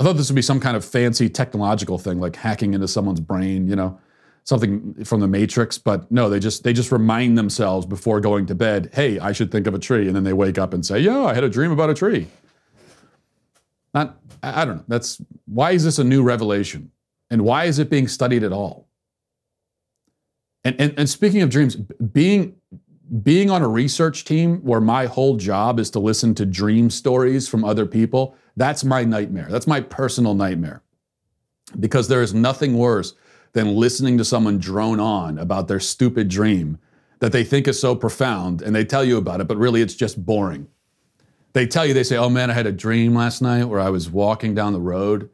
I 0.00 0.04
thought 0.04 0.16
this 0.16 0.28
would 0.28 0.36
be 0.36 0.42
some 0.42 0.60
kind 0.60 0.76
of 0.76 0.84
fancy 0.84 1.28
technological 1.28 1.98
thing 1.98 2.18
like 2.20 2.36
hacking 2.36 2.74
into 2.74 2.88
someone's 2.88 3.20
brain, 3.20 3.68
you 3.68 3.76
know 3.76 4.00
something 4.44 5.04
from 5.04 5.20
the 5.20 5.26
Matrix, 5.26 5.78
but 5.78 6.10
no, 6.12 6.28
they 6.28 6.38
just 6.38 6.62
they 6.62 6.72
just 6.72 6.92
remind 6.92 7.36
themselves 7.36 7.86
before 7.86 8.20
going 8.20 8.46
to 8.46 8.54
bed, 8.54 8.90
"Hey, 8.92 9.18
I 9.18 9.32
should 9.32 9.50
think 9.50 9.66
of 9.66 9.74
a 9.74 9.78
tree," 9.78 10.06
and 10.06 10.14
then 10.14 10.24
they 10.24 10.32
wake 10.32 10.58
up 10.58 10.74
and 10.74 10.84
say, 10.84 11.00
"Yeah, 11.00 11.24
I 11.24 11.34
had 11.34 11.44
a 11.44 11.48
dream 11.48 11.72
about 11.72 11.90
a 11.90 11.94
tree." 11.94 12.28
Not, 13.94 14.18
I 14.42 14.64
don't 14.64 14.76
know. 14.76 14.84
That's 14.88 15.20
why 15.46 15.72
is 15.72 15.84
this 15.84 15.98
a 15.98 16.04
new 16.04 16.22
revelation, 16.22 16.90
and 17.30 17.42
why 17.42 17.64
is 17.64 17.78
it 17.78 17.90
being 17.90 18.06
studied 18.06 18.44
at 18.44 18.52
all? 18.52 18.88
And 20.62 20.78
and, 20.80 20.94
and 20.98 21.08
speaking 21.08 21.42
of 21.42 21.50
dreams, 21.50 21.76
being 21.76 22.56
being 23.22 23.50
on 23.50 23.62
a 23.62 23.68
research 23.68 24.24
team 24.24 24.58
where 24.58 24.80
my 24.80 25.06
whole 25.06 25.36
job 25.36 25.78
is 25.78 25.90
to 25.90 25.98
listen 25.98 26.34
to 26.34 26.46
dream 26.46 26.90
stories 26.90 27.48
from 27.48 27.64
other 27.64 27.86
people, 27.86 28.34
that's 28.56 28.82
my 28.82 29.04
nightmare. 29.04 29.46
That's 29.50 29.66
my 29.66 29.80
personal 29.80 30.34
nightmare. 30.34 30.82
Because 31.78 32.08
there 32.08 32.22
is 32.22 32.32
nothing 32.32 32.76
worse 32.76 33.14
than 33.54 33.74
listening 33.74 34.18
to 34.18 34.24
someone 34.24 34.58
drone 34.58 35.00
on 35.00 35.38
about 35.38 35.66
their 35.66 35.80
stupid 35.80 36.28
dream 36.28 36.78
that 37.20 37.32
they 37.32 37.44
think 37.44 37.66
is 37.66 37.80
so 37.80 37.96
profound 37.96 38.60
and 38.60 38.74
they 38.74 38.84
tell 38.84 39.04
you 39.04 39.16
about 39.16 39.40
it, 39.40 39.48
but 39.48 39.56
really 39.56 39.80
it's 39.80 39.94
just 39.94 40.24
boring. 40.24 40.68
They 41.54 41.66
tell 41.66 41.86
you, 41.86 41.94
they 41.94 42.02
say, 42.02 42.16
Oh 42.16 42.28
man, 42.28 42.50
I 42.50 42.54
had 42.54 42.66
a 42.66 42.72
dream 42.72 43.14
last 43.14 43.40
night 43.40 43.64
where 43.64 43.80
I 43.80 43.90
was 43.90 44.10
walking 44.10 44.54
down 44.54 44.72
the 44.72 44.80
road 44.80 45.30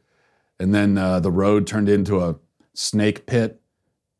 and 0.61 0.75
then 0.75 0.99
uh, 0.99 1.19
the 1.21 1.33
road 1.33 1.67
turned 1.67 1.89
into 1.89 2.21
a 2.21 2.37
snake 2.75 3.27
pit. 3.27 3.61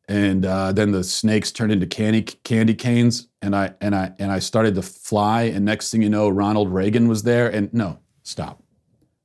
And 0.07 0.45
uh, 0.45 0.73
then 0.73 0.91
the 0.91 1.05
snakes 1.05 1.53
turned 1.53 1.71
into 1.71 1.85
candy 1.85 2.23
candy 2.23 2.73
canes, 2.73 3.29
and 3.41 3.55
I 3.55 3.75
and 3.79 3.95
I 3.95 4.11
and 4.19 4.29
I 4.29 4.39
started 4.39 4.75
to 4.75 4.81
fly. 4.81 5.43
And 5.43 5.63
next 5.63 5.89
thing 5.89 6.01
you 6.01 6.09
know, 6.09 6.27
Ronald 6.27 6.73
Reagan 6.73 7.07
was 7.07 7.23
there. 7.23 7.47
And 7.47 7.73
no, 7.73 7.97
stop. 8.23 8.61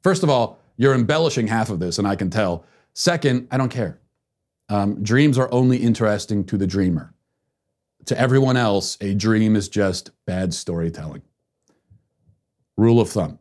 First 0.04 0.22
of 0.22 0.30
all, 0.30 0.60
you're 0.76 0.94
embellishing 0.94 1.48
half 1.48 1.70
of 1.70 1.80
this, 1.80 1.98
and 1.98 2.06
I 2.06 2.14
can 2.14 2.30
tell. 2.30 2.64
Second, 2.92 3.48
I 3.50 3.56
don't 3.56 3.70
care. 3.70 3.98
Um, 4.68 5.02
dreams 5.02 5.38
are 5.38 5.52
only 5.52 5.78
interesting 5.78 6.44
to 6.44 6.56
the 6.56 6.66
dreamer. 6.66 7.12
To 8.06 8.18
everyone 8.18 8.56
else, 8.56 8.96
a 9.00 9.14
dream 9.14 9.56
is 9.56 9.68
just 9.68 10.10
bad 10.26 10.54
storytelling. 10.54 11.22
Rule 12.76 13.00
of 13.00 13.08
thumb. 13.08 13.38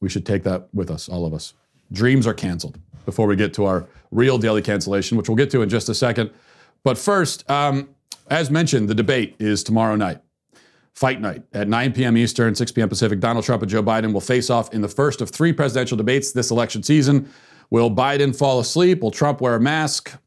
We 0.00 0.08
should 0.08 0.26
take 0.26 0.44
that 0.44 0.68
with 0.72 0.90
us, 0.90 1.08
all 1.08 1.26
of 1.26 1.34
us. 1.34 1.54
Dreams 1.92 2.26
are 2.26 2.34
canceled 2.34 2.78
before 3.04 3.26
we 3.26 3.36
get 3.36 3.54
to 3.54 3.64
our 3.64 3.86
real 4.10 4.38
daily 4.38 4.62
cancellation, 4.62 5.16
which 5.16 5.28
we'll 5.28 5.36
get 5.36 5.50
to 5.50 5.62
in 5.62 5.68
just 5.68 5.88
a 5.88 5.94
second. 5.94 6.30
But 6.84 6.98
first, 6.98 7.48
um, 7.50 7.88
as 8.30 8.50
mentioned, 8.50 8.88
the 8.88 8.94
debate 8.94 9.34
is 9.38 9.64
tomorrow 9.64 9.96
night. 9.96 10.20
Fight 10.94 11.20
night 11.20 11.42
at 11.52 11.68
9 11.68 11.92
p.m. 11.92 12.16
Eastern, 12.16 12.54
6 12.54 12.72
p.m. 12.72 12.88
Pacific. 12.88 13.20
Donald 13.20 13.44
Trump 13.44 13.62
and 13.62 13.70
Joe 13.70 13.82
Biden 13.82 14.12
will 14.12 14.20
face 14.20 14.50
off 14.50 14.72
in 14.74 14.80
the 14.80 14.88
first 14.88 15.20
of 15.20 15.30
three 15.30 15.52
presidential 15.52 15.96
debates 15.96 16.32
this 16.32 16.50
election 16.50 16.82
season. 16.82 17.28
Will 17.70 17.90
Biden 17.90 18.36
fall 18.36 18.58
asleep? 18.58 19.00
Will 19.00 19.10
Trump 19.10 19.40
wear 19.40 19.54
a 19.54 19.60
mask? 19.60 20.18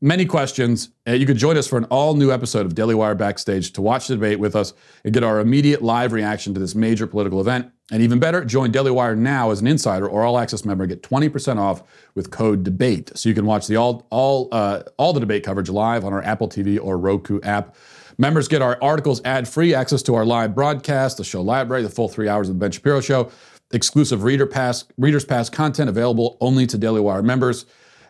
Many 0.00 0.24
questions. 0.24 0.90
Uh, 1.06 1.12
you 1.12 1.26
could 1.26 1.36
join 1.36 1.56
us 1.56 1.66
for 1.66 1.78
an 1.78 1.84
all 1.84 2.14
new 2.14 2.30
episode 2.30 2.66
of 2.66 2.74
Daily 2.74 2.94
Wire 2.94 3.14
Backstage 3.14 3.72
to 3.72 3.82
watch 3.82 4.08
the 4.08 4.14
debate 4.14 4.38
with 4.38 4.54
us 4.54 4.72
and 5.04 5.14
get 5.14 5.22
our 5.22 5.40
immediate 5.40 5.82
live 5.82 6.12
reaction 6.12 6.54
to 6.54 6.60
this 6.60 6.74
major 6.74 7.06
political 7.06 7.40
event. 7.40 7.70
And 7.90 8.02
even 8.02 8.18
better, 8.18 8.44
join 8.44 8.72
Daily 8.72 8.90
Wire 8.90 9.14
now 9.14 9.50
as 9.50 9.60
an 9.60 9.66
insider 9.66 10.08
or 10.08 10.24
all 10.24 10.38
access 10.38 10.64
member. 10.64 10.86
Get 10.86 11.02
20% 11.02 11.58
off 11.58 11.82
with 12.14 12.30
code 12.30 12.64
DEBATE. 12.64 13.16
So 13.16 13.28
you 13.28 13.34
can 13.34 13.46
watch 13.46 13.68
the 13.68 13.76
all, 13.76 14.06
all, 14.10 14.48
uh, 14.50 14.82
all 14.96 15.12
the 15.12 15.20
debate 15.20 15.44
coverage 15.44 15.70
live 15.70 16.04
on 16.04 16.12
our 16.12 16.22
Apple 16.22 16.48
TV 16.48 16.80
or 16.82 16.98
Roku 16.98 17.40
app. 17.42 17.76
Members 18.18 18.48
get 18.48 18.62
our 18.62 18.78
articles 18.82 19.20
ad 19.24 19.46
free, 19.46 19.74
access 19.74 20.02
to 20.04 20.14
our 20.14 20.24
live 20.24 20.54
broadcast, 20.54 21.18
the 21.18 21.24
show 21.24 21.42
library, 21.42 21.82
the 21.82 21.90
full 21.90 22.08
three 22.08 22.28
hours 22.28 22.48
of 22.48 22.54
the 22.54 22.58
Ben 22.58 22.72
Shapiro 22.72 23.00
Show, 23.00 23.30
exclusive 23.72 24.22
reader 24.22 24.46
pass, 24.46 24.84
Reader's 24.96 25.24
Pass 25.24 25.50
content 25.50 25.88
available 25.88 26.38
only 26.40 26.66
to 26.66 26.78
Daily 26.78 27.00
Wire 27.00 27.22
members. 27.22 27.66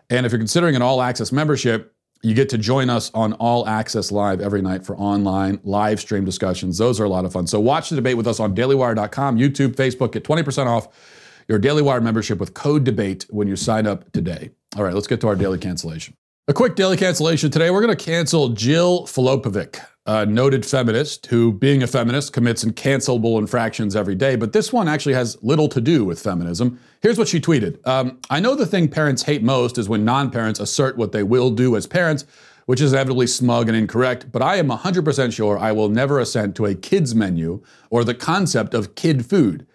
And 0.09 0.25
if 0.25 0.31
you're 0.31 0.39
considering 0.39 0.75
an 0.75 0.81
all 0.81 1.01
access 1.01 1.31
membership, 1.31 1.93
you 2.23 2.33
get 2.33 2.49
to 2.49 2.57
join 2.57 2.89
us 2.89 3.11
on 3.13 3.33
All 3.33 3.67
Access 3.67 4.11
Live 4.11 4.41
every 4.41 4.61
night 4.61 4.85
for 4.85 4.97
online 4.97 5.59
live 5.63 5.99
stream 5.99 6.25
discussions. 6.25 6.77
Those 6.77 6.99
are 6.99 7.03
a 7.03 7.09
lot 7.09 7.25
of 7.25 7.33
fun. 7.33 7.45
So 7.45 7.59
watch 7.59 7.89
the 7.89 7.95
debate 7.95 8.17
with 8.17 8.27
us 8.27 8.39
on 8.39 8.55
dailywire.com, 8.55 9.37
YouTube, 9.37 9.75
Facebook. 9.75 10.13
Get 10.13 10.23
20% 10.23 10.65
off 10.65 10.87
your 11.47 11.59
Daily 11.59 11.81
Wire 11.81 12.01
membership 12.01 12.39
with 12.39 12.53
code 12.53 12.83
DEBATE 12.85 13.25
when 13.29 13.47
you 13.47 13.55
sign 13.55 13.85
up 13.85 14.11
today. 14.11 14.49
All 14.75 14.83
right, 14.83 14.93
let's 14.93 15.07
get 15.07 15.21
to 15.21 15.27
our 15.27 15.35
daily 15.35 15.57
cancellation. 15.57 16.15
A 16.47 16.53
quick 16.53 16.75
daily 16.75 16.97
cancellation 16.97 17.51
today. 17.51 17.69
We're 17.69 17.81
going 17.81 17.95
to 17.95 18.03
cancel 18.03 18.49
Jill 18.49 19.03
Filipovic 19.03 19.79
a 20.07 20.25
noted 20.25 20.65
feminist 20.65 21.25
who, 21.25 21.51
being 21.51 21.83
a 21.83 21.87
feminist, 21.87 22.31
commits 22.31 22.63
cancelable 22.63 23.37
infractions 23.37 23.93
every 23.93 24.15
day. 24.15 24.37
But 24.37 24.53
this 24.53 24.71
one 24.71 24.87
actually 24.87 25.13
has 25.15 25.37
little 25.43 25.67
to 25.67 25.81
do 25.81 26.05
with 26.05 26.21
feminism. 26.21 26.79
Here's 27.01 27.17
what 27.17 27.27
she 27.27 27.41
tweeted 27.41 27.85
um, 27.85 28.19
I 28.29 28.39
know 28.39 28.55
the 28.55 28.65
thing 28.65 28.87
parents 28.87 29.23
hate 29.23 29.43
most 29.43 29.77
is 29.77 29.89
when 29.89 30.05
non 30.05 30.31
parents 30.31 30.61
assert 30.61 30.97
what 30.97 31.11
they 31.11 31.23
will 31.23 31.51
do 31.51 31.75
as 31.75 31.85
parents, 31.85 32.25
which 32.67 32.79
is 32.79 32.93
inevitably 32.93 33.27
smug 33.27 33.67
and 33.67 33.77
incorrect, 33.77 34.31
but 34.31 34.41
I 34.41 34.55
am 34.55 34.69
100% 34.69 35.33
sure 35.33 35.59
I 35.59 35.73
will 35.73 35.89
never 35.89 36.19
assent 36.19 36.55
to 36.55 36.65
a 36.65 36.73
kids 36.73 37.13
menu 37.13 37.61
or 37.89 38.03
the 38.03 38.15
concept 38.15 38.73
of 38.73 38.95
kid 38.95 39.25
food. 39.25 39.67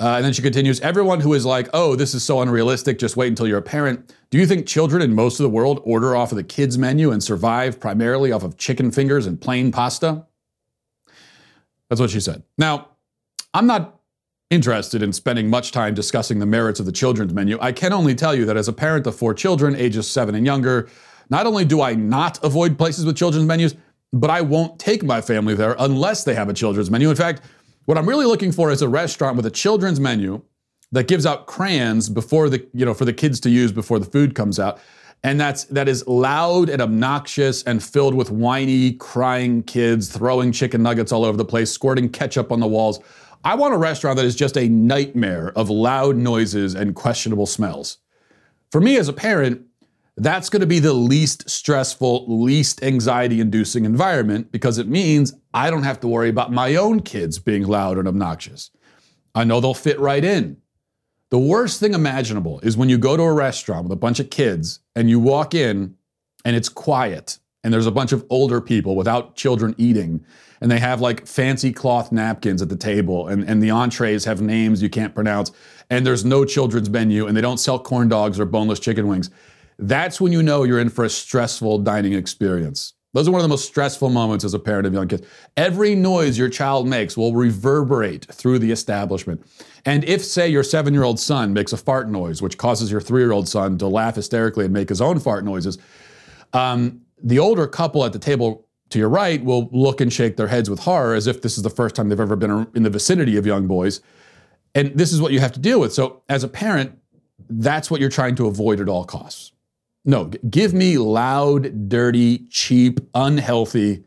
Uh, 0.00 0.16
and 0.16 0.24
then 0.24 0.32
she 0.32 0.40
continues 0.40 0.80
Everyone 0.80 1.20
who 1.20 1.34
is 1.34 1.44
like, 1.44 1.68
oh, 1.74 1.94
this 1.94 2.14
is 2.14 2.24
so 2.24 2.40
unrealistic, 2.40 2.98
just 2.98 3.16
wait 3.16 3.28
until 3.28 3.46
you're 3.46 3.58
a 3.58 3.62
parent. 3.62 4.14
Do 4.30 4.38
you 4.38 4.46
think 4.46 4.66
children 4.66 5.02
in 5.02 5.14
most 5.14 5.38
of 5.38 5.44
the 5.44 5.50
world 5.50 5.80
order 5.84 6.16
off 6.16 6.32
of 6.32 6.36
the 6.36 6.42
kids' 6.42 6.78
menu 6.78 7.10
and 7.10 7.22
survive 7.22 7.78
primarily 7.78 8.32
off 8.32 8.42
of 8.42 8.56
chicken 8.56 8.90
fingers 8.90 9.26
and 9.26 9.40
plain 9.40 9.70
pasta? 9.70 10.24
That's 11.90 12.00
what 12.00 12.10
she 12.10 12.20
said. 12.20 12.42
Now, 12.56 12.88
I'm 13.52 13.66
not 13.66 14.00
interested 14.48 15.02
in 15.02 15.12
spending 15.12 15.50
much 15.50 15.70
time 15.70 15.94
discussing 15.94 16.38
the 16.38 16.46
merits 16.46 16.80
of 16.80 16.86
the 16.86 16.92
children's 16.92 17.34
menu. 17.34 17.58
I 17.60 17.72
can 17.72 17.92
only 17.92 18.14
tell 18.14 18.34
you 18.34 18.44
that 18.46 18.56
as 18.56 18.68
a 18.68 18.72
parent 18.72 19.06
of 19.06 19.14
four 19.14 19.34
children, 19.34 19.76
ages 19.76 20.08
seven 20.08 20.34
and 20.34 20.46
younger, 20.46 20.88
not 21.28 21.46
only 21.46 21.64
do 21.64 21.82
I 21.82 21.94
not 21.94 22.42
avoid 22.42 22.78
places 22.78 23.04
with 23.04 23.16
children's 23.16 23.46
menus, 23.46 23.76
but 24.12 24.30
I 24.30 24.40
won't 24.40 24.78
take 24.78 25.04
my 25.04 25.20
family 25.20 25.54
there 25.54 25.76
unless 25.78 26.24
they 26.24 26.34
have 26.34 26.48
a 26.48 26.52
children's 26.52 26.90
menu. 26.90 27.10
In 27.10 27.16
fact, 27.16 27.42
what 27.86 27.98
I'm 27.98 28.08
really 28.08 28.26
looking 28.26 28.52
for 28.52 28.70
is 28.70 28.82
a 28.82 28.88
restaurant 28.88 29.36
with 29.36 29.46
a 29.46 29.50
children's 29.50 30.00
menu 30.00 30.42
that 30.92 31.06
gives 31.08 31.26
out 31.26 31.46
crayons 31.46 32.08
before 32.08 32.48
the, 32.48 32.66
you 32.72 32.84
know, 32.84 32.94
for 32.94 33.04
the 33.04 33.12
kids 33.12 33.40
to 33.40 33.50
use 33.50 33.72
before 33.72 33.98
the 33.98 34.06
food 34.06 34.34
comes 34.34 34.58
out. 34.58 34.80
And 35.22 35.38
that's 35.38 35.64
that 35.64 35.86
is 35.86 36.06
loud 36.06 36.70
and 36.70 36.80
obnoxious 36.80 37.62
and 37.64 37.82
filled 37.82 38.14
with 38.14 38.30
whiny, 38.30 38.92
crying 38.94 39.62
kids 39.62 40.08
throwing 40.08 40.50
chicken 40.50 40.82
nuggets 40.82 41.12
all 41.12 41.24
over 41.24 41.36
the 41.36 41.44
place, 41.44 41.70
squirting 41.70 42.08
ketchup 42.08 42.50
on 42.50 42.60
the 42.60 42.66
walls. 42.66 43.00
I 43.44 43.54
want 43.54 43.74
a 43.74 43.78
restaurant 43.78 44.16
that 44.16 44.24
is 44.24 44.34
just 44.34 44.56
a 44.56 44.68
nightmare 44.68 45.52
of 45.56 45.70
loud 45.70 46.16
noises 46.16 46.74
and 46.74 46.94
questionable 46.94 47.46
smells. 47.46 47.98
For 48.70 48.80
me 48.80 48.96
as 48.96 49.08
a 49.08 49.12
parent, 49.12 49.62
that's 50.24 50.50
going 50.50 50.60
to 50.60 50.66
be 50.66 50.78
the 50.80 50.92
least 50.92 51.48
stressful, 51.48 52.26
least 52.42 52.82
anxiety 52.82 53.40
inducing 53.40 53.84
environment 53.84 54.52
because 54.52 54.78
it 54.78 54.86
means 54.86 55.32
I 55.54 55.70
don't 55.70 55.82
have 55.82 56.00
to 56.00 56.08
worry 56.08 56.28
about 56.28 56.52
my 56.52 56.76
own 56.76 57.00
kids 57.00 57.38
being 57.38 57.66
loud 57.66 57.96
and 57.96 58.06
obnoxious. 58.06 58.70
I 59.34 59.44
know 59.44 59.60
they'll 59.60 59.74
fit 59.74 59.98
right 59.98 60.24
in. 60.24 60.58
The 61.30 61.38
worst 61.38 61.80
thing 61.80 61.94
imaginable 61.94 62.60
is 62.60 62.76
when 62.76 62.88
you 62.88 62.98
go 62.98 63.16
to 63.16 63.22
a 63.22 63.32
restaurant 63.32 63.84
with 63.84 63.92
a 63.92 63.96
bunch 63.96 64.20
of 64.20 64.30
kids 64.30 64.80
and 64.94 65.08
you 65.08 65.20
walk 65.20 65.54
in 65.54 65.94
and 66.44 66.56
it's 66.56 66.68
quiet 66.68 67.38
and 67.62 67.72
there's 67.72 67.86
a 67.86 67.92
bunch 67.92 68.12
of 68.12 68.24
older 68.30 68.60
people 68.60 68.96
without 68.96 69.36
children 69.36 69.74
eating 69.78 70.24
and 70.60 70.70
they 70.70 70.78
have 70.78 71.00
like 71.00 71.26
fancy 71.26 71.72
cloth 71.72 72.10
napkins 72.10 72.60
at 72.60 72.68
the 72.68 72.76
table 72.76 73.28
and, 73.28 73.44
and 73.44 73.62
the 73.62 73.70
entrees 73.70 74.24
have 74.24 74.42
names 74.42 74.82
you 74.82 74.90
can't 74.90 75.14
pronounce 75.14 75.52
and 75.88 76.06
there's 76.06 76.24
no 76.24 76.44
children's 76.44 76.90
menu 76.90 77.26
and 77.26 77.36
they 77.36 77.40
don't 77.40 77.60
sell 77.60 77.78
corn 77.78 78.08
dogs 78.08 78.40
or 78.40 78.44
boneless 78.44 78.80
chicken 78.80 79.06
wings. 79.06 79.30
That's 79.80 80.20
when 80.20 80.30
you 80.30 80.42
know 80.42 80.62
you're 80.64 80.78
in 80.78 80.90
for 80.90 81.04
a 81.04 81.10
stressful 81.10 81.78
dining 81.78 82.12
experience. 82.12 82.92
Those 83.14 83.26
are 83.26 83.30
one 83.32 83.40
of 83.40 83.44
the 83.44 83.48
most 83.48 83.66
stressful 83.66 84.10
moments 84.10 84.44
as 84.44 84.54
a 84.54 84.58
parent 84.58 84.86
of 84.86 84.92
young 84.92 85.08
kids. 85.08 85.26
Every 85.56 85.94
noise 85.94 86.38
your 86.38 86.50
child 86.50 86.86
makes 86.86 87.16
will 87.16 87.34
reverberate 87.34 88.26
through 88.26 88.60
the 88.60 88.70
establishment. 88.70 89.44
And 89.84 90.04
if, 90.04 90.22
say, 90.22 90.48
your 90.48 90.62
seven 90.62 90.92
year 90.92 91.02
old 91.02 91.18
son 91.18 91.52
makes 91.52 91.72
a 91.72 91.76
fart 91.76 92.10
noise, 92.10 92.42
which 92.42 92.58
causes 92.58 92.90
your 92.92 93.00
three 93.00 93.22
year 93.22 93.32
old 93.32 93.48
son 93.48 93.78
to 93.78 93.88
laugh 93.88 94.16
hysterically 94.16 94.66
and 94.66 94.74
make 94.74 94.90
his 94.90 95.00
own 95.00 95.18
fart 95.18 95.44
noises, 95.44 95.78
um, 96.52 97.00
the 97.22 97.38
older 97.38 97.66
couple 97.66 98.04
at 98.04 98.12
the 98.12 98.18
table 98.18 98.68
to 98.90 98.98
your 98.98 99.08
right 99.08 99.42
will 99.42 99.70
look 99.72 100.00
and 100.00 100.12
shake 100.12 100.36
their 100.36 100.48
heads 100.48 100.68
with 100.68 100.80
horror 100.80 101.14
as 101.14 101.26
if 101.26 101.42
this 101.42 101.56
is 101.56 101.62
the 101.62 101.70
first 101.70 101.94
time 101.94 102.10
they've 102.10 102.20
ever 102.20 102.36
been 102.36 102.66
in 102.74 102.82
the 102.82 102.90
vicinity 102.90 103.36
of 103.36 103.46
young 103.46 103.66
boys. 103.66 104.02
And 104.74 104.92
this 104.94 105.12
is 105.12 105.20
what 105.20 105.32
you 105.32 105.40
have 105.40 105.52
to 105.52 105.60
deal 105.60 105.80
with. 105.80 105.92
So, 105.92 106.22
as 106.28 106.44
a 106.44 106.48
parent, 106.48 106.96
that's 107.48 107.90
what 107.90 108.00
you're 108.00 108.10
trying 108.10 108.36
to 108.36 108.46
avoid 108.46 108.80
at 108.80 108.88
all 108.88 109.04
costs. 109.04 109.52
No, 110.04 110.26
give 110.26 110.72
me 110.72 110.96
loud, 110.98 111.88
dirty, 111.88 112.46
cheap, 112.48 113.00
unhealthy. 113.14 114.04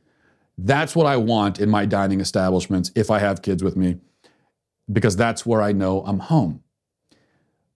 That's 0.58 0.96
what 0.96 1.06
I 1.06 1.18
want 1.18 1.60
in 1.60 1.70
my 1.70 1.86
dining 1.86 2.20
establishments 2.20 2.92
if 2.96 3.12
I 3.12 3.20
have 3.20 3.42
kids 3.42 3.64
with 3.64 3.76
me, 3.76 3.98
because 4.92 5.16
that's 5.16 5.46
where 5.46 5.62
I 5.62 5.72
know 5.72 6.04
I'm 6.06 6.20
home. 6.20 6.64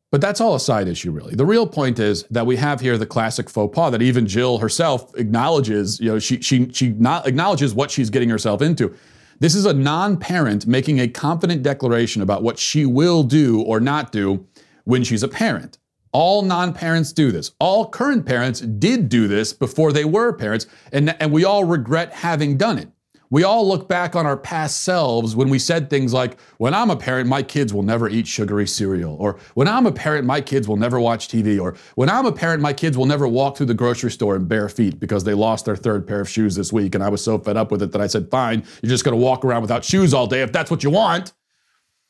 But 0.10 0.21
that's 0.21 0.39
all 0.39 0.56
a 0.56 0.60
side 0.60 0.88
issue, 0.88 1.12
really. 1.12 1.36
The 1.36 1.45
real 1.45 1.67
point 1.67 1.99
is 1.99 2.23
that 2.32 2.45
we 2.45 2.56
have 2.56 2.80
here 2.80 2.97
the 2.97 3.06
classic 3.06 3.49
faux 3.49 3.75
pas 3.75 3.91
that 3.91 4.01
even 4.01 4.25
Jill 4.25 4.58
herself 4.58 5.13
acknowledges. 5.17 5.99
You 5.99 6.13
know, 6.13 6.19
she 6.19 6.41
she 6.41 6.71
she 6.71 6.89
not 6.89 7.27
acknowledges 7.27 7.73
what 7.73 7.91
she's 7.91 8.10
getting 8.10 8.30
herself 8.30 8.62
into. 8.62 8.95
This 9.39 9.53
is 9.53 9.65
a 9.65 9.73
non-parent 9.73 10.65
making 10.65 10.99
a 10.99 11.08
confident 11.08 11.62
declaration 11.62 12.21
about 12.21 12.41
what 12.41 12.58
she 12.58 12.86
will 12.86 13.21
do 13.21 13.62
or 13.62 13.80
not 13.80 14.12
do 14.12 14.47
when 14.86 15.03
she's 15.03 15.23
a 15.23 15.27
parent. 15.27 15.77
All 16.12 16.41
non 16.41 16.74
parents 16.74 17.13
do 17.13 17.32
this. 17.32 17.52
All 17.60 17.88
current 17.88 18.26
parents 18.26 18.62
did 18.62 19.10
do 19.10 19.28
this 19.28 19.54
before 19.54 19.91
they 19.91 20.06
were 20.06 20.34
parents, 20.34 20.67
and, 20.91 21.15
and 21.22 21.32
we 21.32 21.46
all 21.46 21.63
regret 21.63 22.13
having 22.13 22.58
done 22.58 22.78
it. 22.78 22.89
We 23.30 23.43
all 23.43 23.67
look 23.67 23.89
back 23.89 24.15
on 24.15 24.26
our 24.26 24.38
past 24.38 24.84
selves 24.84 25.36
when 25.36 25.50
we 25.50 25.60
said 25.60 25.89
things 25.89 26.13
like, 26.13 26.39
When 26.58 26.74
I'm 26.74 26.89
a 26.89 26.96
parent, 26.96 27.28
my 27.28 27.43
kids 27.43 27.74
will 27.74 27.84
never 27.84 28.08
eat 28.08 28.26
sugary 28.26 28.67
cereal. 28.67 29.17
Or, 29.20 29.38
When 29.54 29.67
I'm 29.67 29.86
a 29.86 29.91
parent, 29.91 30.26
my 30.26 30.39
kids 30.39 30.67
will 30.67 30.78
never 30.78 31.00
watch 31.00 31.28
TV. 31.28 31.62
Or, 31.62 31.76
When 31.96 32.10
I'm 32.10 32.26
a 32.26 32.32
parent, 32.32 32.62
my 32.62 32.72
kids 32.72 32.98
will 32.98 33.06
never 33.06 33.28
walk 33.28 33.58
through 33.58 33.65
the 33.65 33.74
grocery 33.74 34.12
store 34.12 34.36
in 34.38 34.46
bare 34.46 34.70
feet 34.70 35.00
because 35.00 35.26
they 35.26 35.34
lost 35.34 35.65
their 35.65 35.76
third 35.76 36.08
pair 36.08 36.22
of 36.22 36.30
shoes 36.30 36.56
this 36.56 36.72
week. 36.72 36.96
And 36.96 37.04
I 37.04 37.10
was 37.10 37.24
so 37.24 37.38
fed 37.38 37.58
up 37.58 37.70
with 37.70 37.82
it 37.82 37.91
that 37.91 38.02
I 38.02 38.08
said, 38.08 38.32
Fine, 38.32 38.63
you're 38.82 38.89
just 38.89 39.04
gonna 39.04 39.17
walk 39.17 39.43
around 39.43 39.62
without 39.62 39.84
shoes 39.84 40.13
all 40.13 40.28
day 40.28 40.41
if 40.41 40.54
that's 40.54 40.72
what 40.72 40.84
you 40.84 40.89
want. 40.89 41.34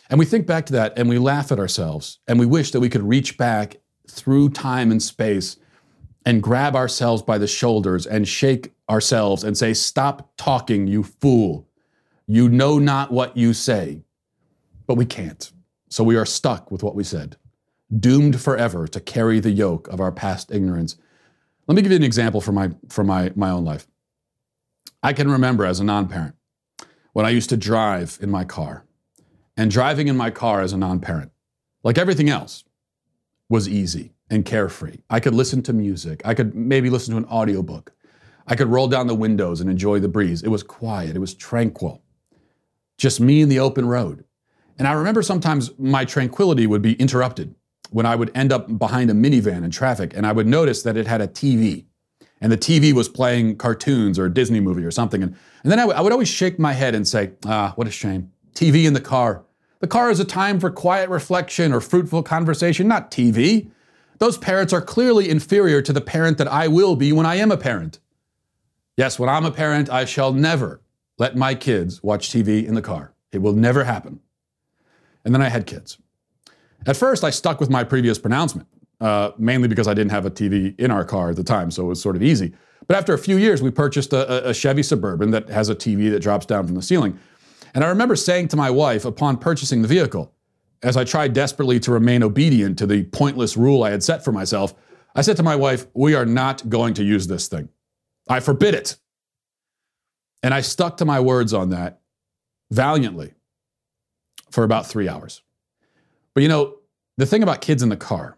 And 0.09 0.19
we 0.19 0.25
think 0.25 0.45
back 0.45 0.67
to 0.67 0.73
that 0.73 0.93
and 0.97 1.09
we 1.09 1.17
laugh 1.17 1.51
at 1.51 1.59
ourselves 1.59 2.19
and 2.27 2.39
we 2.39 2.45
wish 2.45 2.71
that 2.71 2.79
we 2.79 2.89
could 2.89 3.03
reach 3.03 3.37
back 3.37 3.77
through 4.09 4.49
time 4.49 4.91
and 4.91 5.01
space 5.01 5.57
and 6.25 6.43
grab 6.43 6.75
ourselves 6.75 7.21
by 7.21 7.37
the 7.37 7.47
shoulders 7.47 8.05
and 8.05 8.27
shake 8.27 8.73
ourselves 8.89 9.43
and 9.43 9.57
say, 9.57 9.73
Stop 9.73 10.31
talking, 10.37 10.87
you 10.87 11.03
fool. 11.03 11.67
You 12.27 12.49
know 12.49 12.79
not 12.79 13.11
what 13.11 13.37
you 13.37 13.53
say. 13.53 14.01
But 14.85 14.95
we 14.95 15.05
can't. 15.05 15.51
So 15.89 16.03
we 16.03 16.17
are 16.17 16.25
stuck 16.25 16.69
with 16.69 16.83
what 16.83 16.95
we 16.95 17.03
said, 17.03 17.37
doomed 17.97 18.41
forever 18.41 18.87
to 18.87 18.99
carry 18.99 19.39
the 19.39 19.51
yoke 19.51 19.87
of 19.87 20.01
our 20.01 20.11
past 20.11 20.51
ignorance. 20.51 20.97
Let 21.67 21.75
me 21.75 21.81
give 21.81 21.91
you 21.91 21.97
an 21.97 22.03
example 22.03 22.41
from 22.41 22.55
my, 22.55 22.71
from 22.89 23.07
my, 23.07 23.31
my 23.35 23.49
own 23.49 23.63
life. 23.63 23.87
I 25.03 25.13
can 25.13 25.31
remember 25.31 25.65
as 25.65 25.79
a 25.79 25.83
non 25.85 26.07
parent 26.07 26.35
when 27.13 27.25
I 27.25 27.29
used 27.29 27.49
to 27.49 27.57
drive 27.57 28.17
in 28.21 28.29
my 28.29 28.43
car. 28.43 28.83
And 29.55 29.71
driving 29.71 30.07
in 30.07 30.15
my 30.15 30.29
car 30.29 30.61
as 30.61 30.71
a 30.71 30.77
non 30.77 30.99
parent, 30.99 31.31
like 31.83 31.97
everything 31.97 32.29
else, 32.29 32.63
was 33.49 33.67
easy 33.67 34.13
and 34.29 34.45
carefree. 34.45 34.97
I 35.09 35.19
could 35.19 35.33
listen 35.33 35.61
to 35.63 35.73
music. 35.73 36.21
I 36.25 36.33
could 36.33 36.53
maybe 36.55 36.89
listen 36.89 37.11
to 37.11 37.17
an 37.17 37.25
audiobook. 37.25 37.93
I 38.47 38.55
could 38.55 38.67
roll 38.67 38.87
down 38.87 39.07
the 39.07 39.15
windows 39.15 39.61
and 39.61 39.69
enjoy 39.69 39.99
the 39.99 40.07
breeze. 40.07 40.41
It 40.43 40.49
was 40.49 40.63
quiet, 40.63 41.15
it 41.15 41.19
was 41.19 41.33
tranquil. 41.33 42.01
Just 42.97 43.19
me 43.19 43.41
and 43.41 43.51
the 43.51 43.59
open 43.59 43.87
road. 43.87 44.23
And 44.79 44.87
I 44.87 44.93
remember 44.93 45.21
sometimes 45.21 45.77
my 45.77 46.05
tranquility 46.05 46.67
would 46.67 46.81
be 46.81 46.93
interrupted 46.93 47.55
when 47.89 48.05
I 48.05 48.15
would 48.15 48.31
end 48.35 48.51
up 48.51 48.77
behind 48.77 49.09
a 49.09 49.13
minivan 49.13 49.63
in 49.63 49.71
traffic 49.71 50.13
and 50.15 50.25
I 50.25 50.31
would 50.31 50.47
notice 50.47 50.83
that 50.83 50.97
it 50.97 51.07
had 51.07 51.21
a 51.21 51.27
TV 51.27 51.85
and 52.41 52.51
the 52.51 52.57
TV 52.57 52.93
was 52.93 53.09
playing 53.09 53.57
cartoons 53.57 54.19
or 54.19 54.25
a 54.25 54.33
Disney 54.33 54.59
movie 54.59 54.83
or 54.83 54.91
something. 54.91 55.23
And, 55.23 55.35
and 55.63 55.71
then 55.71 55.79
I, 55.79 55.83
w- 55.83 55.97
I 55.97 56.01
would 56.01 56.11
always 56.11 56.27
shake 56.27 56.59
my 56.59 56.73
head 56.73 56.93
and 56.95 57.07
say, 57.07 57.31
ah, 57.45 57.73
what 57.75 57.87
a 57.87 57.91
shame. 57.91 58.31
TV 58.53 58.85
in 58.85 58.93
the 58.93 59.01
car. 59.01 59.43
The 59.79 59.87
car 59.87 60.09
is 60.09 60.19
a 60.19 60.25
time 60.25 60.59
for 60.59 60.71
quiet 60.71 61.09
reflection 61.09 61.71
or 61.71 61.81
fruitful 61.81 62.23
conversation, 62.23 62.87
not 62.87 63.11
TV. 63.11 63.69
Those 64.17 64.37
parents 64.37 64.73
are 64.73 64.81
clearly 64.81 65.29
inferior 65.29 65.81
to 65.83 65.93
the 65.93 66.01
parent 66.01 66.39
that 66.39 66.47
I 66.47 66.67
will 66.67 66.95
be 66.95 67.11
when 67.11 67.25
I 67.25 67.35
am 67.35 67.51
a 67.51 67.57
parent. 67.57 67.99
Yes, 68.95 69.19
when 69.19 69.29
I'm 69.29 69.45
a 69.45 69.51
parent, 69.51 69.89
I 69.89 70.05
shall 70.05 70.33
never 70.33 70.81
let 71.19 71.35
my 71.35 71.53
kids 71.53 72.01
watch 72.01 72.29
TV 72.29 72.65
in 72.65 72.73
the 72.73 72.81
car. 72.81 73.13
It 73.31 73.39
will 73.39 73.53
never 73.53 73.83
happen. 73.83 74.19
And 75.23 75.33
then 75.35 75.41
I 75.41 75.49
had 75.49 75.67
kids. 75.67 75.99
At 76.87 76.97
first, 76.97 77.23
I 77.23 77.29
stuck 77.29 77.59
with 77.59 77.69
my 77.69 77.83
previous 77.83 78.17
pronouncement, 78.17 78.67
uh, 78.99 79.31
mainly 79.37 79.67
because 79.67 79.87
I 79.87 79.93
didn't 79.93 80.11
have 80.11 80.25
a 80.25 80.31
TV 80.31 80.79
in 80.79 80.89
our 80.89 81.05
car 81.05 81.29
at 81.29 81.35
the 81.35 81.43
time, 81.43 81.69
so 81.69 81.83
it 81.83 81.87
was 81.87 82.01
sort 82.01 82.15
of 82.15 82.23
easy. 82.23 82.53
But 82.87 82.97
after 82.97 83.13
a 83.13 83.17
few 83.17 83.37
years, 83.37 83.61
we 83.61 83.69
purchased 83.69 84.13
a, 84.13 84.49
a 84.49 84.53
Chevy 84.53 84.81
Suburban 84.81 85.31
that 85.31 85.49
has 85.49 85.69
a 85.69 85.75
TV 85.75 86.09
that 86.11 86.21
drops 86.21 86.45
down 86.45 86.65
from 86.65 86.75
the 86.75 86.81
ceiling. 86.81 87.19
And 87.73 87.83
I 87.83 87.87
remember 87.89 88.15
saying 88.15 88.49
to 88.49 88.57
my 88.57 88.69
wife 88.69 89.05
upon 89.05 89.37
purchasing 89.37 89.81
the 89.81 89.87
vehicle, 89.87 90.33
as 90.83 90.95
I 90.95 91.03
tried 91.03 91.33
desperately 91.33 91.79
to 91.81 91.91
remain 91.91 92.23
obedient 92.23 92.77
to 92.79 92.85
the 92.85 93.03
pointless 93.03 93.57
rule 93.57 93.83
I 93.83 93.91
had 93.91 94.03
set 94.03 94.23
for 94.23 94.31
myself, 94.31 94.73
I 95.15 95.21
said 95.21 95.37
to 95.37 95.43
my 95.43 95.55
wife, 95.55 95.87
We 95.93 96.13
are 96.13 96.25
not 96.25 96.69
going 96.69 96.93
to 96.95 97.03
use 97.03 97.27
this 97.27 97.47
thing. 97.47 97.69
I 98.29 98.39
forbid 98.39 98.75
it. 98.75 98.97
And 100.43 100.53
I 100.53 100.61
stuck 100.61 100.97
to 100.97 101.05
my 101.05 101.19
words 101.19 101.53
on 101.53 101.71
that 101.71 102.01
valiantly 102.71 103.33
for 104.51 104.63
about 104.63 104.85
three 104.85 105.09
hours. 105.09 105.41
But 106.33 106.43
you 106.43 106.49
know, 106.49 106.75
the 107.17 107.25
thing 107.25 107.41
about 107.41 107.61
kids 107.61 107.81
in 107.81 107.89
the 107.89 107.97
car 107.97 108.37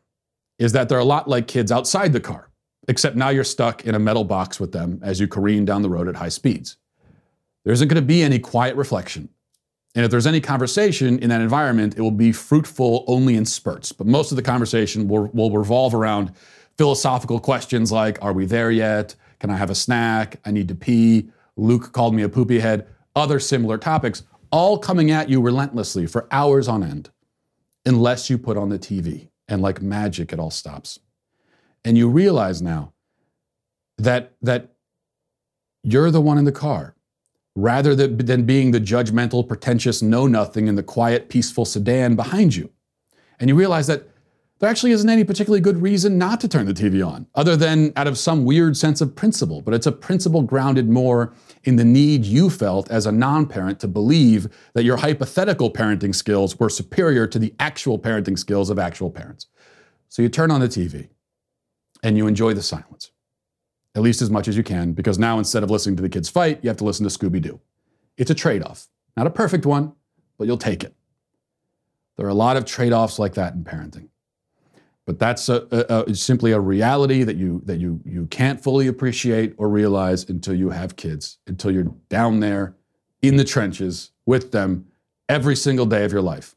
is 0.58 0.72
that 0.74 0.89
they're 0.89 0.99
a 0.99 1.03
lot 1.03 1.28
like 1.28 1.47
kids 1.47 1.72
outside 1.72 2.14
the 2.14 2.20
car, 2.20 2.49
except 2.88 3.16
now 3.16 3.30
you're 3.30 3.43
stuck 3.43 3.86
in 3.86 3.95
a 3.95 3.99
metal 3.99 4.24
box 4.24 4.60
with 4.60 4.72
them 4.72 4.99
as 5.03 5.20
you 5.20 5.28
careen 5.28 5.66
down 5.66 5.82
the 5.82 5.89
road 5.89 6.08
at 6.08 6.16
high 6.16 6.30
speeds. 6.30 6.78
There 7.70 7.74
isn't 7.76 7.88
going 7.88 8.01
to 8.01 8.07
be 8.07 8.24
any 8.24 8.39
quiet 8.39 8.76
reflection. 8.78 9.30
And 9.93 10.03
if 10.03 10.09
there's 10.09 10.26
any 10.26 10.41
conversation 10.41 11.20
in 11.20 11.30
that 11.30 11.39
environment, 11.39 11.99
it 11.99 12.01
will 12.01 12.09
be 12.09 12.32
fruitful 12.32 13.03
only 13.05 13.36
in 13.36 13.45
spurts. 13.45 13.91
But 13.91 14.07
most 14.07 14.32
of 14.32 14.38
the 14.38 14.41
conversation 14.41 15.07
will, 15.07 15.28
will 15.36 15.51
revolve 15.51 15.93
around 15.93 16.36
philosophical 16.80 17.39
questions 17.39 17.91
like 17.91 18.17
Are 18.24 18.34
we 18.34 18.47
there 18.47 18.72
yet? 18.72 19.13
Can 19.39 19.51
I 19.51 19.55
have 19.55 19.70
a 19.70 19.76
snack? 19.76 20.39
I 20.45 20.49
need 20.49 20.67
to 20.70 20.74
pee. 20.74 21.30
Luke 21.57 21.91
called 21.91 22.15
me 22.15 22.24
a 22.24 22.28
poopy 22.30 22.57
head. 22.57 22.88
Other 23.15 23.39
similar 23.39 23.78
topics, 23.78 24.24
all 24.49 24.80
coming 24.80 25.11
at 25.11 25.30
you 25.30 25.39
relentlessly 25.39 26.07
for 26.07 26.28
hours 26.32 26.67
on 26.67 26.82
end. 26.84 27.11
unless 27.86 28.32
you 28.32 28.39
put 28.39 28.57
on 28.57 28.70
the 28.70 28.80
TV. 28.80 29.30
And 29.47 29.61
like 29.61 29.80
magic, 29.80 30.34
it 30.34 30.39
all 30.39 30.49
stops. 30.49 30.97
And 31.86 31.99
you 31.99 32.09
realize 32.09 32.63
now 32.63 32.93
that, 33.99 34.34
that 34.41 34.74
you're 35.84 36.09
the 36.09 36.20
one 36.20 36.39
in 36.39 36.45
the 36.45 36.51
car 36.51 36.95
rather 37.56 37.95
than 37.95 38.45
being 38.45 38.72
the 38.72 38.80
judgmental, 38.80 39.47
pretentious 39.47 40.02
know 40.02 40.28
nothing 40.28 40.68
in 40.68 40.76
the 40.76 40.84
quiet, 40.84 41.30
peaceful 41.30 41.66
sedan 41.66 42.16
behind 42.16 42.56
you. 42.56 42.70
And 43.39 43.50
you 43.50 43.56
realize 43.56 43.88
that 43.88 44.10
there 44.60 44.70
actually 44.70 44.91
isn't 44.91 45.10
any 45.10 45.24
particularly 45.24 45.62
good 45.62 45.82
reason 45.82 46.18
not 46.18 46.41
to 46.41 46.50
turn 46.50 46.66
the 46.66 46.74
TV 46.74 47.06
on, 47.06 47.28
other 47.34 47.56
than 47.56 47.93
out 47.95 48.08
of 48.08 48.18
some 48.18 48.43
weird 48.43 48.76
sense 48.76 49.00
of 49.00 49.16
principle. 49.16 49.62
But 49.62 49.74
it's 49.74 49.88
a 49.88 49.91
principle 49.91 50.41
grounded 50.41 50.89
more 50.89 51.34
in 51.64 51.78
the 51.78 51.86
need 51.86 52.26
you 52.26 52.50
felt 52.50 52.91
as 52.91 53.06
a 53.06 53.12
non 53.12 53.45
parent 53.45 53.80
to 53.80 53.88
believe 53.88 54.50
that 54.74 54.84
your 54.84 54.97
hypothetical 54.97 55.72
parenting 55.72 56.14
skills 56.14 56.60
were 56.60 56.70
superior 56.70 57.26
to 57.28 57.39
the 57.39 57.54
actual 57.60 57.97
parenting 57.97 58.38
skills 58.38 58.70
of 58.70 58.78
actual 58.78 59.10
parents. 59.10 59.47
So 60.10 60.22
you 60.22 60.28
turn 60.28 60.52
on 60.52 60.60
the 60.60 60.68
TV 60.68 61.08
and 62.04 62.18
you 62.18 62.28
enjoy 62.28 62.54
the 62.54 62.64
silence, 62.64 63.12
at 63.96 64.02
least 64.02 64.22
as 64.22 64.30
much 64.30 64.48
as 64.48 64.56
you 64.56 64.64
can, 64.64 64.94
because 64.94 65.18
now 65.18 65.38
instead 65.38 65.64
of 65.64 65.70
listening 65.70 65.96
to 65.96 66.02
the 66.02 66.10
kids 66.10 66.30
fight, 66.30 66.60
you 66.62 66.70
have 66.70 66.78
to 66.78 66.84
listen 66.84 67.08
to 67.08 67.18
Scooby 67.18 67.42
Doo. 67.42 67.60
It's 68.18 68.32
a 68.32 68.36
trade 68.36 68.64
off. 68.64 68.88
Not 69.18 69.28
a 69.28 69.32
perfect 69.32 69.66
one, 69.66 69.94
but 70.38 70.48
you'll 70.48 70.58
take 70.58 70.84
it. 70.84 70.96
There 72.18 72.26
are 72.26 72.30
a 72.30 72.36
lot 72.36 72.58
of 72.58 72.66
trade 72.66 72.94
offs 72.94 73.18
like 73.18 73.34
that 73.36 73.54
in 73.54 73.64
parenting. 73.64 74.10
But 75.06 75.18
that's 75.18 75.50
a, 75.50 75.66
a, 75.72 76.12
a, 76.12 76.16
simply 76.16 76.52
a 76.52 76.60
reality 76.60 77.24
that 77.24 77.36
you 77.36 77.64
that 77.66 77.80
you 77.80 78.00
you 78.06 78.28
can't 78.28 78.62
fully 78.62 78.86
appreciate 78.88 79.56
or 79.58 79.68
realize 79.68 80.30
until 80.30 80.54
you 80.54 80.70
have 80.70 80.98
kids, 80.98 81.40
until 81.48 81.72
you're 81.72 81.92
down 82.10 82.42
there 82.42 82.76
in 83.24 83.38
the 83.38 83.44
trenches 83.44 84.12
with 84.28 84.52
them 84.52 84.86
every 85.28 85.56
single 85.56 85.88
day 85.88 86.04
of 86.04 86.12
your 86.12 86.22
life. 86.22 86.56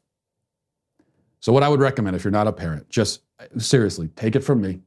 So 1.39 1.51
what 1.51 1.63
I 1.63 1.67
would 1.69 1.79
recommend 1.79 2.15
if 2.15 2.23
you're 2.23 2.31
not 2.31 2.47
a 2.47 2.53
parent, 2.53 2.89
just 2.89 3.21
seriously, 3.57 4.09
take 4.15 4.35
it 4.35 4.41
from 4.41 4.61
me. 4.61 4.81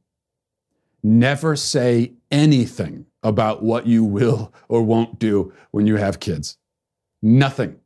Never 1.07 1.55
say 1.55 2.11
anything 2.31 3.05
about 3.23 3.63
what 3.63 3.87
you 3.87 4.03
will 4.03 4.53
or 4.67 4.81
won't 4.81 5.19
do 5.19 5.53
when 5.71 5.87
you 5.87 5.95
have 5.95 6.19
kids. 6.19 6.57
Nothing. 7.21 7.77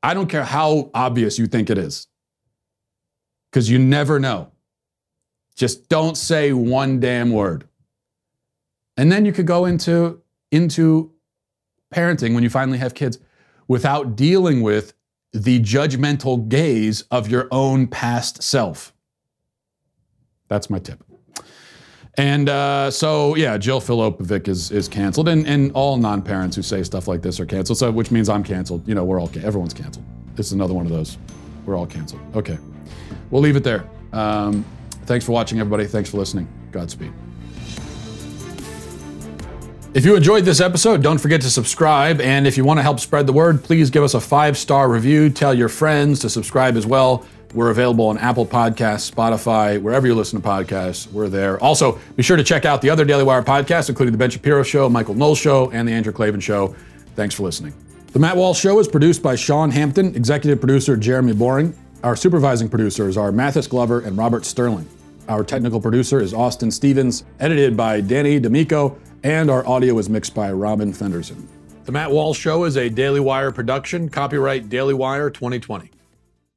I 0.00 0.14
don't 0.14 0.28
care 0.28 0.44
how 0.44 0.92
obvious 0.94 1.40
you 1.40 1.48
think 1.48 1.70
it 1.70 1.76
is. 1.76 2.06
Cuz 3.50 3.68
you 3.68 3.80
never 3.80 4.20
know. 4.20 4.52
Just 5.56 5.88
don't 5.88 6.16
say 6.16 6.52
one 6.52 7.00
damn 7.00 7.32
word. 7.32 7.66
And 8.96 9.10
then 9.10 9.24
you 9.24 9.32
could 9.32 9.48
go 9.48 9.64
into, 9.64 10.22
into 10.52 11.10
parenting 11.92 12.32
when 12.32 12.44
you 12.44 12.50
finally 12.50 12.78
have 12.78 12.94
kids 12.94 13.18
without 13.66 14.14
dealing 14.14 14.62
with 14.62 14.94
the 15.32 15.58
judgmental 15.58 16.48
gaze 16.48 17.02
of 17.10 17.28
your 17.28 17.48
own 17.50 17.88
past 17.88 18.40
self. 18.40 18.94
That's 20.46 20.70
my 20.70 20.78
tip. 20.78 21.05
And 22.18 22.48
uh, 22.48 22.90
so, 22.90 23.34
yeah, 23.34 23.58
Jill 23.58 23.80
Filipovic 23.80 24.48
is 24.48 24.70
is 24.70 24.88
canceled, 24.88 25.28
and, 25.28 25.46
and 25.46 25.70
all 25.72 25.96
non-parents 25.98 26.56
who 26.56 26.62
say 26.62 26.82
stuff 26.82 27.08
like 27.08 27.20
this 27.20 27.38
are 27.40 27.46
canceled. 27.46 27.78
So, 27.78 27.90
which 27.90 28.10
means 28.10 28.28
I'm 28.28 28.42
canceled. 28.42 28.88
You 28.88 28.94
know, 28.94 29.04
we're 29.04 29.20
all 29.20 29.30
everyone's 29.42 29.74
canceled. 29.74 30.04
This 30.34 30.46
is 30.46 30.52
another 30.52 30.74
one 30.74 30.86
of 30.86 30.92
those. 30.92 31.18
We're 31.66 31.76
all 31.76 31.86
canceled. 31.86 32.22
Okay, 32.34 32.58
we'll 33.30 33.42
leave 33.42 33.56
it 33.56 33.64
there. 33.64 33.88
Um, 34.12 34.64
Thanks 35.06 35.24
for 35.24 35.32
watching, 35.32 35.60
everybody. 35.60 35.86
Thanks 35.86 36.10
for 36.10 36.16
listening. 36.16 36.48
Godspeed. 36.72 37.12
If 39.94 40.04
you 40.04 40.14
enjoyed 40.16 40.44
this 40.44 40.60
episode, 40.60 41.02
don't 41.02 41.18
forget 41.18 41.40
to 41.42 41.50
subscribe. 41.50 42.20
And 42.20 42.46
if 42.46 42.56
you 42.56 42.64
want 42.64 42.78
to 42.78 42.82
help 42.82 43.00
spread 43.00 43.26
the 43.26 43.32
word, 43.32 43.62
please 43.62 43.88
give 43.88 44.02
us 44.02 44.14
a 44.14 44.20
five 44.20 44.58
star 44.58 44.90
review. 44.90 45.30
Tell 45.30 45.54
your 45.54 45.68
friends 45.68 46.18
to 46.20 46.28
subscribe 46.28 46.76
as 46.76 46.84
well. 46.84 47.24
We're 47.56 47.70
available 47.70 48.08
on 48.08 48.18
Apple 48.18 48.44
Podcasts, 48.44 49.10
Spotify, 49.10 49.80
wherever 49.80 50.06
you 50.06 50.14
listen 50.14 50.38
to 50.38 50.46
podcasts. 50.46 51.10
We're 51.10 51.30
there. 51.30 51.58
Also, 51.64 51.98
be 52.14 52.22
sure 52.22 52.36
to 52.36 52.44
check 52.44 52.66
out 52.66 52.82
the 52.82 52.90
other 52.90 53.06
Daily 53.06 53.24
Wire 53.24 53.42
podcasts, 53.42 53.88
including 53.88 54.12
The 54.12 54.18
Ben 54.18 54.28
Shapiro 54.28 54.62
Show, 54.62 54.90
Michael 54.90 55.14
Knowles 55.14 55.38
Show, 55.38 55.70
and 55.70 55.88
The 55.88 55.92
Andrew 55.92 56.12
Klavan 56.12 56.40
Show. 56.40 56.76
Thanks 57.14 57.34
for 57.34 57.44
listening. 57.44 57.72
The 58.12 58.18
Matt 58.18 58.36
Walsh 58.36 58.60
Show 58.60 58.78
is 58.78 58.86
produced 58.86 59.22
by 59.22 59.36
Sean 59.36 59.70
Hampton, 59.70 60.14
executive 60.14 60.60
producer 60.60 60.98
Jeremy 60.98 61.32
Boring. 61.32 61.74
Our 62.04 62.14
supervising 62.14 62.68
producers 62.68 63.16
are 63.16 63.32
Mathis 63.32 63.66
Glover 63.66 64.00
and 64.00 64.18
Robert 64.18 64.44
Sterling. 64.44 64.86
Our 65.26 65.42
technical 65.42 65.80
producer 65.80 66.20
is 66.20 66.34
Austin 66.34 66.70
Stevens, 66.70 67.24
edited 67.40 67.74
by 67.74 68.02
Danny 68.02 68.38
D'Amico, 68.38 68.98
and 69.24 69.50
our 69.50 69.66
audio 69.66 69.96
is 69.96 70.10
mixed 70.10 70.34
by 70.34 70.52
Robin 70.52 70.92
Fenderson. 70.92 71.48
The 71.86 71.92
Matt 71.92 72.10
Walsh 72.10 72.38
Show 72.38 72.64
is 72.64 72.76
a 72.76 72.90
Daily 72.90 73.20
Wire 73.20 73.50
production, 73.50 74.10
copyright 74.10 74.68
Daily 74.68 74.92
Wire 74.92 75.30
2020. 75.30 75.90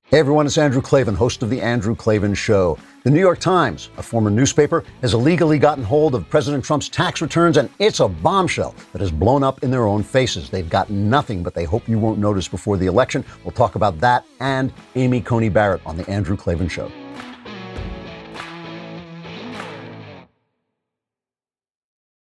Hey 0.10 0.18
everyone, 0.18 0.48
it's 0.48 0.58
Andrew 0.58 0.82
Klavan, 0.82 1.14
host 1.14 1.44
of 1.44 1.52
The 1.52 1.62
Andrew 1.62 1.96
Klavan 1.96 2.34
Show. 2.34 2.80
The 3.04 3.12
New 3.12 3.20
York 3.20 3.38
Times, 3.38 3.92
a 3.96 4.02
former 4.02 4.32
newspaper, 4.32 4.84
has 5.02 5.14
illegally 5.14 5.60
gotten 5.60 5.84
hold 5.84 6.16
of 6.16 6.28
President 6.28 6.66
Trump's 6.66 6.90
tax 6.90 7.22
returns, 7.22 7.58
and 7.58 7.70
it's 7.78 8.00
a 8.00 8.08
bombshell 8.08 8.74
that 8.92 9.02
has 9.02 9.12
blown 9.12 9.44
up 9.44 9.62
in 9.62 9.70
their 9.70 9.86
own 9.86 10.02
faces. 10.02 10.50
They've 10.50 10.68
got 10.68 10.90
nothing, 10.90 11.44
but 11.44 11.54
they 11.54 11.64
hope 11.64 11.88
you 11.88 12.00
won't 12.00 12.18
notice 12.18 12.48
before 12.48 12.76
the 12.76 12.88
election. 12.88 13.24
We'll 13.44 13.52
talk 13.52 13.76
about 13.76 14.00
that 14.00 14.26
and 14.40 14.74
Amy 14.96 15.22
Coney 15.22 15.50
Barrett 15.50 15.82
on 15.86 15.96
The 15.96 16.10
Andrew 16.10 16.36
Klavan 16.36 16.70
Show. 16.70 16.92